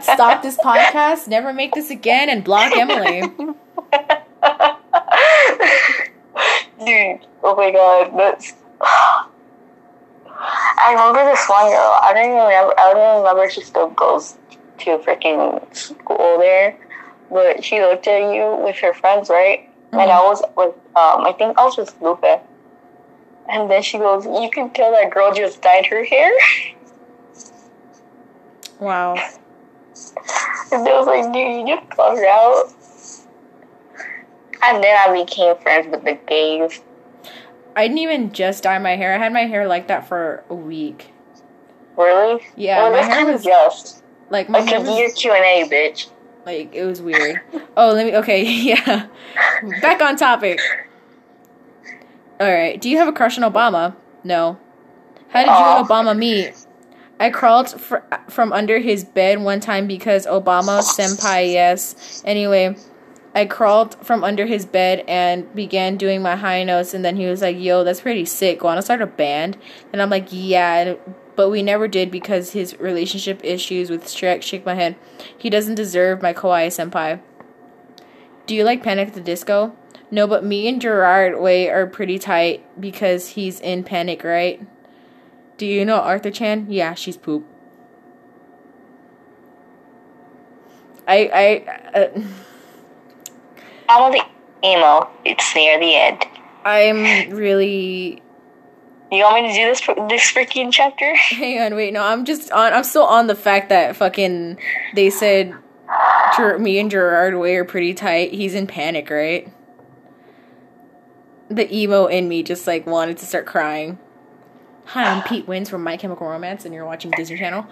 stop 0.00 0.40
this 0.40 0.56
podcast, 0.56 1.26
never 1.26 1.52
make 1.52 1.74
this 1.74 1.90
again, 1.90 2.28
and 2.28 2.44
block 2.44 2.76
Emily. 2.76 3.22
Dude, 6.78 7.26
oh 7.42 7.56
my 7.56 7.72
god, 7.72 8.16
that's. 8.16 8.54
I 8.80 9.26
remember 10.92 11.24
this 11.28 11.44
one 11.48 11.72
girl. 11.72 11.98
I 12.02 12.12
don't 12.14 12.26
even 12.26 12.38
remember. 12.38 12.72
I 12.78 12.92
don't 12.92 13.02
even 13.02 13.16
remember 13.24 13.50
she 13.50 13.62
still 13.62 13.90
goes 13.90 14.38
to 14.78 14.98
freaking 14.98 15.60
school 15.74 16.38
there, 16.38 16.78
but 17.32 17.64
she 17.64 17.80
looked 17.80 18.06
at 18.06 18.32
you 18.32 18.54
with 18.64 18.76
her 18.76 18.94
friends, 18.94 19.28
right? 19.28 19.68
And 19.90 20.02
I 20.02 20.22
was 20.22 20.40
with, 20.56 20.72
um, 20.94 21.26
I 21.26 21.32
think 21.36 21.58
I 21.58 21.64
was 21.64 21.76
with 21.76 22.00
Luca. 22.00 22.40
And 23.48 23.70
then 23.70 23.82
she 23.82 23.98
goes, 23.98 24.24
"You 24.26 24.50
can 24.50 24.70
tell 24.70 24.92
that 24.92 25.10
girl 25.10 25.32
just 25.32 25.62
dyed 25.62 25.86
her 25.86 26.04
hair." 26.04 26.32
Wow. 28.78 29.14
And 30.70 30.86
I 30.86 30.98
was 30.98 31.06
like, 31.06 31.32
"Dude, 31.32 31.66
you 31.68 31.76
just 31.76 31.90
called 31.90 32.18
her 32.18 32.26
out." 32.26 32.70
And 34.62 34.84
then 34.84 34.96
I 35.08 35.12
became 35.24 35.56
friends 35.62 35.88
with 35.90 36.04
the 36.04 36.18
gays. 36.26 36.82
I 37.74 37.86
didn't 37.88 37.98
even 37.98 38.32
just 38.32 38.64
dye 38.64 38.78
my 38.78 38.94
hair. 38.96 39.14
I 39.14 39.18
had 39.18 39.32
my 39.32 39.46
hair 39.46 39.66
like 39.66 39.88
that 39.88 40.06
for 40.06 40.44
a 40.50 40.54
week. 40.54 41.10
Really? 41.96 42.42
Yeah, 42.54 42.82
well, 42.82 42.92
my 42.92 43.02
hair 43.02 43.24
was 43.26 43.42
just. 43.44 44.02
like 44.30 44.48
my 44.50 44.58
Like, 44.60 44.68
hair 44.68 44.80
was 44.80 44.90
year 44.90 45.10
Q 45.10 45.32
and 45.32 45.44
A, 45.44 45.74
bitch. 45.74 46.08
like 46.44 46.74
it 46.74 46.84
was 46.84 47.00
weird. 47.00 47.40
Oh, 47.76 47.92
let 47.92 48.04
me. 48.06 48.16
Okay, 48.16 48.42
yeah. 48.52 49.06
Back 49.80 50.02
on 50.02 50.16
topic. 50.16 50.60
All 52.40 52.52
right. 52.52 52.80
Do 52.80 52.88
you 52.88 52.98
have 52.98 53.08
a 53.08 53.12
crush 53.12 53.38
on 53.38 53.50
Obama? 53.50 53.96
No. 54.22 54.58
How 55.30 55.40
did 55.40 55.50
you 55.50 55.56
and 55.56 55.84
oh. 55.84 55.88
Obama 55.88 56.16
meet? 56.16 56.54
I 57.20 57.30
crawled 57.30 57.80
fr- 57.80 57.96
from 58.28 58.52
under 58.52 58.78
his 58.78 59.04
bed 59.04 59.42
one 59.42 59.60
time 59.60 59.86
because 59.86 60.26
Obama 60.26 60.80
senpai. 60.82 61.52
Yes. 61.52 62.22
Anyway, 62.24 62.76
I 63.34 63.44
crawled 63.44 63.94
from 64.04 64.22
under 64.22 64.46
his 64.46 64.64
bed 64.64 65.04
and 65.08 65.52
began 65.54 65.96
doing 65.96 66.22
my 66.22 66.36
high 66.36 66.62
notes, 66.62 66.94
and 66.94 67.04
then 67.04 67.16
he 67.16 67.26
was 67.26 67.42
like, 67.42 67.58
"Yo, 67.58 67.82
that's 67.82 68.00
pretty 68.00 68.24
sick. 68.24 68.62
Want 68.62 68.78
to 68.78 68.82
start 68.82 69.02
a 69.02 69.06
band?" 69.06 69.56
And 69.92 70.00
I'm 70.00 70.10
like, 70.10 70.28
"Yeah." 70.30 70.94
But 71.34 71.50
we 71.50 71.62
never 71.62 71.86
did 71.88 72.10
because 72.10 72.52
his 72.52 72.78
relationship 72.80 73.40
issues 73.44 73.90
with 73.90 74.04
Shrek. 74.04 74.42
Shake 74.42 74.64
my 74.64 74.74
head. 74.74 74.96
He 75.36 75.50
doesn't 75.50 75.74
deserve 75.74 76.22
my 76.22 76.32
kawaii 76.32 76.68
senpai. 76.68 77.20
Do 78.46 78.54
you 78.54 78.64
like 78.64 78.82
Panic 78.82 79.08
at 79.08 79.14
the 79.14 79.20
Disco? 79.20 79.76
No, 80.10 80.26
but 80.26 80.44
me 80.44 80.68
and 80.68 80.80
Gerard 80.80 81.38
Way 81.40 81.68
are 81.68 81.86
pretty 81.86 82.18
tight 82.18 82.64
because 82.80 83.30
he's 83.30 83.60
in 83.60 83.84
Panic, 83.84 84.24
right? 84.24 84.66
Do 85.58 85.66
you 85.66 85.84
know 85.84 85.96
Arthur 85.96 86.30
Chan? 86.30 86.66
Yeah, 86.70 86.94
she's 86.94 87.16
poop. 87.16 87.44
I 91.06 91.64
I 91.94 91.98
uh, 91.98 92.08
of 94.06 94.12
the 94.12 94.24
emo, 94.64 95.08
it's 95.24 95.54
near 95.54 95.78
the 95.78 95.94
end. 95.94 96.24
I'm 96.64 97.30
really 97.34 98.22
You 99.10 99.24
want 99.24 99.42
me 99.42 99.48
to 99.48 99.54
do 99.54 99.64
this 99.64 99.80
this 100.08 100.32
freaking 100.32 100.70
chapter? 100.70 101.14
hang 101.16 101.60
on 101.60 101.74
wait 101.74 101.92
no 101.92 102.02
I'm 102.02 102.24
just 102.24 102.50
on 102.52 102.72
I'm 102.72 102.84
still 102.84 103.04
on 103.04 103.26
the 103.26 103.34
fact 103.34 103.70
that 103.70 103.96
fucking 103.96 104.58
they 104.94 105.08
said 105.10 105.54
Ger- 106.36 106.58
me 106.58 106.78
and 106.78 106.90
Gerard 106.90 107.38
Way 107.38 107.56
are 107.56 107.64
pretty 107.64 107.94
tight. 107.94 108.34
He's 108.34 108.54
in 108.54 108.66
Panic, 108.66 109.08
right? 109.08 109.50
The 111.48 111.74
emo 111.74 112.06
in 112.06 112.28
me 112.28 112.42
just 112.42 112.66
like 112.66 112.86
wanted 112.86 113.16
to 113.18 113.26
start 113.26 113.46
crying. 113.46 113.98
Hi, 114.86 115.04
I'm 115.04 115.22
Pete 115.22 115.46
Wentz 115.48 115.70
from 115.70 115.82
My 115.82 115.96
Chemical 115.96 116.26
Romance, 116.26 116.64
and 116.64 116.74
you're 116.74 116.84
watching 116.84 117.10
Disney 117.12 117.38
Channel. 117.38 117.66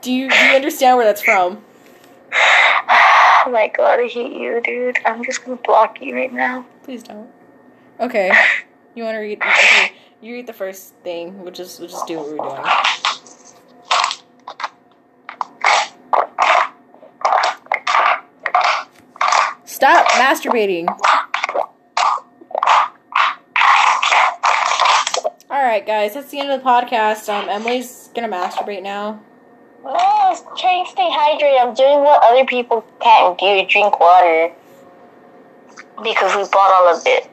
Do 0.00 0.12
you 0.12 0.28
do 0.28 0.34
you 0.34 0.54
understand 0.56 0.96
where 0.96 1.06
that's 1.06 1.22
from? 1.22 1.64
Oh 2.34 3.50
my 3.50 3.68
god, 3.68 4.00
I 4.00 4.08
hate 4.08 4.32
you, 4.32 4.60
dude. 4.60 4.98
I'm 5.06 5.24
just 5.24 5.44
gonna 5.44 5.56
block 5.56 6.02
you 6.02 6.16
right 6.16 6.32
now. 6.32 6.66
Please 6.82 7.02
don't. 7.02 7.30
Okay. 8.00 8.32
You 8.94 9.04
want 9.04 9.14
to 9.14 9.20
read? 9.20 9.40
Okay, 9.40 9.92
you 10.20 10.34
read 10.34 10.46
the 10.46 10.52
first 10.52 10.92
thing. 10.96 11.42
We'll 11.42 11.50
just 11.50 11.80
we'll 11.80 11.88
just 11.88 12.06
do 12.06 12.18
what 12.18 12.28
we're 12.28 12.36
doing. 12.36 13.11
Stop 19.82 20.06
masturbating. 20.10 20.86
All 25.50 25.60
right, 25.60 25.84
guys, 25.84 26.14
that's 26.14 26.30
the 26.30 26.38
end 26.38 26.52
of 26.52 26.62
the 26.62 26.64
podcast. 26.64 27.28
Um, 27.28 27.48
Emily's 27.48 28.08
gonna 28.14 28.28
masturbate 28.28 28.84
now. 28.84 29.20
No, 29.82 29.90
I'm 29.92 30.36
trying 30.56 30.84
to 30.84 30.90
stay 30.92 31.10
hydrated. 31.10 31.60
I'm 31.60 31.74
doing 31.74 31.98
what 31.98 32.22
other 32.22 32.44
people 32.44 32.84
can't 33.00 33.36
do, 33.36 33.66
drink 33.66 33.98
water. 33.98 34.52
Because 36.00 36.36
we 36.36 36.44
bought 36.52 36.70
all 36.70 36.96
of 36.96 37.02
it. 37.04 37.26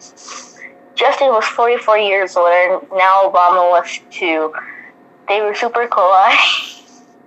Justin 0.95 1.27
was 1.27 1.45
44 1.45 1.99
years 1.99 2.35
old, 2.35 2.49
and 2.49 2.81
now 2.97 3.29
Obama 3.29 3.69
was 3.69 3.99
too. 4.09 4.51
They 5.27 5.41
were 5.41 5.53
super 5.53 5.87
cool. 5.87 6.15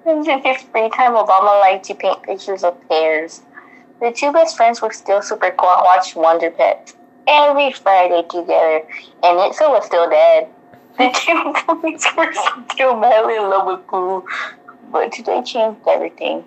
in 0.04 0.24
his 0.42 0.62
free 0.62 0.90
time, 0.90 1.12
Obama 1.12 1.60
liked 1.60 1.84
to 1.84 1.94
paint 1.94 2.24
pictures 2.24 2.64
of 2.64 2.76
pears. 2.88 3.42
The 4.02 4.10
two 4.10 4.32
best 4.32 4.56
friends 4.56 4.82
were 4.82 4.92
still 4.92 5.22
super 5.22 5.52
cool 5.52 5.70
and 5.70 5.84
watched 5.84 6.16
Wonder 6.16 6.50
Pets 6.50 6.96
every 7.28 7.70
Friday 7.70 8.22
together, 8.28 8.82
and 9.22 9.38
Itza 9.38 9.68
was 9.68 9.86
still 9.86 10.10
dead. 10.10 10.48
The 10.98 11.08
two 11.14 11.80
boys 11.80 12.04
were 12.16 12.32
still 12.72 12.96
madly 12.96 13.36
in 13.36 13.48
love 13.48 13.66
with 13.68 13.86
Pooh, 13.86 14.26
but 14.90 15.12
today 15.12 15.40
changed 15.44 15.80
everything. 15.88 16.44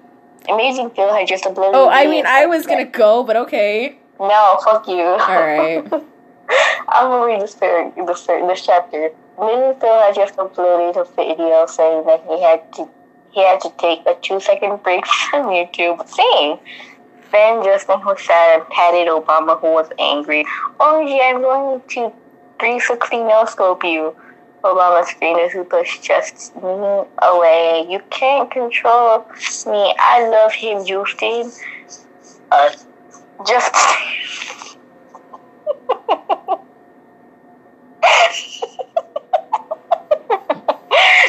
Amazing 0.49 0.89
Phil 0.89 1.11
had 1.13 1.27
just 1.27 1.45
uploaded. 1.45 1.71
Oh, 1.73 1.87
I 1.89 2.07
mean, 2.07 2.25
I 2.27 2.45
was 2.45 2.67
gonna 2.67 2.83
go, 2.83 3.23
but 3.23 3.37
okay. 3.37 3.97
No, 4.19 4.59
fuck 4.65 4.85
you. 4.89 5.01
All 5.01 5.17
right. 5.17 5.81
I'm 6.89 7.07
gonna 7.09 7.25
read 7.25 7.41
this 7.41 7.55
par- 7.55 7.91
this, 7.95 8.25
this 8.27 8.65
chapter. 8.65 9.11
Amazing 9.39 9.79
Phil 9.79 9.97
had 10.03 10.13
just 10.13 10.35
uploaded 10.35 10.97
a 10.97 11.05
video 11.15 11.65
saying 11.67 12.05
that 12.05 12.21
he 12.27 12.41
had 12.43 12.73
to 12.73 12.89
he 13.31 13.41
had 13.41 13.61
to 13.61 13.71
take 13.77 14.01
a 14.05 14.15
two 14.21 14.39
second 14.41 14.83
break 14.83 15.05
from 15.31 15.47
YouTube. 15.47 16.05
Same. 16.07 16.59
Then 17.35 17.63
Justin 17.65 17.99
was 18.05 18.21
sad 18.21 18.61
and 18.61 18.69
patted 18.69 19.09
Obama, 19.09 19.59
who 19.59 19.67
was 19.73 19.89
angry. 19.99 20.45
Oh 20.79 21.01
yeah, 21.01 21.33
I'm 21.35 21.41
going 21.41 21.81
to 21.81 22.13
360 22.59 23.17
no 23.17 23.43
scope 23.43 23.83
you. 23.83 24.15
Obama 24.63 25.03
screamed 25.03 25.41
as 25.41 25.51
he 25.51 25.61
pushed 25.63 26.01
just 26.01 26.55
me 26.55 27.03
away. 27.21 27.85
You 27.89 27.99
can't 28.09 28.49
control 28.49 29.25
me. 29.67 29.93
I 29.99 30.29
love 30.29 30.53
him, 30.53 30.85
Justin. 30.85 31.51
Uh, 32.51 32.69
just. 33.45 33.75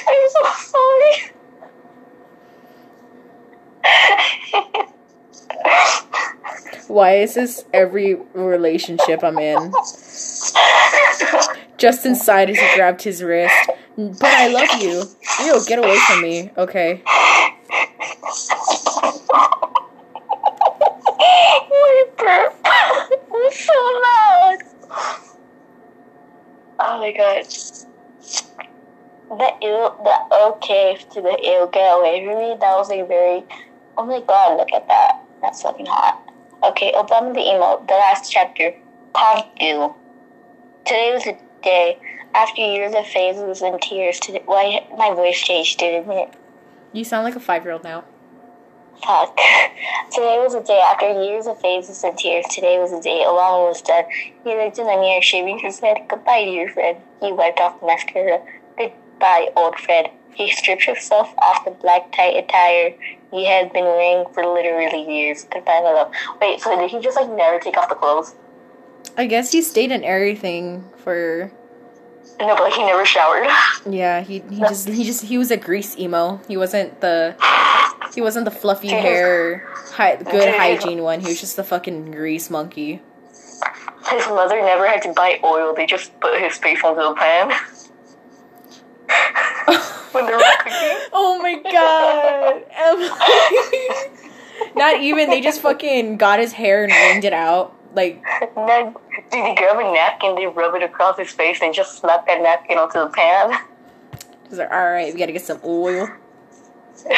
I'm 0.07 0.29
so 0.31 0.43
sorry. 3.83 4.87
Why 6.89 7.17
is 7.17 7.35
this 7.35 7.65
every 7.73 8.15
relationship 8.35 9.25
I'm 9.25 9.39
in? 9.39 9.73
Justin 11.79 12.15
sighed 12.15 12.51
as 12.51 12.59
he 12.59 12.75
grabbed 12.75 13.03
his 13.03 13.23
wrist. 13.23 13.55
But 13.97 14.25
I 14.25 14.49
love 14.49 14.81
you. 14.81 15.05
Ew, 15.45 15.65
get 15.67 15.79
away 15.79 15.99
from 16.07 16.23
me. 16.23 16.51
Okay. 16.57 17.03
Burp 22.17 22.55
was 23.31 23.55
so 23.55 23.73
loud. 24.07 24.59
Oh 26.79 26.99
my 26.99 27.13
god. 27.13 27.47
The 29.29 29.67
ill, 29.67 29.97
the 30.05 30.37
okay 30.47 30.99
to 31.13 31.21
the 31.21 31.39
ill 31.43 31.67
get 31.69 31.99
away 31.99 32.25
from 32.25 32.39
me. 32.39 32.57
That 32.61 32.77
was 32.77 32.91
a 32.91 33.03
very 33.03 33.45
Oh 33.99 34.05
my 34.05 34.21
god, 34.21 34.59
look 34.59 34.73
at 34.75 34.87
that. 34.89 35.23
That's 35.41 35.63
fucking 35.63 35.87
hot. 35.87 36.26
Okay, 36.67 36.93
Obama 36.97 37.33
the 37.33 37.41
emo, 37.41 37.85
the 37.87 37.95
last 37.95 38.33
chapter. 38.33 38.75
Thank 39.15 39.47
you. 39.61 39.95
Today 40.85 41.13
was 41.15 41.25
a 41.27 41.39
day 41.63 41.97
after 42.35 42.61
years 42.61 42.93
of 42.93 43.07
phases 43.07 43.63
and 43.63 43.81
tears. 43.81 44.19
Today, 44.19 44.43
why 44.47 44.85
my 44.99 45.15
voice 45.15 45.41
changed, 45.41 45.79
didn't 45.79 46.11
it? 46.11 46.35
You 46.93 47.05
sound 47.05 47.23
like 47.23 47.37
a 47.37 47.41
five 47.41 47.63
year 47.63 47.73
old 47.73 47.85
now. 47.85 48.03
Fuck. 49.05 49.37
Today 50.11 50.39
was 50.43 50.55
a 50.55 50.63
day 50.63 50.81
after 50.81 51.23
years 51.23 51.47
of 51.47 51.61
phases 51.61 52.03
and 52.03 52.19
tears. 52.19 52.47
Today 52.51 52.81
was 52.81 52.93
a 52.93 53.01
day 53.01 53.23
Obama 53.25 53.69
was 53.69 53.81
done. 53.83 54.05
He 54.43 54.51
looked 54.51 54.79
in 54.79 54.87
the 54.87 54.97
mirror, 54.97 55.23
shaving 55.23 55.61
his 55.61 55.79
head. 55.79 55.99
Goodbye, 56.09 56.47
dear 56.47 56.69
friend. 56.69 56.99
He 57.21 57.33
wiped 57.33 57.61
off 57.61 57.79
the 57.79 57.87
mascara. 57.87 58.41
Goodbye, 58.77 59.51
old 59.57 59.79
friend. 59.79 60.09
He 60.37 60.51
stripped 60.51 60.85
himself 60.85 61.35
off 61.39 61.65
the 61.65 61.71
black 61.71 62.13
tight 62.13 62.37
attire 62.37 62.95
he 63.33 63.47
had 63.47 63.73
been 63.73 63.85
wearing 63.85 64.27
for 64.35 64.45
literally 64.45 65.03
years. 65.11 65.47
My 65.55 65.81
love. 65.81 66.13
Wait, 66.41 66.61
so 66.61 66.79
did 66.79 66.91
he 66.91 67.01
just 67.01 67.17
like 67.17 67.31
never 67.31 67.59
take 67.59 67.77
off 67.79 67.89
the 67.89 67.95
clothes? 67.95 68.35
I 69.17 69.27
guess 69.27 69.53
he 69.53 69.63
stayed 69.63 69.91
in 69.91 70.05
everything 70.05 70.85
for. 70.99 71.51
No, 72.39 72.49
but 72.55 72.65
like 72.65 72.75
he 72.75 72.85
never 72.85 73.07
showered. 73.07 73.49
Yeah, 73.89 74.21
he 74.21 74.43
he 74.51 74.59
just 74.59 74.89
he 74.89 75.05
just 75.05 75.25
he 75.25 75.39
was 75.39 75.51
a 75.51 75.57
grease 75.57 75.97
emo. 75.97 76.41
He 76.49 76.57
wasn't 76.57 77.01
the 77.01 77.35
he 78.15 78.21
wasn't 78.21 78.45
the 78.45 78.51
fluffy 78.51 78.89
hair, 78.89 79.67
hi, 79.93 80.17
good 80.17 80.55
hygiene 80.55 81.03
one. 81.03 81.21
He 81.21 81.29
was 81.29 81.41
just 81.41 81.57
the 81.57 81.65
fucking 81.65 82.11
grease 82.11 82.51
monkey. 82.51 83.01
His 84.11 84.27
mother 84.27 84.61
never 84.61 84.87
had 84.87 85.03
to 85.03 85.13
buy 85.13 85.41
oil. 85.45 85.75
They 85.75 85.87
just 85.87 86.19
put 86.21 86.41
his 86.41 86.57
face 86.59 86.83
onto 86.85 87.01
the 87.01 87.15
pan. 87.15 87.53
when 90.17 90.27
they 90.27 90.33
were 90.33 90.43
cooking. 90.59 90.99
Oh 91.13 91.39
my 91.41 91.55
god. 91.63 92.65
Emily. 92.75 93.11
Not 94.75 95.01
even. 95.01 95.31
They 95.31 95.41
just 95.41 95.61
fucking 95.61 96.17
got 96.17 96.41
his 96.41 96.53
hair 96.53 96.85
and 96.85 96.93
wringed 96.93 97.25
it 97.25 97.33
out. 97.33 97.75
Like, 97.95 98.23
then, 98.55 98.95
did 99.31 99.47
he 99.47 99.55
grab 99.55 99.79
a 99.79 99.93
napkin, 99.95 100.35
they 100.35 100.47
rub 100.47 100.75
it 100.75 100.83
across 100.83 101.19
his 101.19 101.31
face, 101.31 101.61
and 101.63 101.73
just 101.73 101.99
slap 101.99 102.27
that 102.27 102.43
napkin 102.43 102.77
onto 102.77 102.99
the 103.01 103.09
pan? 103.09 103.59
he's 104.49 104.59
like, 104.59 104.71
all 104.71 104.91
right, 104.91 105.15
we 105.15 105.19
gotta 105.19 105.33
get 105.33 105.43
some 105.43 105.61
oil. 105.65 106.09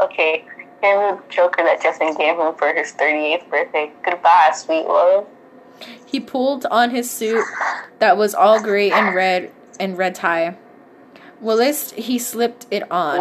okay, 0.00 0.44
here's 0.82 1.16
the 1.16 1.22
Joker 1.30 1.64
that 1.64 1.82
Justin 1.82 2.14
gave 2.14 2.38
him 2.38 2.54
for 2.56 2.74
his 2.74 2.92
38th 2.92 3.48
birthday. 3.48 3.90
Goodbye, 4.04 4.50
sweet 4.54 4.86
love. 4.86 5.26
He 6.04 6.20
pulled 6.20 6.66
on 6.66 6.90
his 6.90 7.10
suit 7.10 7.42
that 7.98 8.18
was 8.18 8.34
all 8.34 8.60
gray 8.60 8.90
and 8.90 9.14
red 9.14 9.52
and 9.78 9.96
red 9.96 10.14
tie. 10.14 10.56
Willis, 11.40 11.92
he 11.92 12.18
slipped 12.18 12.66
it 12.70 12.90
on. 12.90 13.20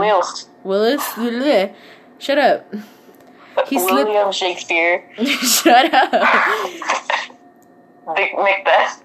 Willis, 0.63 1.03
bleh. 1.13 1.74
shut 2.20 2.38
up. 2.38 2.74
He 3.67 3.80
slipped. 3.80 4.09
William 4.09 4.32
Shakespeare. 4.32 5.09
shut 5.17 5.93
up. 5.93 6.11
Vic 8.15 8.32
Macbeth. 8.36 9.03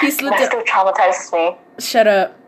He 0.00 0.10
slipped 0.10 0.36
That 0.38 0.44
it. 0.44 0.46
still 0.46 0.62
traumatizes 0.62 1.32
me. 1.32 1.56
Shut 1.78 2.06
up. 2.06 2.38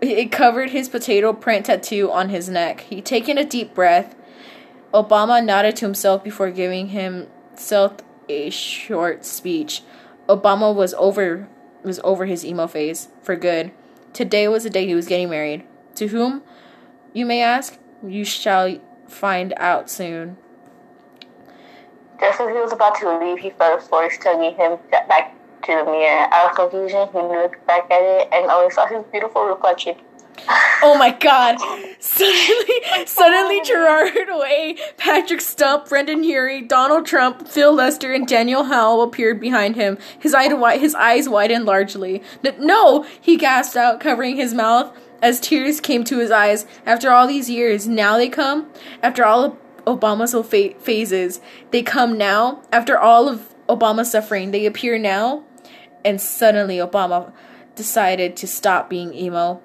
It 0.00 0.30
covered 0.32 0.70
his 0.70 0.88
potato 0.88 1.32
print 1.32 1.66
tattoo 1.66 2.10
on 2.10 2.28
his 2.28 2.48
neck. 2.48 2.80
He 2.80 3.00
taken 3.00 3.38
a 3.38 3.44
deep 3.44 3.74
breath. 3.74 4.14
Obama 4.92 5.44
nodded 5.44 5.76
to 5.76 5.84
himself 5.86 6.22
before 6.24 6.50
giving 6.50 6.88
himself 6.88 7.94
a 8.28 8.50
short 8.50 9.24
speech. 9.24 9.82
Obama 10.28 10.74
was 10.74 10.94
over 10.94 11.48
was 11.82 12.00
over 12.02 12.26
his 12.26 12.44
emo 12.44 12.66
phase 12.66 13.08
for 13.22 13.36
good. 13.36 13.70
Today 14.16 14.48
was 14.48 14.62
the 14.62 14.70
day 14.70 14.86
he 14.86 14.94
was 14.94 15.06
getting 15.06 15.28
married. 15.28 15.62
To 15.96 16.08
whom, 16.08 16.42
you 17.12 17.26
may 17.26 17.42
ask, 17.42 17.78
you 18.02 18.24
shall 18.24 18.78
find 19.06 19.52
out 19.58 19.90
soon. 19.90 20.38
Just 22.18 22.40
as 22.40 22.48
he 22.48 22.54
was 22.54 22.72
about 22.72 22.94
to 23.00 23.18
leave, 23.18 23.40
he 23.40 23.50
felt 23.50 23.84
a 23.84 23.86
voice 23.88 24.16
tugging 24.16 24.56
him 24.56 24.78
back 24.90 25.34
to 25.64 25.72
the 25.72 25.84
mirror. 25.84 26.28
Out 26.32 26.48
of 26.48 26.56
confusion, 26.56 27.06
he 27.12 27.18
looked 27.18 27.66
back 27.66 27.90
at 27.90 28.00
it 28.00 28.28
and 28.32 28.50
only 28.50 28.70
saw 28.70 28.86
his 28.86 29.04
beautiful 29.12 29.44
reflection. 29.44 29.96
Oh 30.82 30.96
my 30.98 31.10
god. 31.10 31.58
Suddenly, 31.98 33.06
suddenly 33.06 33.60
Gerard 33.62 34.28
Way, 34.28 34.76
Patrick 34.96 35.40
Stump, 35.40 35.88
Brendon 35.88 36.22
Urie, 36.22 36.62
Donald 36.62 37.06
Trump, 37.06 37.48
Phil 37.48 37.72
Lester, 37.72 38.12
and 38.12 38.26
Daniel 38.26 38.64
Howell 38.64 39.02
appeared 39.02 39.40
behind 39.40 39.76
him. 39.76 39.98
His, 40.18 40.34
eye 40.34 40.78
his 40.78 40.94
eyes 40.94 41.28
widened 41.28 41.64
largely. 41.64 42.22
No! 42.58 43.06
He 43.20 43.36
gasped 43.36 43.76
out, 43.76 44.00
covering 44.00 44.36
his 44.36 44.54
mouth 44.54 44.96
as 45.22 45.40
tears 45.40 45.80
came 45.80 46.04
to 46.04 46.18
his 46.18 46.30
eyes. 46.30 46.66
After 46.84 47.10
all 47.10 47.26
these 47.26 47.50
years, 47.50 47.88
now 47.88 48.16
they 48.16 48.28
come? 48.28 48.70
After 49.02 49.24
all 49.24 49.44
of 49.44 49.56
Obama's 49.86 50.34
phases, 50.78 51.40
they 51.70 51.82
come 51.82 52.18
now? 52.18 52.62
After 52.70 52.98
all 52.98 53.28
of 53.28 53.54
Obama's 53.68 54.10
suffering, 54.10 54.50
they 54.50 54.66
appear 54.66 54.98
now? 54.98 55.44
And 56.04 56.20
suddenly 56.20 56.76
Obama 56.76 57.32
decided 57.74 58.36
to 58.36 58.46
stop 58.46 58.88
being 58.88 59.12
emo. 59.14 59.60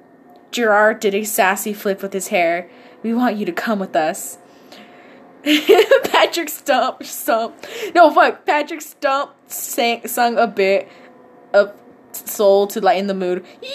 Gerard 0.51 0.99
did 0.99 1.15
a 1.15 1.23
sassy 1.23 1.73
flip 1.73 2.01
with 2.01 2.13
his 2.13 2.27
hair. 2.27 2.69
We 3.03 3.13
want 3.13 3.37
you 3.37 3.45
to 3.45 3.51
come 3.51 3.79
with 3.79 3.95
us. 3.95 4.37
Patrick 6.03 6.49
Stump, 6.49 7.03
Stump, 7.03 7.55
no 7.95 8.11
fuck. 8.13 8.45
Patrick 8.45 8.81
Stump 8.81 9.31
sang, 9.47 10.07
sung 10.07 10.37
a 10.37 10.45
bit 10.45 10.87
of 11.53 11.73
soul 12.11 12.67
to 12.67 12.79
lighten 12.79 13.07
the 13.07 13.13
mood. 13.15 13.43
Yeah. 13.61 13.69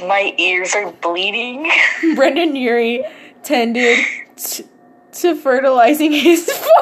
My 0.00 0.34
ears 0.38 0.74
are 0.74 0.92
bleeding. 0.92 1.70
Brendon 2.14 2.54
Urie 2.56 3.04
tended 3.42 3.98
t- 4.36 4.64
to 5.12 5.34
fertilizing 5.34 6.12
his 6.12 6.44
forehead. 6.50 6.74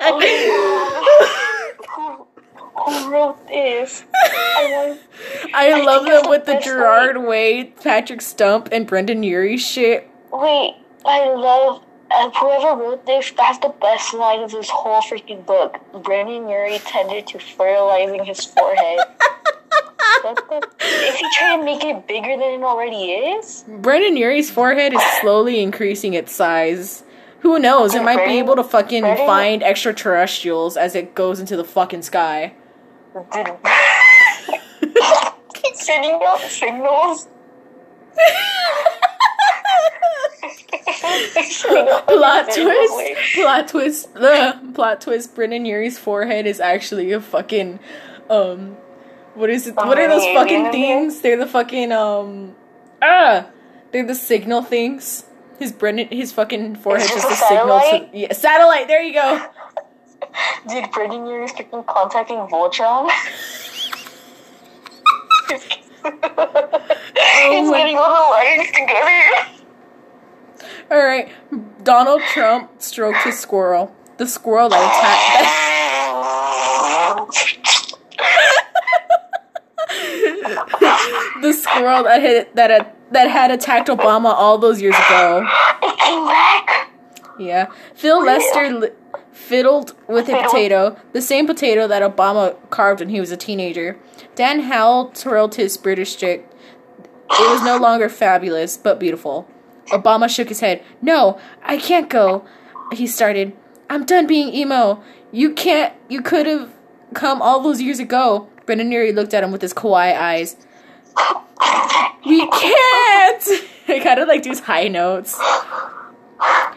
Oh, 0.00 0.20
who, 0.20 1.45
who 2.84 3.10
wrote 3.10 3.46
this? 3.48 4.04
I 4.14 4.68
want. 4.70 5.00
I 5.54 5.72
I 5.72 5.82
love 5.82 6.04
them 6.06 6.30
with 6.30 6.44
the 6.46 6.54
the 6.54 6.60
Gerard 6.60 7.16
Way, 7.18 7.64
Patrick 7.64 8.20
Stump, 8.20 8.68
and 8.72 8.86
Brendon 8.86 9.22
Urie 9.22 9.56
shit. 9.56 10.08
Wait, 10.32 10.74
I 11.04 11.28
love. 11.32 11.82
Uh, 12.08 12.30
whoever 12.30 12.80
wrote 12.80 13.04
this, 13.04 13.32
that's 13.36 13.58
the 13.58 13.74
best 13.80 14.14
line 14.14 14.40
of 14.40 14.52
this 14.52 14.70
whole 14.70 15.00
freaking 15.02 15.44
book. 15.44 15.78
Brendon 16.04 16.48
Urie 16.48 16.78
tended 16.78 17.26
to 17.28 17.38
fertilizing 17.40 18.24
his 18.24 18.44
forehead. 18.44 19.00
The- 20.22 20.62
is 20.80 21.16
he 21.16 21.26
trying 21.36 21.58
to 21.60 21.64
make 21.64 21.82
it 21.84 22.06
bigger 22.06 22.36
than 22.36 22.60
it 22.60 22.62
already 22.62 23.12
is? 23.12 23.64
Brendon 23.68 24.16
Urie's 24.16 24.50
forehead 24.50 24.94
is 24.94 25.02
slowly 25.20 25.60
increasing 25.60 26.14
its 26.14 26.32
size. 26.32 27.02
Who 27.40 27.58
knows? 27.58 27.94
It 27.94 28.02
might 28.02 28.24
be 28.24 28.38
able 28.38 28.56
to 28.56 28.64
fucking 28.64 29.02
find 29.02 29.62
extraterrestrials 29.62 30.76
as 30.76 30.94
it 30.94 31.14
goes 31.14 31.38
into 31.40 31.56
the 31.56 31.64
fucking 31.64 32.02
sky. 32.02 32.54
Sending 35.74 36.20
out 36.22 36.40
signals. 36.40 37.28
plot 42.06 42.48
twist. 42.54 42.94
Plot 43.34 43.68
twist. 43.68 44.14
The 44.14 44.70
plot 44.74 45.00
twist. 45.00 45.34
Brendon 45.34 45.64
Urie's 45.64 45.98
forehead 45.98 46.46
is 46.46 46.60
actually 46.60 47.12
a 47.12 47.20
fucking 47.20 47.80
um. 48.28 48.76
What 49.34 49.50
is 49.50 49.66
it? 49.66 49.76
What 49.76 49.98
are 49.98 50.08
those 50.08 50.24
fucking 50.24 50.72
things? 50.72 51.20
They're 51.20 51.38
the 51.38 51.46
fucking 51.46 51.92
um. 51.92 52.54
Ah, 53.00 53.46
they're 53.92 54.06
the 54.06 54.14
signal 54.14 54.62
things. 54.62 55.24
His 55.58 55.72
Brendon, 55.72 56.08
his 56.08 56.32
fucking 56.32 56.76
forehead 56.76 57.04
is 57.04 57.10
just 57.10 57.30
a 57.30 57.32
a 57.32 57.48
signal 57.48 57.80
to 57.80 58.08
yeah, 58.12 58.32
satellite. 58.34 58.88
There 58.88 59.02
you 59.02 59.14
go. 59.14 59.48
Did 60.68 60.90
Brendon 60.90 61.26
Urie 61.26 61.46
freaking 61.48 61.84
contacting 61.86 62.38
Voltron? 62.48 63.10
Oh 66.08 66.12
He's 67.50 67.68
Oh 67.68 67.70
my- 67.70 67.78
getting 67.78 67.96
all 67.96 68.08
the 68.14 68.30
lines 68.30 68.68
together. 68.68 69.20
All 70.90 71.04
right, 71.04 71.28
Donald 71.82 72.22
Trump 72.32 72.70
stroked 72.80 73.18
his 73.24 73.38
squirrel. 73.40 73.92
The 74.18 74.26
squirrel 74.28 74.68
that 74.68 74.78
attacked. 77.26 77.36
the 81.42 81.52
squirrel 81.52 82.04
that 82.04 82.20
had 82.22 82.48
that 82.54 82.70
had, 82.70 82.92
that 83.12 83.30
had 83.30 83.50
attacked 83.50 83.88
Obama 83.88 84.26
all 84.32 84.58
those 84.58 84.80
years 84.80 84.94
ago. 85.06 85.46
It 85.82 85.98
came 85.98 86.26
back. 86.26 86.90
Yeah, 87.38 87.66
Phil 87.94 88.22
Lester 88.24 88.70
li- 88.78 88.90
fiddled 89.36 89.94
with 90.08 90.28
a 90.28 90.42
potato, 90.42 90.96
the 91.12 91.20
same 91.22 91.46
potato 91.46 91.86
that 91.86 92.02
Obama 92.02 92.56
carved 92.70 93.00
when 93.00 93.10
he 93.10 93.20
was 93.20 93.30
a 93.30 93.36
teenager. 93.36 93.98
Dan 94.34 94.60
Howell 94.60 95.10
twirled 95.10 95.54
his 95.54 95.76
British 95.76 96.16
chick. 96.16 96.48
It 97.30 97.50
was 97.50 97.62
no 97.62 97.76
longer 97.76 98.08
fabulous, 98.08 98.76
but 98.76 98.98
beautiful. 98.98 99.48
Obama 99.88 100.28
shook 100.28 100.48
his 100.48 100.60
head. 100.60 100.82
No, 101.02 101.38
I 101.62 101.76
can't 101.76 102.08
go. 102.08 102.44
He 102.92 103.06
started. 103.06 103.52
I'm 103.90 104.04
done 104.04 104.26
being 104.26 104.52
emo. 104.54 105.02
You 105.32 105.52
can't. 105.52 105.94
You 106.08 106.22
could 106.22 106.46
have 106.46 106.72
come 107.14 107.42
all 107.42 107.60
those 107.60 107.80
years 107.80 107.98
ago. 108.00 108.48
Brendon 108.64 108.90
Urie 108.90 109.12
looked 109.12 109.34
at 109.34 109.44
him 109.44 109.52
with 109.52 109.62
his 109.62 109.74
kawaii 109.74 110.16
eyes. 110.16 110.56
We 112.26 112.40
can't. 112.48 113.48
I 113.88 114.00
kind 114.02 114.18
of 114.18 114.26
like 114.26 114.42
these 114.42 114.60
high 114.60 114.88
notes. 114.88 115.38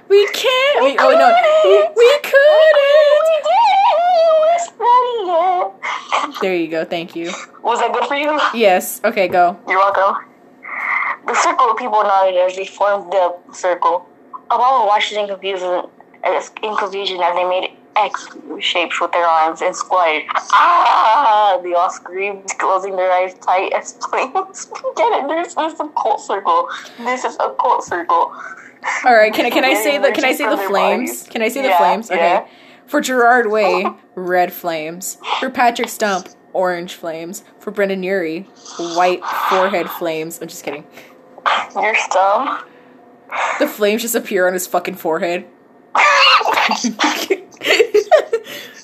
We 0.09 0.27
can't. 0.29 0.83
We, 0.83 0.97
oh 0.99 1.11
no, 1.13 1.29
we 1.95 2.19
couldn't. 2.23 3.49
There 6.41 6.55
you 6.55 6.67
go. 6.69 6.85
Thank 6.85 7.15
you. 7.15 7.31
Was 7.63 7.79
that 7.79 7.91
good 7.93 8.05
for 8.05 8.15
you? 8.15 8.39
Yes. 8.53 9.01
Okay. 9.03 9.27
Go. 9.27 9.59
You're 9.67 9.77
welcome. 9.77 10.25
The 11.27 11.35
circle 11.35 11.71
of 11.71 11.77
people 11.77 12.01
nodded 12.01 12.35
as 12.37 12.55
they 12.55 12.65
formed 12.65 13.11
the 13.11 13.35
circle. 13.53 14.07
Obama 14.49 14.87
watched 14.87 15.11
in 15.11 15.27
confusion, 15.27 15.83
as- 16.23 16.49
uh, 16.49 16.67
in 16.67 16.75
confusion 16.77 17.21
as 17.21 17.35
they 17.35 17.43
made 17.47 17.77
X 17.99 18.27
shapes 18.59 18.99
with 19.01 19.11
their 19.11 19.25
arms 19.25 19.61
and 19.61 19.75
squatted. 19.75 20.23
Ah! 20.53 21.59
They 21.63 21.73
all 21.73 21.89
screamed, 21.89 22.47
closing 22.57 22.95
their 22.95 23.11
eyes 23.11 23.33
tight 23.35 23.73
as 23.73 23.93
flames. 23.93 24.65
Get 24.95 25.11
it? 25.13 25.27
This 25.27 25.49
is 25.73 25.79
a 25.79 25.87
cult 25.89 26.21
circle. 26.21 26.67
This 26.99 27.23
is 27.25 27.35
a 27.35 27.53
cult 27.59 27.83
circle. 27.83 28.33
All 29.05 29.13
right. 29.15 29.33
Can 29.33 29.45
I 29.45 29.49
can 29.49 29.65
I 29.65 29.73
say 29.73 29.97
the 29.97 30.11
can 30.11 30.25
I 30.25 30.33
say 30.33 30.49
the 30.49 30.57
flames? 30.57 31.23
Can 31.23 31.41
I 31.41 31.49
say 31.49 31.61
the 31.61 31.69
Yeah, 31.69 31.77
flames? 31.77 32.09
Okay. 32.09 32.19
yeah. 32.19 32.47
For 32.87 33.01
Gerard 33.01 33.51
Way, 33.51 33.85
red 34.15 34.51
flames. 34.53 35.17
For 35.39 35.49
Patrick 35.49 35.89
Stump, 35.89 36.27
orange 36.53 36.95
flames. 36.95 37.43
For 37.59 37.71
Brendon 37.71 38.01
Urie, 38.03 38.47
white 38.79 39.23
forehead 39.49 39.89
flames. 39.89 40.39
I'm 40.41 40.47
just 40.47 40.63
kidding. 40.63 40.85
Dumb. 41.73 42.63
The 43.59 43.67
flames 43.67 44.01
just 44.01 44.15
appear 44.15 44.47
on 44.47 44.53
his 44.53 44.65
fucking 44.65 44.95
forehead. 44.95 45.45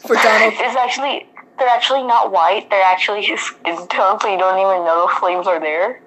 For 0.08 0.16
Donald, 0.16 0.54
It's 0.58 0.76
actually 0.76 1.28
they're 1.58 1.68
actually 1.70 2.04
not 2.04 2.32
white. 2.32 2.70
They're 2.70 2.84
actually 2.84 3.24
skin 3.38 3.88
tone, 3.88 4.20
so 4.20 4.28
you 4.28 4.38
don't 4.38 4.58
even 4.60 4.86
know 4.86 5.08
the 5.08 5.20
flames 5.20 5.48
are 5.48 5.60
there. 5.60 6.02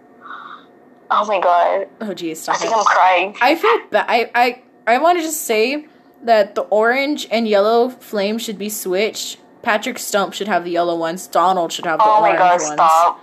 Oh 1.10 1.24
my 1.26 1.40
god! 1.40 1.88
oh 2.02 2.12
geez, 2.12 2.48
I 2.48 2.54
think 2.54 2.70
it. 2.70 2.76
I'm 2.76 2.84
crying. 2.84 3.36
I 3.40 3.54
feel 3.56 3.78
bad. 3.90 4.04
I 4.08 4.30
I 4.34 4.62
I 4.86 4.98
want 4.98 5.18
to 5.18 5.24
just 5.24 5.42
say 5.42 5.86
that 6.22 6.54
the 6.54 6.62
orange 6.62 7.26
and 7.30 7.48
yellow 7.48 7.88
flames 7.88 8.42
should 8.42 8.58
be 8.58 8.68
switched. 8.68 9.38
Patrick 9.62 9.98
Stump 9.98 10.34
should 10.34 10.48
have 10.48 10.64
the 10.64 10.70
yellow 10.70 10.94
ones. 10.96 11.26
Donald 11.26 11.72
should 11.72 11.86
have 11.86 11.98
the 11.98 12.04
Oh 12.04 12.20
my 12.20 12.28
orange 12.30 12.38
god! 12.38 12.60
ones. 12.60 12.72
Stop. 12.74 13.20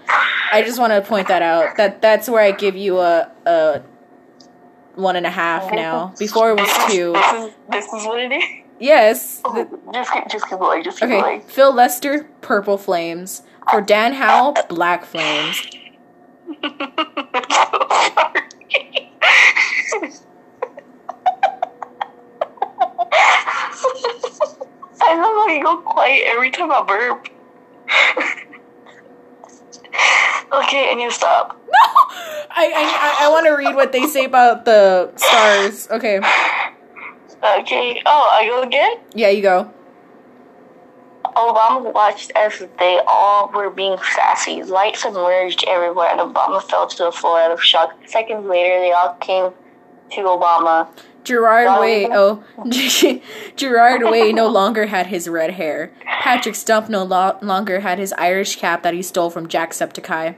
I 0.51 0.63
just 0.65 0.80
want 0.80 0.93
to 0.93 1.01
point 1.01 1.28
that 1.28 1.41
out. 1.41 1.78
That 1.78 2.01
that's 2.01 2.28
where 2.28 2.41
I 2.41 2.51
give 2.51 2.76
you 2.76 2.99
a 2.99 3.32
a 3.45 3.82
one 4.95 5.15
and 5.15 5.26
a 5.26 5.30
half 5.30 5.71
now. 5.71 6.13
Before 6.17 6.49
it 6.51 6.59
was 6.59 6.91
two. 6.91 7.13
this 7.13 7.34
is 7.34 7.53
this 7.69 7.86
is 7.86 8.05
what 8.07 8.19
it 8.19 8.32
is. 8.32 8.43
Yes. 8.80 9.41
Oh, 9.45 9.53
the- 9.53 9.91
Just 9.93 10.11
keep, 10.11 10.28
just 10.30 10.49
keep 10.49 10.59
going. 10.59 10.84
Just 10.84 10.99
keep 10.99 11.09
Okay. 11.09 11.21
going. 11.21 11.41
Phil 11.41 11.73
Lester, 11.73 12.28
purple 12.41 12.78
flames. 12.78 13.41
For 13.71 13.82
Dan 13.82 14.13
Howell, 14.13 14.55
black 14.69 15.05
flames. 15.05 15.61
I 25.01 25.15
love 25.15 25.36
how 25.36 25.47
you 25.49 25.63
go 25.63 25.78
quiet 25.78 26.23
every 26.28 26.51
time 26.51 26.71
I 26.71 26.82
burp. 26.84 27.28
okay, 30.63 30.91
and 30.91 30.99
you 31.01 31.11
stop. 31.11 31.59
No, 31.65 31.89
I 32.49 32.71
I, 33.19 33.26
I 33.26 33.30
want 33.30 33.45
to 33.45 33.51
read 33.53 33.76
what 33.76 33.91
they 33.91 34.07
say 34.07 34.26
about 34.26 34.65
the 34.65 35.11
stars. 35.15 35.88
Okay. 35.91 36.19
Okay. 37.44 38.02
Oh, 38.06 38.30
I 38.32 38.46
go 38.48 38.62
again. 38.64 38.98
Yeah, 39.14 39.30
you 39.30 39.42
go. 39.42 39.72
Oh, 41.38 41.54
Obama 41.54 41.94
watched 41.94 42.32
as 42.36 42.60
they 42.80 43.00
all 43.08 43.52
were 43.54 43.70
being 43.70 43.98
sassy. 44.16 44.64
Lights 44.64 45.04
emerged 45.06 45.66
everywhere, 45.68 46.08
and 46.12 46.20
Obama 46.20 46.62
fell 46.62 46.88
to 46.88 46.98
the 47.06 47.12
floor 47.12 47.40
out 47.42 47.52
of 47.52 47.62
shock. 47.62 47.92
Seconds 48.08 48.46
later, 48.46 48.80
they 48.80 48.92
all 48.92 49.16
came 49.16 49.52
to 50.12 50.22
Obama. 50.22 50.88
Gerard 51.24 51.80
Way, 51.82 52.08
oh, 52.12 52.44
Gerard 53.56 54.04
Way 54.04 54.32
no 54.32 54.48
longer 54.60 54.86
had 54.86 55.08
his 55.08 55.28
red 55.28 55.52
hair. 55.52 55.92
Patrick 56.06 56.54
Stump 56.54 56.88
no 56.88 57.04
lo- 57.04 57.38
longer 57.42 57.80
had 57.80 57.98
his 57.98 58.14
Irish 58.14 58.58
cap 58.58 58.84
that 58.84 58.94
he 58.94 59.02
stole 59.02 59.32
from 59.32 59.48
Jacksepticeye. 59.48 60.36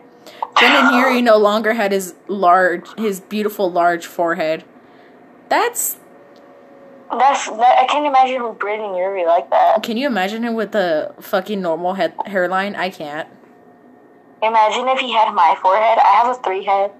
Brendon 0.58 0.94
Urie 0.94 1.22
no 1.22 1.36
longer 1.38 1.74
had 1.74 1.92
his 1.92 2.16
large, 2.28 2.88
his 2.98 3.20
beautiful 3.20 3.70
large 3.70 4.06
forehead. 4.06 4.64
That's. 5.50 5.98
That's 7.10 7.46
that. 7.48 7.78
I 7.80 7.86
can't 7.88 8.06
imagine 8.06 8.54
Brendon 8.60 8.94
Urie 8.96 9.26
like 9.26 9.50
that. 9.50 9.82
Can 9.84 9.98
you 9.98 10.08
imagine 10.08 10.44
him 10.44 10.56
with 10.56 10.76
a 10.76 11.14
fucking 11.22 11.62
normal 11.62 11.94
head 11.94 12.14
hairline? 12.26 12.76
I 12.76 12.90
can't. 12.90 13.30
Imagine 14.44 14.88
if 14.90 15.00
he 15.00 15.14
had 15.14 15.34
my 15.34 15.58
forehead. 15.62 15.98
I 16.00 16.22
have 16.24 16.38
a 16.38 16.42
three 16.42 16.64
head. 16.64 16.92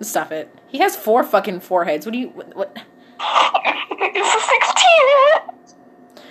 Stop 0.00 0.32
it. 0.32 0.52
He 0.66 0.78
has 0.78 0.96
four 0.96 1.22
fucking 1.24 1.60
foreheads. 1.60 2.04
What 2.04 2.12
do 2.12 2.18
you 2.18 2.28
what? 2.28 2.54
what? 2.56 2.76
it's 3.20 4.34
a 4.36 4.40
sixteen. 4.48 6.24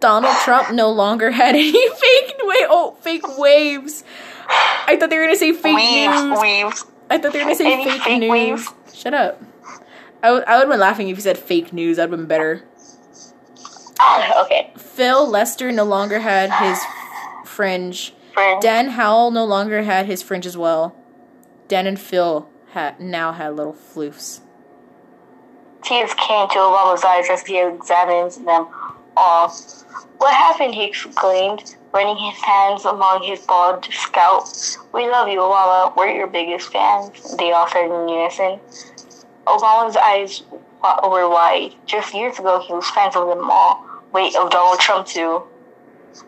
Donald 0.00 0.36
Trump 0.44 0.72
no 0.72 0.90
longer 0.90 1.30
had 1.30 1.54
any 1.56 1.72
fake 1.72 2.34
wait 2.42 2.66
oh 2.68 2.96
fake 3.00 3.38
waves. 3.38 4.04
I 4.48 4.96
thought 4.98 5.10
they 5.10 5.18
were 5.18 5.24
gonna 5.24 5.36
say 5.36 5.52
fake 5.52 5.76
Weaves, 5.76 6.22
news. 6.22 6.40
weaves. 6.40 6.84
I 7.10 7.18
thought 7.18 7.32
they 7.32 7.38
were 7.40 7.44
gonna 7.44 7.54
say 7.56 7.72
Any 7.72 7.84
fake, 7.90 8.02
fake 8.02 8.20
news. 8.20 8.30
waves? 8.30 8.68
Shut 8.94 9.14
up. 9.14 9.42
I 10.22 10.32
would 10.32 10.44
I 10.44 10.56
would 10.56 10.62
have 10.62 10.70
been 10.70 10.80
laughing 10.80 11.08
if 11.08 11.16
you 11.16 11.22
said 11.22 11.38
fake 11.38 11.72
news. 11.72 11.96
That'd 11.96 12.10
been 12.10 12.26
better. 12.26 12.64
Ah, 14.00 14.44
okay, 14.44 14.72
Phil 14.76 15.28
Lester 15.28 15.72
no 15.72 15.84
longer 15.84 16.20
had 16.20 16.52
his 16.52 16.78
fringe. 17.44 18.14
friend. 18.32 18.62
Dan 18.62 18.90
Howell 18.90 19.30
no 19.32 19.44
longer 19.44 19.82
had 19.82 20.06
his 20.06 20.22
fringe 20.22 20.46
as 20.46 20.56
well. 20.56 20.96
Dan 21.66 21.86
and 21.86 21.98
Phil 21.98 22.48
had 22.72 23.00
now 23.00 23.32
had 23.32 23.56
little 23.56 23.74
floofs. 23.74 24.40
Tears 25.82 26.12
came 26.14 26.48
to 26.48 26.54
Obama's 26.56 27.04
eyes 27.04 27.26
as 27.30 27.42
he 27.46 27.58
examined 27.60 28.32
them 28.46 28.68
all. 29.16 29.48
What 30.18 30.34
happened? 30.34 30.74
he 30.74 30.84
exclaimed, 30.84 31.76
running 31.92 32.16
his 32.16 32.40
hands 32.42 32.84
along 32.84 33.22
his 33.22 33.40
bald 33.46 33.84
scalp. 33.90 34.46
We 34.92 35.08
love 35.08 35.28
you, 35.28 35.38
Obama. 35.38 35.96
We're 35.96 36.10
your 36.10 36.26
biggest 36.26 36.72
fans, 36.72 37.36
they 37.36 37.52
all 37.52 37.68
said 37.68 37.84
in 37.86 38.08
unison. 38.08 38.58
Obama's 39.48 39.96
eyes 39.96 40.42
were 40.82 41.28
wide. 41.28 41.74
Just 41.86 42.14
years 42.14 42.38
ago, 42.38 42.60
he 42.60 42.72
was 42.72 42.88
fans 42.90 43.16
of 43.16 43.26
them 43.28 43.50
all. 43.50 43.84
Wait, 44.12 44.34
of 44.36 44.50
Donald 44.50 44.80
Trump, 44.80 45.06
too. 45.06 45.42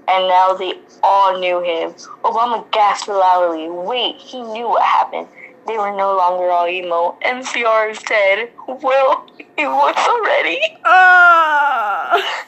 And 0.09 0.29
now 0.29 0.55
they 0.55 0.75
all 1.03 1.39
knew 1.39 1.61
him. 1.63 1.93
Obama 2.25 2.71
gasped 2.71 3.09
loudly. 3.09 3.69
Wait, 3.71 4.17
he 4.17 4.41
knew 4.43 4.69
what 4.69 4.83
happened. 4.83 5.27
They 5.67 5.77
were 5.77 5.95
no 5.95 6.17
longer 6.17 6.51
all 6.51 6.67
emo. 6.67 7.17
MCR 7.25 7.91
is 7.91 8.03
dead. 8.03 8.51
Well, 8.67 9.27
he 9.57 9.67
was 9.67 9.95
already. 9.97 10.59
Ah, 10.85 12.45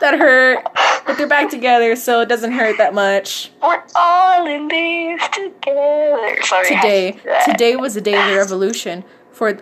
that 0.00 0.18
hurt. 0.18 0.64
But 1.06 1.16
they're 1.16 1.28
back 1.28 1.50
together, 1.50 1.96
so 1.96 2.20
it 2.20 2.28
doesn't 2.28 2.52
hurt 2.52 2.78
that 2.78 2.94
much. 2.94 3.50
We're 3.62 3.82
all 3.94 4.46
in 4.46 4.68
this 4.68 5.28
together. 5.28 6.42
Sorry. 6.42 6.68
Today, 6.68 7.18
today 7.46 7.76
was 7.76 7.94
the 7.94 8.00
day 8.00 8.14
of 8.14 8.30
the 8.30 8.36
revolution. 8.36 9.04
For 9.38 9.58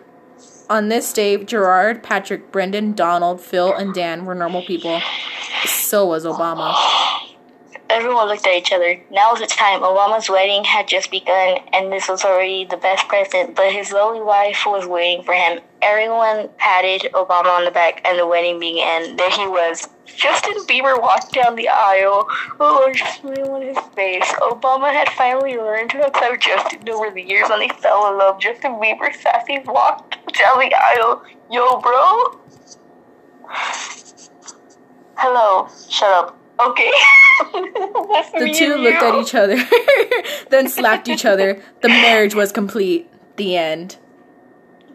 on 0.70 0.88
this 0.88 1.12
day, 1.12 1.36
Gerard, 1.44 2.02
Patrick, 2.02 2.50
Brendon, 2.50 2.94
Donald, 2.94 3.42
Phil, 3.42 3.74
and 3.74 3.92
Dan 3.92 4.24
were 4.24 4.34
normal 4.34 4.62
people. 4.62 5.02
So 5.66 6.06
was 6.06 6.24
Obama. 6.24 6.74
Everyone 7.88 8.26
looked 8.26 8.46
at 8.46 8.54
each 8.54 8.72
other. 8.72 9.00
Now 9.10 9.30
was 9.30 9.40
the 9.40 9.46
time. 9.46 9.80
Obama's 9.80 10.28
wedding 10.28 10.64
had 10.64 10.88
just 10.88 11.08
begun, 11.10 11.58
and 11.72 11.92
this 11.92 12.08
was 12.08 12.24
already 12.24 12.64
the 12.64 12.76
best 12.76 13.06
present, 13.06 13.54
but 13.54 13.72
his 13.72 13.92
lovely 13.92 14.20
wife 14.20 14.64
was 14.66 14.86
waiting 14.86 15.22
for 15.22 15.34
him. 15.34 15.60
Everyone 15.82 16.48
patted 16.58 17.12
Obama 17.12 17.56
on 17.56 17.64
the 17.64 17.70
back, 17.70 18.00
and 18.04 18.18
the 18.18 18.26
wedding 18.26 18.58
began. 18.58 19.14
There 19.14 19.30
he 19.30 19.46
was. 19.46 19.88
Justin 20.04 20.54
Bieber 20.66 21.00
walked 21.00 21.32
down 21.32 21.54
the 21.54 21.68
aisle, 21.68 22.26
a 22.58 22.64
large 22.64 23.02
smile 23.02 23.52
on 23.52 23.62
his 23.62 23.78
face. 23.94 24.32
Obama 24.40 24.92
had 24.92 25.08
finally 25.10 25.56
learned 25.56 25.90
to 25.90 26.04
accept 26.04 26.42
Justin 26.42 26.88
over 26.88 27.10
the 27.12 27.22
years, 27.22 27.48
and 27.50 27.62
they 27.62 27.68
fell 27.68 28.10
in 28.10 28.18
love. 28.18 28.40
Justin 28.40 28.72
Bieber 28.72 29.14
sassy 29.14 29.60
walked 29.64 30.16
down 30.34 30.58
the 30.58 30.74
aisle. 30.74 31.22
Yo, 31.52 31.80
bro. 31.80 32.40
Hello. 35.16 35.68
Shut 35.88 36.10
up. 36.12 36.38
Okay. 36.60 36.92
The 38.38 38.52
two 38.54 38.76
looked 38.76 39.02
at 39.02 39.14
each 39.20 39.34
other, 39.34 39.56
then 40.50 40.68
slapped 40.68 41.08
each 41.08 41.24
other. 41.24 41.60
The 41.82 41.88
marriage 41.88 42.34
was 42.34 42.50
complete. 42.52 43.10
The 43.36 43.56
end. 43.56 43.96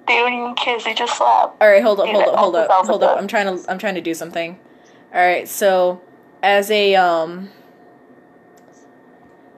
They 0.07 0.16
don't 0.16 0.34
even 0.34 0.55
kiss. 0.55 0.84
They 0.84 0.93
just 0.93 1.18
slap. 1.18 1.55
All 1.62 1.68
right, 1.68 1.84
hold 1.84 1.99
up, 1.99 2.07
hold 2.07 2.24
up, 2.24 2.36
hold 2.36 2.55
up, 2.55 2.86
hold 2.88 3.03
up. 3.03 3.18
I'm 3.18 3.28
trying 3.28 3.57
to, 3.57 3.72
I'm 3.72 3.78
trying 3.78 3.95
to 3.95 4.01
do 4.01 4.14
something. 4.16 4.59
All 5.14 5.22
right, 5.22 5.47
so 5.47 6.01
as 6.41 6.72
a 6.72 6.95
um, 6.95 7.49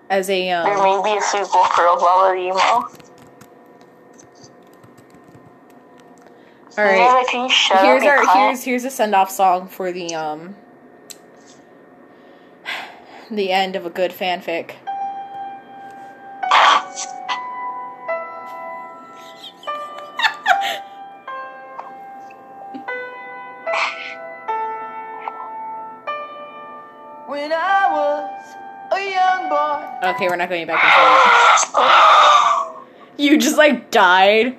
as 0.10 0.30
a 0.30 0.50
um, 0.52 0.66
There 0.66 0.84
may 0.84 1.02
be 1.04 1.18
a 1.18 1.22
sequel 1.22 1.64
for 1.66 1.84
Obama 1.84 2.34
the 2.34 2.42
Emo. 2.42 3.04
all 6.78 6.84
right. 6.84 6.98
Nana, 6.98 7.26
can 7.30 7.44
you 7.44 7.50
shut 7.50 7.82
Here's 7.84 8.04
our 8.04 8.36
here's 8.36 8.64
here's 8.64 8.84
a 8.86 8.90
send 8.90 9.16
off 9.16 9.32
song 9.32 9.68
for 9.68 9.92
the 9.92 10.14
um, 10.16 10.56
the 13.36 13.52
end 13.52 13.76
of 13.76 13.86
a 13.86 13.90
good 13.90 14.12
fanfic. 14.12 14.76
when 27.34 27.52
I 27.52 27.90
was 27.92 28.56
a 28.92 29.12
young 29.12 29.50
boy. 29.50 30.10
Okay, 30.10 30.28
we're 30.28 30.36
not 30.36 30.50
going 30.50 30.68
back 30.68 30.84
and 30.84 30.94
forth. 31.74 32.88
you 33.18 33.40
just 33.40 33.58
like 33.58 33.90
died. 33.90 34.58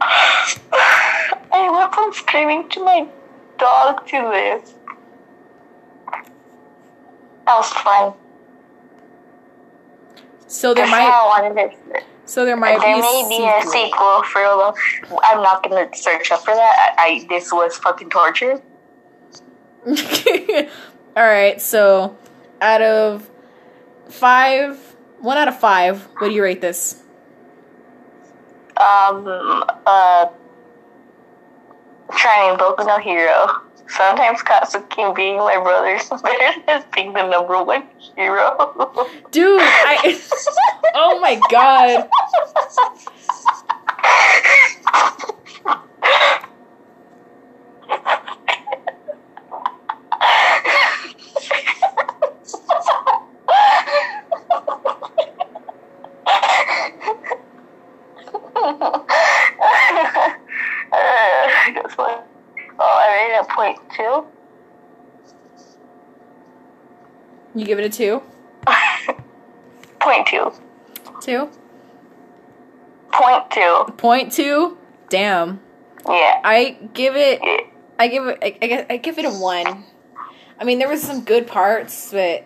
I 0.00 1.68
woke 1.70 1.98
up 1.98 2.14
screaming 2.14 2.68
to 2.68 2.84
my 2.84 3.08
dog 3.58 4.06
to 4.08 4.28
live. 4.28 4.75
That 7.46 7.56
was 7.56 7.72
fun. 7.72 8.12
So 10.48 10.74
there 10.74 10.86
might 10.86 11.08
I 11.08 11.42
wanted 11.44 11.72
it. 11.92 12.04
so 12.24 12.44
there 12.44 12.56
might 12.56 12.80
there 12.80 12.96
be 12.96 13.00
may 13.00 13.24
a 13.24 13.28
be 13.28 13.44
a 13.44 13.70
sequel. 13.70 14.22
for 14.24 14.42
a 14.42 14.56
little. 14.56 14.74
I'm 15.24 15.42
not 15.42 15.62
gonna 15.62 15.88
search 15.94 16.30
up 16.30 16.40
for 16.44 16.54
that. 16.54 16.96
I, 16.98 17.22
I 17.22 17.26
this 17.28 17.52
was 17.52 17.76
fucking 17.76 18.10
torture. 18.10 18.60
All 21.16 21.22
right, 21.22 21.60
so 21.60 22.16
out 22.60 22.82
of 22.82 23.30
five, 24.08 24.76
one 25.20 25.38
out 25.38 25.48
of 25.48 25.58
five, 25.58 26.02
what 26.18 26.28
do 26.28 26.34
you 26.34 26.42
rate 26.42 26.60
this? 26.60 27.02
Um. 28.76 29.64
Uh. 29.86 30.26
Boku 32.08 32.86
no 32.86 32.98
Hero. 32.98 33.65
Sometimes 33.88 34.40
Katsuki 34.40 35.14
being 35.14 35.38
my 35.38 35.56
brother 35.56 35.94
is 35.94 36.08
better 36.22 36.60
than 36.66 36.84
being 36.94 37.12
the 37.12 37.26
number 37.26 37.62
one 37.62 37.84
hero. 38.16 39.08
Dude, 39.30 39.60
I. 39.60 40.20
oh 40.94 41.20
my 41.20 41.40
god. 41.50 42.08
Uh, 60.92 61.72
that's 61.74 61.96
one. 61.98 62.22
Oh, 62.78 62.98
I 62.98 63.06
rated 63.16 63.40
a 63.40 63.54
point 63.54 63.78
two. 63.96 64.24
You 67.56 67.64
give 67.64 67.78
it 67.78 67.86
a 67.86 67.88
two? 67.88 68.22
Point 70.00 70.26
two. 70.26 70.52
Two? 71.22 71.48
Point 73.12 73.50
two. 73.50 73.84
Point 73.96 74.30
two? 74.32 74.76
Damn. 75.08 75.60
Yeah. 76.06 76.40
I 76.44 76.76
give 76.92 77.16
it. 77.16 77.40
I 77.98 78.08
give 78.08 78.26
it. 78.26 78.38
I, 78.42 78.58
I, 78.60 78.66
guess- 78.66 78.86
I 78.90 78.96
give 78.98 79.18
it 79.18 79.24
a 79.24 79.30
one. 79.30 79.84
I 80.60 80.64
mean, 80.64 80.78
there 80.78 80.88
was 80.88 81.02
some 81.02 81.24
good 81.24 81.46
parts, 81.46 82.12
but 82.12 82.44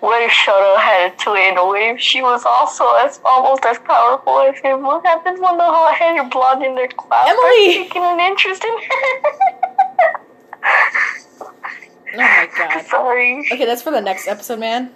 What 0.00 0.22
if 0.22 0.30
Shoto 0.32 0.78
had 0.78 1.12
a 1.12 1.16
twin? 1.16 1.54
What 1.56 1.80
if 1.82 1.98
she 2.00 2.20
was 2.22 2.44
also 2.44 2.84
as 2.96 3.20
almost 3.24 3.64
as 3.64 3.78
powerful 3.78 4.40
as 4.40 4.58
him? 4.60 4.82
What 4.82 5.04
happens 5.04 5.40
when 5.40 5.56
the 5.56 5.64
hot-headed 5.64 6.30
blonde 6.30 6.62
in 6.64 6.74
their 6.76 6.88
class 6.88 7.28
Emily! 7.28 7.84
taking 7.84 8.02
an 8.04 8.20
interest 8.20 8.62
in 8.64 8.70
her? 8.70 10.20
oh 11.44 12.18
my 12.18 12.48
god. 12.56 12.77
Sorry. 12.88 13.40
Okay, 13.52 13.64
that's 13.64 13.82
for 13.82 13.90
the 13.90 14.00
next 14.00 14.28
episode, 14.28 14.58
man. 14.60 14.90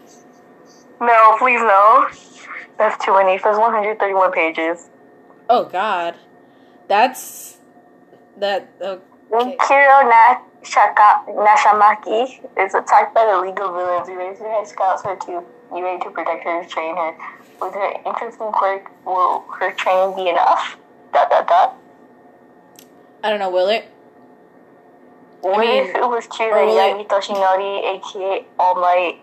No, 1.01 1.37
please 1.39 1.61
no. 1.61 2.09
That's 2.79 3.05
too 3.05 3.13
many. 3.13 3.39
There's 3.39 3.59
131 3.59 4.33
pages. 4.33 4.89
Oh 5.49 5.65
god, 5.65 6.15
that's 6.89 7.59
that. 8.39 8.69
Okay. 8.81 9.57
Kiro 9.57 10.09
na 10.09 10.41
Shaka 10.63 11.25
Nashamaki 11.29 12.41
is 12.59 12.75
attacked 12.75 13.15
by 13.15 13.25
the 13.25 13.39
League 13.41 13.61
of 13.61 13.75
Villains. 13.75 14.09
Eraserhead 14.09 14.67
scouts 14.67 15.03
her 15.05 15.17
to 15.17 15.45
UA 15.75 16.01
to 16.05 16.11
protect 16.11 16.45
her 16.45 16.61
and 16.61 16.69
train 16.69 16.97
her. 16.97 17.17
With 17.61 17.75
her 17.75 17.93
interesting 18.07 18.53
quirk, 18.53 18.91
will 19.05 19.45
her 19.59 19.73
training 19.73 20.17
be 20.17 20.29
enough? 20.29 20.77
Dot 21.13 21.31
dot 21.31 21.47
dot. 21.49 21.77
I 23.25 23.31
don't 23.31 23.39
know. 23.39 23.51
Will 23.51 23.69
it? 23.69 23.89
What 25.43 25.67
if 25.67 25.95
it 25.95 26.01
was 26.01 26.27
true 26.29 26.47
that 26.47 26.55
oh, 26.55 26.67
will 26.67 27.01
it- 27.01 27.09
Toshinori, 27.09 27.97
aka 27.97 28.45
All 28.61 28.75
Might, 28.77 29.19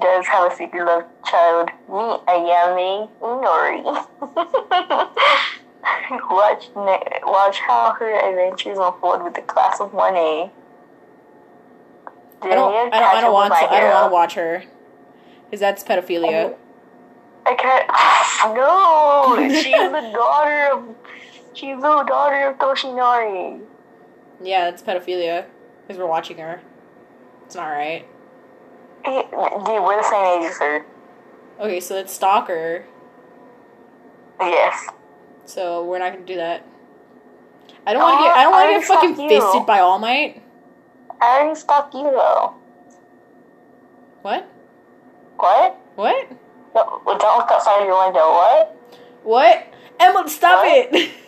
does 0.00 0.26
have 0.26 0.52
a 0.52 0.54
secret 0.54 0.84
love 0.84 1.04
child? 1.24 1.70
Me, 1.88 2.18
Ayame 2.28 3.08
Inori. 3.20 3.82
watch, 6.30 6.68
ne- 6.76 7.20
watch 7.24 7.58
how 7.60 7.92
her 7.98 8.12
adventures 8.28 8.76
unfold 8.78 9.22
with 9.24 9.34
the 9.34 9.40
class 9.42 9.80
of 9.80 9.92
1A. 9.92 10.50
I 12.40 12.48
don't. 12.50 12.74
I 12.74 12.84
don't. 12.90 12.92
I 12.92 13.20
don't 13.20 13.32
want 13.32 13.52
to. 13.54 13.58
I 13.58 13.80
don't 13.80 13.90
want 13.90 14.10
to 14.10 14.12
watch 14.12 14.34
her, 14.34 14.62
because 15.46 15.58
that's 15.60 15.82
pedophilia. 15.82 16.46
Um, 16.46 16.54
I 17.46 17.54
can't. 17.54 17.90
No, 18.54 19.34
she's 19.50 19.64
the 19.64 20.10
daughter 20.14 20.68
of. 20.72 20.84
She's 21.54 21.76
the 21.76 22.04
daughter 22.06 22.46
of 22.50 22.58
Toshinori. 22.58 23.60
Yeah, 24.42 24.70
that's 24.70 24.82
pedophilia. 24.82 25.46
Because 25.86 25.98
we're 25.98 26.06
watching 26.06 26.38
her. 26.38 26.60
It's 27.46 27.54
not 27.54 27.66
right. 27.68 28.06
Dude, 29.04 29.24
we're 29.32 29.96
the 29.96 30.08
same 30.08 30.42
age 30.44 30.50
as 30.50 30.58
her. 30.58 30.86
Okay, 31.60 31.80
so 31.80 31.96
it's 31.96 32.12
stalker. 32.12 32.84
Yes. 34.40 34.86
So 35.46 35.84
we're 35.84 35.98
not 35.98 36.12
gonna 36.12 36.24
do 36.26 36.36
that. 36.36 36.64
I 37.86 37.92
don't 37.94 38.02
want 38.02 38.18
to 38.18 38.22
Oh, 38.22 38.28
get. 38.28 38.36
I 38.36 38.42
don't 38.42 38.52
want 38.52 38.70
to 38.70 38.74
oh, 38.76 38.78
get 38.80 38.86
fucking 39.16 39.20
you. 39.20 39.28
fisted 39.40 39.66
by 39.66 39.80
All 39.80 39.98
Might. 39.98 40.42
I 41.20 41.40
already 41.40 41.58
stopped 41.58 41.94
you 41.94 42.02
though. 42.04 42.54
What? 44.22 44.46
What? 45.36 45.76
What? 45.94 46.30
No, 46.74 47.00
don't 47.06 47.38
look 47.38 47.50
outside 47.50 47.84
your 47.86 48.04
window. 48.04 48.30
What? 48.32 48.76
What? 49.24 49.66
Emma, 49.98 50.28
stop 50.28 50.64
What? 50.64 50.88
it! 50.94 51.10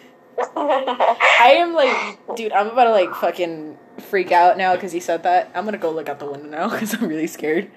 I 0.57 1.55
am 1.57 1.75
like, 1.75 2.37
dude, 2.37 2.53
I'm 2.53 2.69
about 2.69 2.85
to 2.85 2.91
like 2.91 3.15
fucking 3.15 3.79
freak 3.99 4.33
out 4.33 4.57
now 4.57 4.75
because 4.75 4.93
he 4.93 5.01
said 5.01 5.23
that. 5.25 5.51
I'm 5.55 5.65
gonna 5.65 5.79
go 5.79 5.91
look 5.91 6.09
out 6.09 6.19
the 6.19 6.31
window 6.31 6.49
now 6.49 6.69
because 6.71 6.95
I'm 6.95 7.09
really 7.09 7.27
scared. 7.27 7.71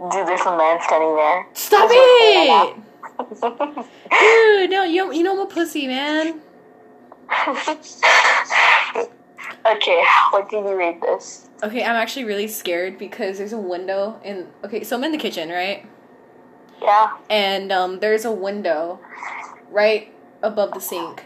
Dude, 0.00 0.26
there's 0.26 0.40
a 0.42 0.56
man 0.56 0.78
standing 0.82 1.16
there. 1.16 1.46
Stop 1.54 1.90
it! 1.92 2.76
Dude, 4.10 4.70
no, 4.70 4.84
you 4.84 5.12
you 5.12 5.22
know 5.22 5.32
I'm 5.32 5.40
a 5.40 5.46
pussy, 5.46 5.86
man. 5.86 6.40
okay, 9.66 10.04
what 10.30 10.48
did 10.48 10.64
you 10.64 10.74
rate 10.74 11.00
this? 11.02 11.48
Okay, 11.62 11.82
I'm 11.82 11.96
actually 11.96 12.24
really 12.24 12.46
scared 12.48 12.96
because 12.98 13.38
there's 13.38 13.52
a 13.52 13.58
window 13.58 14.20
in. 14.24 14.48
Okay, 14.64 14.84
so 14.84 14.96
I'm 14.96 15.04
in 15.04 15.12
the 15.12 15.18
kitchen, 15.18 15.48
right? 15.48 15.86
Yeah. 16.80 17.16
And 17.28 17.72
um, 17.72 18.00
there's 18.00 18.24
a 18.24 18.32
window 18.32 19.00
right 19.70 20.12
above 20.42 20.72
the 20.72 20.80
sink, 20.80 21.24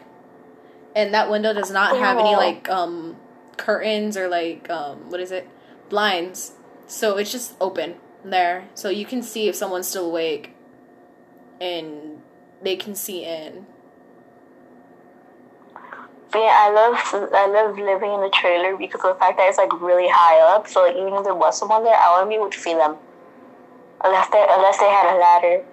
and 0.95 1.12
that 1.14 1.30
window 1.30 1.53
does 1.53 1.70
not 1.70 1.97
have 1.97 2.18
any 2.18 2.34
Oh. 2.34 2.38
like 2.38 2.68
um 2.68 3.16
curtains 3.57 4.16
or 4.16 4.28
like 4.28 4.68
um 4.70 5.11
what 5.11 5.20
is 5.20 5.30
it 5.32 5.49
blinds, 5.88 6.53
so 6.86 7.16
it's 7.18 7.30
just 7.32 7.55
open 7.61 7.97
there, 8.24 8.68
so 8.74 8.88
you 8.88 9.05
can 9.05 9.22
see 9.22 9.49
if 9.49 9.55
someone's 9.55 9.86
still 9.88 10.07
awake, 10.07 10.55
and 11.61 12.22
they 12.62 12.76
can 12.76 12.95
see 12.95 13.24
in. 13.24 13.66
But 16.30 16.38
yeah, 16.38 16.57
I 16.64 16.70
love 16.72 17.30
I 17.34 17.47
love 17.47 17.76
living 17.78 18.12
in 18.12 18.20
the 18.20 18.30
trailer 18.32 18.76
because 18.76 19.03
of 19.05 19.14
the 19.14 19.18
fact 19.20 19.36
that 19.36 19.49
it's 19.49 19.59
like 19.59 19.72
really 19.80 20.09
high 20.09 20.40
up. 20.55 20.66
So 20.66 20.82
like 20.82 20.97
even 20.97 21.12
if 21.12 21.24
there 21.24 21.34
was 21.34 21.59
someone 21.59 21.84
there, 21.84 21.95
I 21.95 22.12
wouldn't 22.14 22.30
be 22.30 22.36
able 22.36 22.49
to 22.51 22.59
see 22.59 22.72
them 22.74 22.97
unless 24.03 24.28
they 24.30 24.45
unless 24.49 24.78
they 24.78 24.88
had 24.88 25.14
a 25.14 25.18
ladder. 25.18 25.64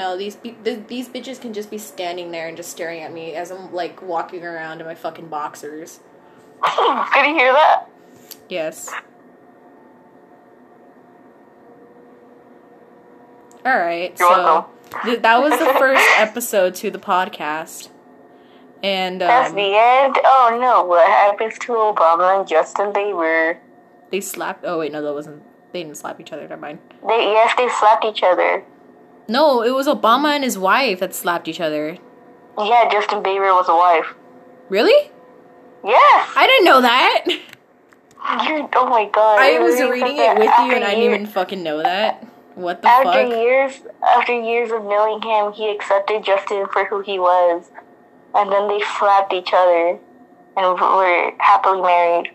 No, 0.00 0.16
these 0.16 0.34
be- 0.34 0.56
th- 0.64 0.86
these 0.86 1.10
bitches 1.10 1.38
can 1.38 1.52
just 1.52 1.70
be 1.70 1.76
standing 1.76 2.30
there 2.30 2.48
and 2.48 2.56
just 2.56 2.70
staring 2.70 3.02
at 3.02 3.12
me 3.12 3.34
as 3.34 3.50
I'm 3.50 3.70
like 3.70 4.00
walking 4.00 4.42
around 4.42 4.80
in 4.80 4.86
my 4.86 4.94
fucking 4.94 5.28
boxers. 5.28 6.00
Did 6.64 7.26
you 7.26 7.34
hear 7.34 7.52
that? 7.52 7.84
Yes. 8.48 8.90
All 13.66 13.76
right. 13.76 14.18
You're 14.18 14.34
so 14.34 14.70
th- 15.04 15.20
that 15.20 15.42
was 15.42 15.58
the 15.58 15.66
first 15.78 16.02
episode 16.16 16.74
to 16.76 16.90
the 16.90 16.98
podcast, 16.98 17.90
and 18.82 19.20
That's 19.20 19.50
um, 19.50 19.56
the 19.56 19.62
end. 19.62 20.18
Oh 20.24 20.56
no! 20.58 20.82
What 20.82 21.06
happens 21.06 21.58
to 21.58 21.72
Obama 21.72 22.38
and 22.38 22.48
Justin 22.48 22.90
Bieber? 22.94 23.58
they 24.10 24.22
slapped. 24.22 24.64
Oh 24.66 24.78
wait, 24.78 24.92
no, 24.92 25.02
that 25.02 25.12
wasn't. 25.12 25.42
They 25.74 25.82
didn't 25.82 25.98
slap 25.98 26.18
each 26.20 26.32
other. 26.32 26.48
Never 26.48 26.56
mind. 26.56 26.78
They 27.06 27.32
yes, 27.32 27.54
they 27.58 27.68
slapped 27.68 28.06
each 28.06 28.22
other. 28.22 28.64
No, 29.30 29.62
it 29.62 29.70
was 29.70 29.86
Obama 29.86 30.34
and 30.34 30.42
his 30.42 30.58
wife 30.58 30.98
that 30.98 31.14
slapped 31.14 31.46
each 31.46 31.60
other. 31.60 31.98
Yeah, 32.58 32.88
Justin 32.90 33.22
Bieber 33.22 33.54
was 33.54 33.68
a 33.68 33.74
wife. 33.76 34.12
Really? 34.68 35.12
Yes. 35.84 36.32
I 36.36 36.48
didn't 36.48 36.64
know 36.64 36.80
that. 36.80 37.24
You're, 37.28 38.68
oh 38.74 38.88
my 38.88 39.08
god! 39.08 39.38
I 39.38 39.60
was 39.60 39.80
reading 39.80 40.16
it 40.18 40.34
with 40.36 40.50
you, 40.58 40.74
and 40.74 40.84
I 40.84 40.90
didn't 40.94 41.04
even 41.04 41.26
fucking 41.26 41.62
know 41.62 41.80
that. 41.80 42.24
What 42.56 42.82
the 42.82 42.88
After 42.88 43.12
fuck? 43.12 43.30
years, 43.30 43.80
after 44.02 44.38
years 44.38 44.72
of 44.72 44.82
knowing 44.82 45.22
him, 45.22 45.52
he 45.52 45.70
accepted 45.70 46.24
Justin 46.24 46.66
for 46.72 46.84
who 46.84 47.00
he 47.00 47.18
was, 47.20 47.70
and 48.34 48.50
then 48.52 48.66
they 48.68 48.80
slapped 48.98 49.32
each 49.32 49.50
other, 49.54 49.98
and 50.56 50.80
were 50.80 51.32
happily 51.38 51.80
married. 51.80 52.32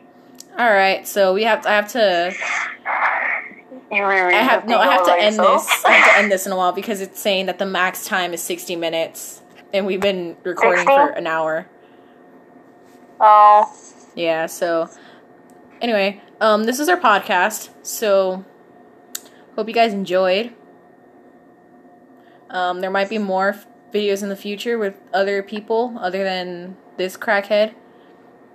All 0.58 0.72
right, 0.74 1.06
so 1.06 1.34
we 1.34 1.43
have. 1.43 1.66
I 1.66 1.74
have 1.74 1.91
to. 1.91 2.34
You 3.92 4.04
reread 4.04 4.34
I 4.34 4.42
have 4.42 4.68
no. 4.68 4.80
I 4.80 4.88
have 4.88 5.06
to 5.06 5.14
end 5.14 5.38
this. 5.38 5.86
I 5.86 5.92
have 5.92 6.14
to 6.14 6.20
end 6.20 6.32
this 6.32 6.46
in 6.46 6.52
a 6.52 6.56
while 6.58 6.72
because 6.72 7.02
it's 7.02 7.20
saying 7.20 7.46
that 7.46 7.60
the 7.60 7.66
max 7.66 8.06
time 8.06 8.34
is 8.34 8.42
sixty 8.42 8.76
minutes, 8.76 9.42
and 9.74 9.86
we've 9.86 10.02
been 10.02 10.38
recording 10.44 10.86
60? 10.86 10.94
for 10.94 11.10
an 11.10 11.28
hour. 11.28 11.68
Oh, 13.20 13.72
Yeah. 14.16 14.48
So, 14.48 14.90
anyway, 15.82 16.22
um, 16.42 16.64
this 16.66 16.80
is 16.80 16.90
our 16.90 16.98
podcast. 17.00 17.70
So, 17.84 18.44
hope 19.56 19.68
you 19.68 19.74
guys 19.74 19.94
enjoyed. 19.94 20.54
Um, 22.50 22.82
there 22.82 22.92
might 22.92 23.10
be 23.10 23.18
more 23.18 23.50
f- 23.50 23.68
videos 23.94 24.22
in 24.24 24.30
the 24.30 24.36
future 24.36 24.78
with 24.78 24.96
other 25.14 25.42
people 25.44 25.98
other 26.00 26.24
than 26.24 26.78
this 26.98 27.18
crackhead, 27.18 27.74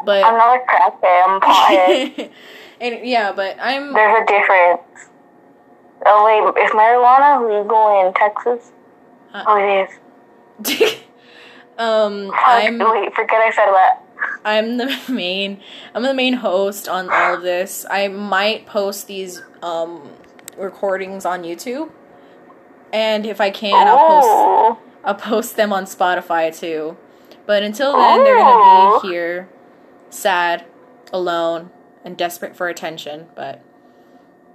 but 0.04 0.24
I'm 0.24 0.36
not 0.36 0.56
a 0.56 0.64
crackhead. 0.66 1.24
I'm 1.26 1.40
pothead. 1.40 2.30
and 2.80 3.06
yeah, 3.06 3.32
but 3.32 3.56
I'm 3.60 3.92
There's 3.92 4.22
a 4.22 4.26
difference. 4.26 5.09
Oh 6.06 6.24
wait, 6.24 6.64
is 6.64 6.70
marijuana 6.70 7.40
legal 7.60 8.06
in 8.06 8.14
Texas? 8.14 8.72
Uh, 9.32 9.44
oh, 9.46 9.56
it 9.56 9.88
is. 10.68 10.94
um 11.78 12.30
I'm 12.34 12.78
wait, 12.78 13.14
forget 13.14 13.40
I 13.40 13.50
said 13.50 13.66
that. 13.66 14.02
I'm 14.44 14.76
the 14.76 14.98
main 15.08 15.60
I'm 15.94 16.02
the 16.02 16.14
main 16.14 16.34
host 16.34 16.88
on 16.88 17.10
all 17.10 17.34
of 17.34 17.42
this. 17.42 17.86
I 17.90 18.08
might 18.08 18.66
post 18.66 19.06
these 19.06 19.42
um 19.62 20.10
recordings 20.56 21.24
on 21.24 21.42
YouTube. 21.42 21.90
And 22.92 23.24
if 23.24 23.40
I 23.40 23.50
can, 23.50 23.86
I'll 23.86 24.76
post 24.76 24.80
I'll 25.04 25.14
post 25.14 25.56
them 25.56 25.72
on 25.72 25.84
Spotify 25.84 26.56
too. 26.56 26.96
But 27.46 27.62
until 27.62 27.96
then, 27.96 28.24
they're 28.24 28.38
gonna 28.38 29.00
be 29.00 29.08
here, 29.08 29.48
sad, 30.08 30.64
alone, 31.12 31.70
and 32.04 32.16
desperate 32.16 32.54
for 32.56 32.68
attention. 32.68 33.26
But 33.34 33.62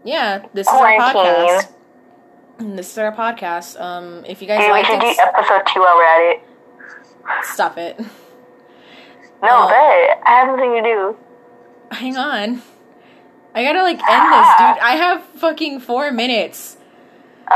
yeah, 0.06 0.46
this 0.54 0.68
is 0.68 0.74
our 0.74 0.98
podcast. 0.98 1.72
And 2.60 2.80
this 2.80 2.92
is 2.92 2.98
our 2.98 3.12
podcast. 3.14 3.80
Um, 3.80 4.24
if 4.26 4.42
you 4.42 4.48
guys 4.48 4.60
Dude, 4.60 4.68
we 4.68 4.72
like 4.72 4.86
should 4.86 5.02
do 5.02 5.08
it, 5.08 5.20
episode 5.20 5.64
two 5.74 5.80
while 5.82 5.96
we're 5.96 6.06
at 6.06 6.36
it. 6.36 6.44
stop 7.44 7.78
it. 7.78 8.00
No, 9.44 9.64
uh, 9.64 9.68
bet. 9.68 10.22
I 10.26 10.40
have 10.40 10.48
nothing 10.48 10.72
to 10.76 10.82
do. 10.82 11.18
Hang 11.92 12.18
on. 12.18 12.62
I 13.54 13.64
gotta 13.64 13.82
like 13.82 13.98
end 13.98 14.02
this, 14.02 14.08
ah. 14.10 14.74
dude. 14.74 14.84
I 14.84 14.96
have 14.96 15.24
fucking 15.24 15.80
four 15.82 16.12
minutes. 16.12 16.78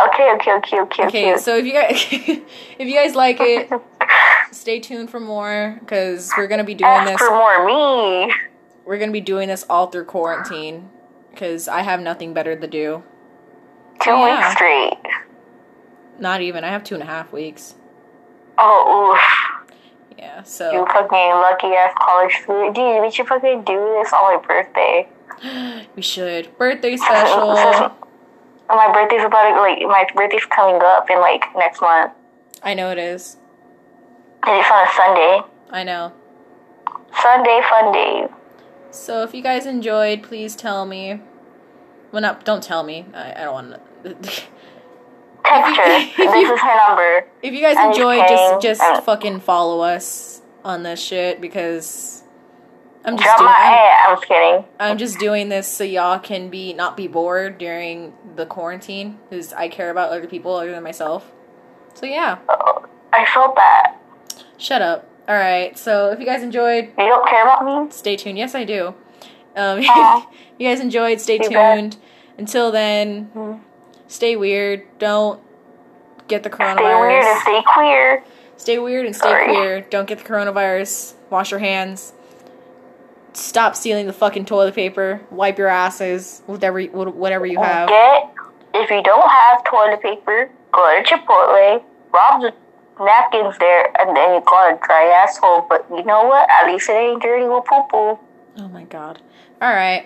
Okay, 0.08 0.32
okay, 0.36 0.52
okay, 0.54 0.80
okay, 0.82 1.04
Okay, 1.06 1.32
okay. 1.34 1.38
so 1.38 1.58
if 1.58 1.66
you 1.66 1.74
guys 1.74 1.96
if 2.12 2.88
you 2.88 2.94
guys 2.94 3.16
like 3.16 3.38
it, 3.40 3.70
stay 4.52 4.80
tuned 4.80 5.10
for 5.10 5.20
more 5.20 5.78
because 5.80 6.32
we're 6.38 6.48
gonna 6.48 6.64
be 6.64 6.76
doing 6.76 6.90
Ask 6.90 7.12
this. 7.12 7.20
for 7.20 7.32
more 7.32 7.66
me. 7.66 8.34
We're 8.86 8.98
gonna 8.98 9.12
be 9.12 9.22
doing 9.22 9.50
this 9.50 9.66
all 9.70 9.88
through 9.88 10.06
quarantine 10.06 10.90
because 11.32 11.68
I 11.68 11.82
have 11.82 12.00
nothing 12.00 12.34
better 12.34 12.56
to 12.56 12.68
do. 12.68 13.04
Two 14.02 14.12
oh, 14.12 14.26
Yeah. 14.26 14.38
weeks 14.38 14.52
straight. 14.54 14.98
Not 16.20 16.42
even. 16.42 16.64
I 16.64 16.70
have 16.70 16.84
two 16.84 16.96
and 16.96 17.04
a 17.04 17.08
half 17.08 17.32
weeks. 17.32 17.76
Oh, 18.58 19.14
oof. 19.14 19.70
Yeah. 20.18 20.44
So. 20.44 20.72
You 20.72 20.86
fucking 20.86 21.10
lucky 21.10 21.68
ass 21.68 21.94
college 22.00 22.34
student. 22.44 22.76
Dude, 22.76 23.02
we 23.02 23.12
should 23.12 23.28
fucking 23.28 23.64
do 23.64 23.98
this 24.00 24.12
on 24.12 24.36
my 24.36 24.46
birthday. 24.46 25.08
we 25.96 26.02
should 26.02 26.58
birthday 26.58 26.98
special. 26.98 27.48
my 28.70 28.92
birthday's 28.94 29.24
about 29.24 29.50
to, 29.50 29.62
like, 29.62 29.80
my 29.82 30.06
birthday's 30.14 30.46
coming 30.46 30.82
up 30.84 31.10
in, 31.10 31.20
like, 31.20 31.46
next 31.56 31.82
month. 31.82 32.12
I 32.62 32.74
know 32.74 32.92
it 32.92 32.98
is. 32.98 33.38
And 34.46 34.60
it's 34.60 34.70
on 34.70 34.88
a 34.88 34.92
Sunday. 34.96 35.42
I 35.72 35.84
know. 35.84 36.14
Sunday 37.22 37.62
fun 37.70 37.92
day. 37.92 38.28
So 38.92 39.24
if 39.24 39.34
you 39.34 39.42
guys 39.42 39.66
enjoyed, 39.66 40.24
please 40.24 40.56
tell 40.56 40.86
me. 40.86 41.22
Well, 42.12 42.22
not 42.22 42.44
don't 42.46 42.64
tell 42.64 42.84
me. 42.84 43.06
I, 43.14 43.32
I 43.34 43.44
don't 43.44 43.54
want 43.54 43.82
to. 44.04 44.14
Text 44.14 44.48
you- 46.18 46.26
this 46.26 46.52
is 46.52 46.60
her 46.60 46.88
number. 46.88 47.28
If 47.42 47.54
you 47.54 47.62
guys 47.62 47.76
I'm 47.78 47.90
just 47.90 48.00
enjoyed, 48.00 48.28
just 48.28 48.62
just 48.62 48.82
I'm- 48.82 49.02
fucking 49.04 49.40
follow 49.42 49.82
us 49.82 50.42
on 50.66 50.84
this 50.84 51.02
shit 51.02 51.40
because 51.40 52.24
I'm 53.06 53.18
just 53.18 53.38
doing 53.38 53.46
my 53.46 53.52
I'm. 53.56 54.10
I'm 54.10 54.16
just 54.18 54.28
kidding. 54.28 54.66
I'm 54.80 54.98
just 54.98 55.20
doing 55.20 55.50
this 55.50 55.68
so 55.68 55.84
y'all 55.84 56.20
can 56.20 56.50
be 56.50 56.74
not 56.74 56.98
be 56.98 57.08
bored 57.08 57.58
during 57.58 58.14
the 58.36 58.46
quarantine 58.46 59.18
because 59.30 59.54
I 59.54 59.70
care 59.70 59.90
about 59.90 60.10
other 60.12 60.28
people 60.28 60.56
other 60.56 60.72
than 60.72 60.84
myself. 60.84 61.32
So 61.94 62.06
yeah, 62.06 62.40
Oh, 62.50 62.86
I 63.14 63.26
felt 63.26 63.56
that. 63.56 63.96
shut 64.58 64.82
up. 64.82 65.09
All 65.30 65.36
right. 65.36 65.78
So 65.78 66.10
if 66.12 66.20
you 66.20 66.26
guys 66.26 66.42
enjoyed, 66.44 66.86
You 66.98 67.06
don't 67.08 67.28
care 67.30 67.44
about 67.44 67.64
me? 67.64 67.92
stay 67.92 68.16
tuned. 68.16 68.38
Yes, 68.38 68.56
I 68.56 68.64
do. 68.66 68.88
Um, 69.56 69.80
if 69.80 69.86
you 70.58 70.68
guys 70.68 70.80
enjoyed, 70.80 71.22
stay 71.22 71.36
You 71.42 71.50
bet. 71.50 71.76
tuned. 71.78 71.98
Until 72.38 72.72
then, 72.72 73.26
Hmm. 73.34 73.54
stay 74.08 74.36
weird. 74.36 74.84
Don't 74.98 75.40
get 76.28 76.44
the 76.44 76.50
coronavirus. 76.50 76.80
Stay 76.82 77.00
weird 77.00 77.24
and 77.24 77.40
stay 77.42 77.64
queer. 77.74 78.24
Stay 78.58 78.80
weird 78.80 79.06
and 79.06 79.16
stay 79.16 79.30
Sorry. 79.30 79.46
queer. 79.46 79.82
Don't 79.82 80.08
get 80.08 80.18
the 80.18 80.24
coronavirus. 80.26 81.14
Wash 81.30 81.52
your 81.52 81.60
hands. 81.60 82.14
Stop 83.34 83.76
stealing 83.76 84.08
the 84.08 84.14
fucking 84.14 84.46
toilet 84.46 84.74
paper. 84.74 85.22
Wipe 85.30 85.58
your 85.60 85.68
asses. 85.68 86.42
Whatever, 86.48 86.82
whatever 86.84 87.46
you 87.46 87.62
have. 87.62 87.88
Get, 87.88 88.30
if 88.74 88.90
you 88.90 89.04
don't 89.04 89.30
have 89.30 89.64
toilet 89.64 90.02
paper, 90.02 90.50
go 90.72 91.02
to 91.04 91.08
Chipotle, 91.08 91.84
rob 92.12 92.42
the 92.42 92.54
napkins 93.00 93.58
there, 93.60 93.90
and 94.00 94.16
then 94.16 94.36
you 94.36 94.42
got 94.46 94.74
a 94.74 94.80
dry 94.86 95.06
asshole. 95.24 95.66
But 95.70 95.86
you 95.90 96.04
know 96.04 96.24
what? 96.26 96.48
At 96.50 96.68
least 96.72 96.90
it 96.90 96.94
ain't 96.94 97.22
dirty 97.22 97.46
with 97.46 97.66
poo 97.66 97.84
poo. 97.90 98.20
Oh 98.58 98.68
my 98.70 98.84
god. 98.84 99.22
All 99.62 99.74
right. 99.74 100.06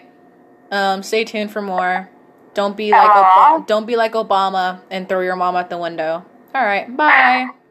Um, 0.71 1.03
stay 1.03 1.23
tuned 1.23 1.51
for 1.51 1.61
more. 1.61 2.09
Don't 2.53 2.77
be 2.77 2.91
like 2.91 3.09
Ob- 3.09 3.67
don't 3.67 3.85
be 3.85 3.95
like 3.95 4.13
Obama 4.13 4.79
and 4.89 5.09
throw 5.09 5.21
your 5.21 5.35
mom 5.35 5.55
out 5.55 5.69
the 5.69 5.77
window. 5.77 6.23
All 6.53 6.63
right. 6.63 6.95
Bye. 6.95 7.47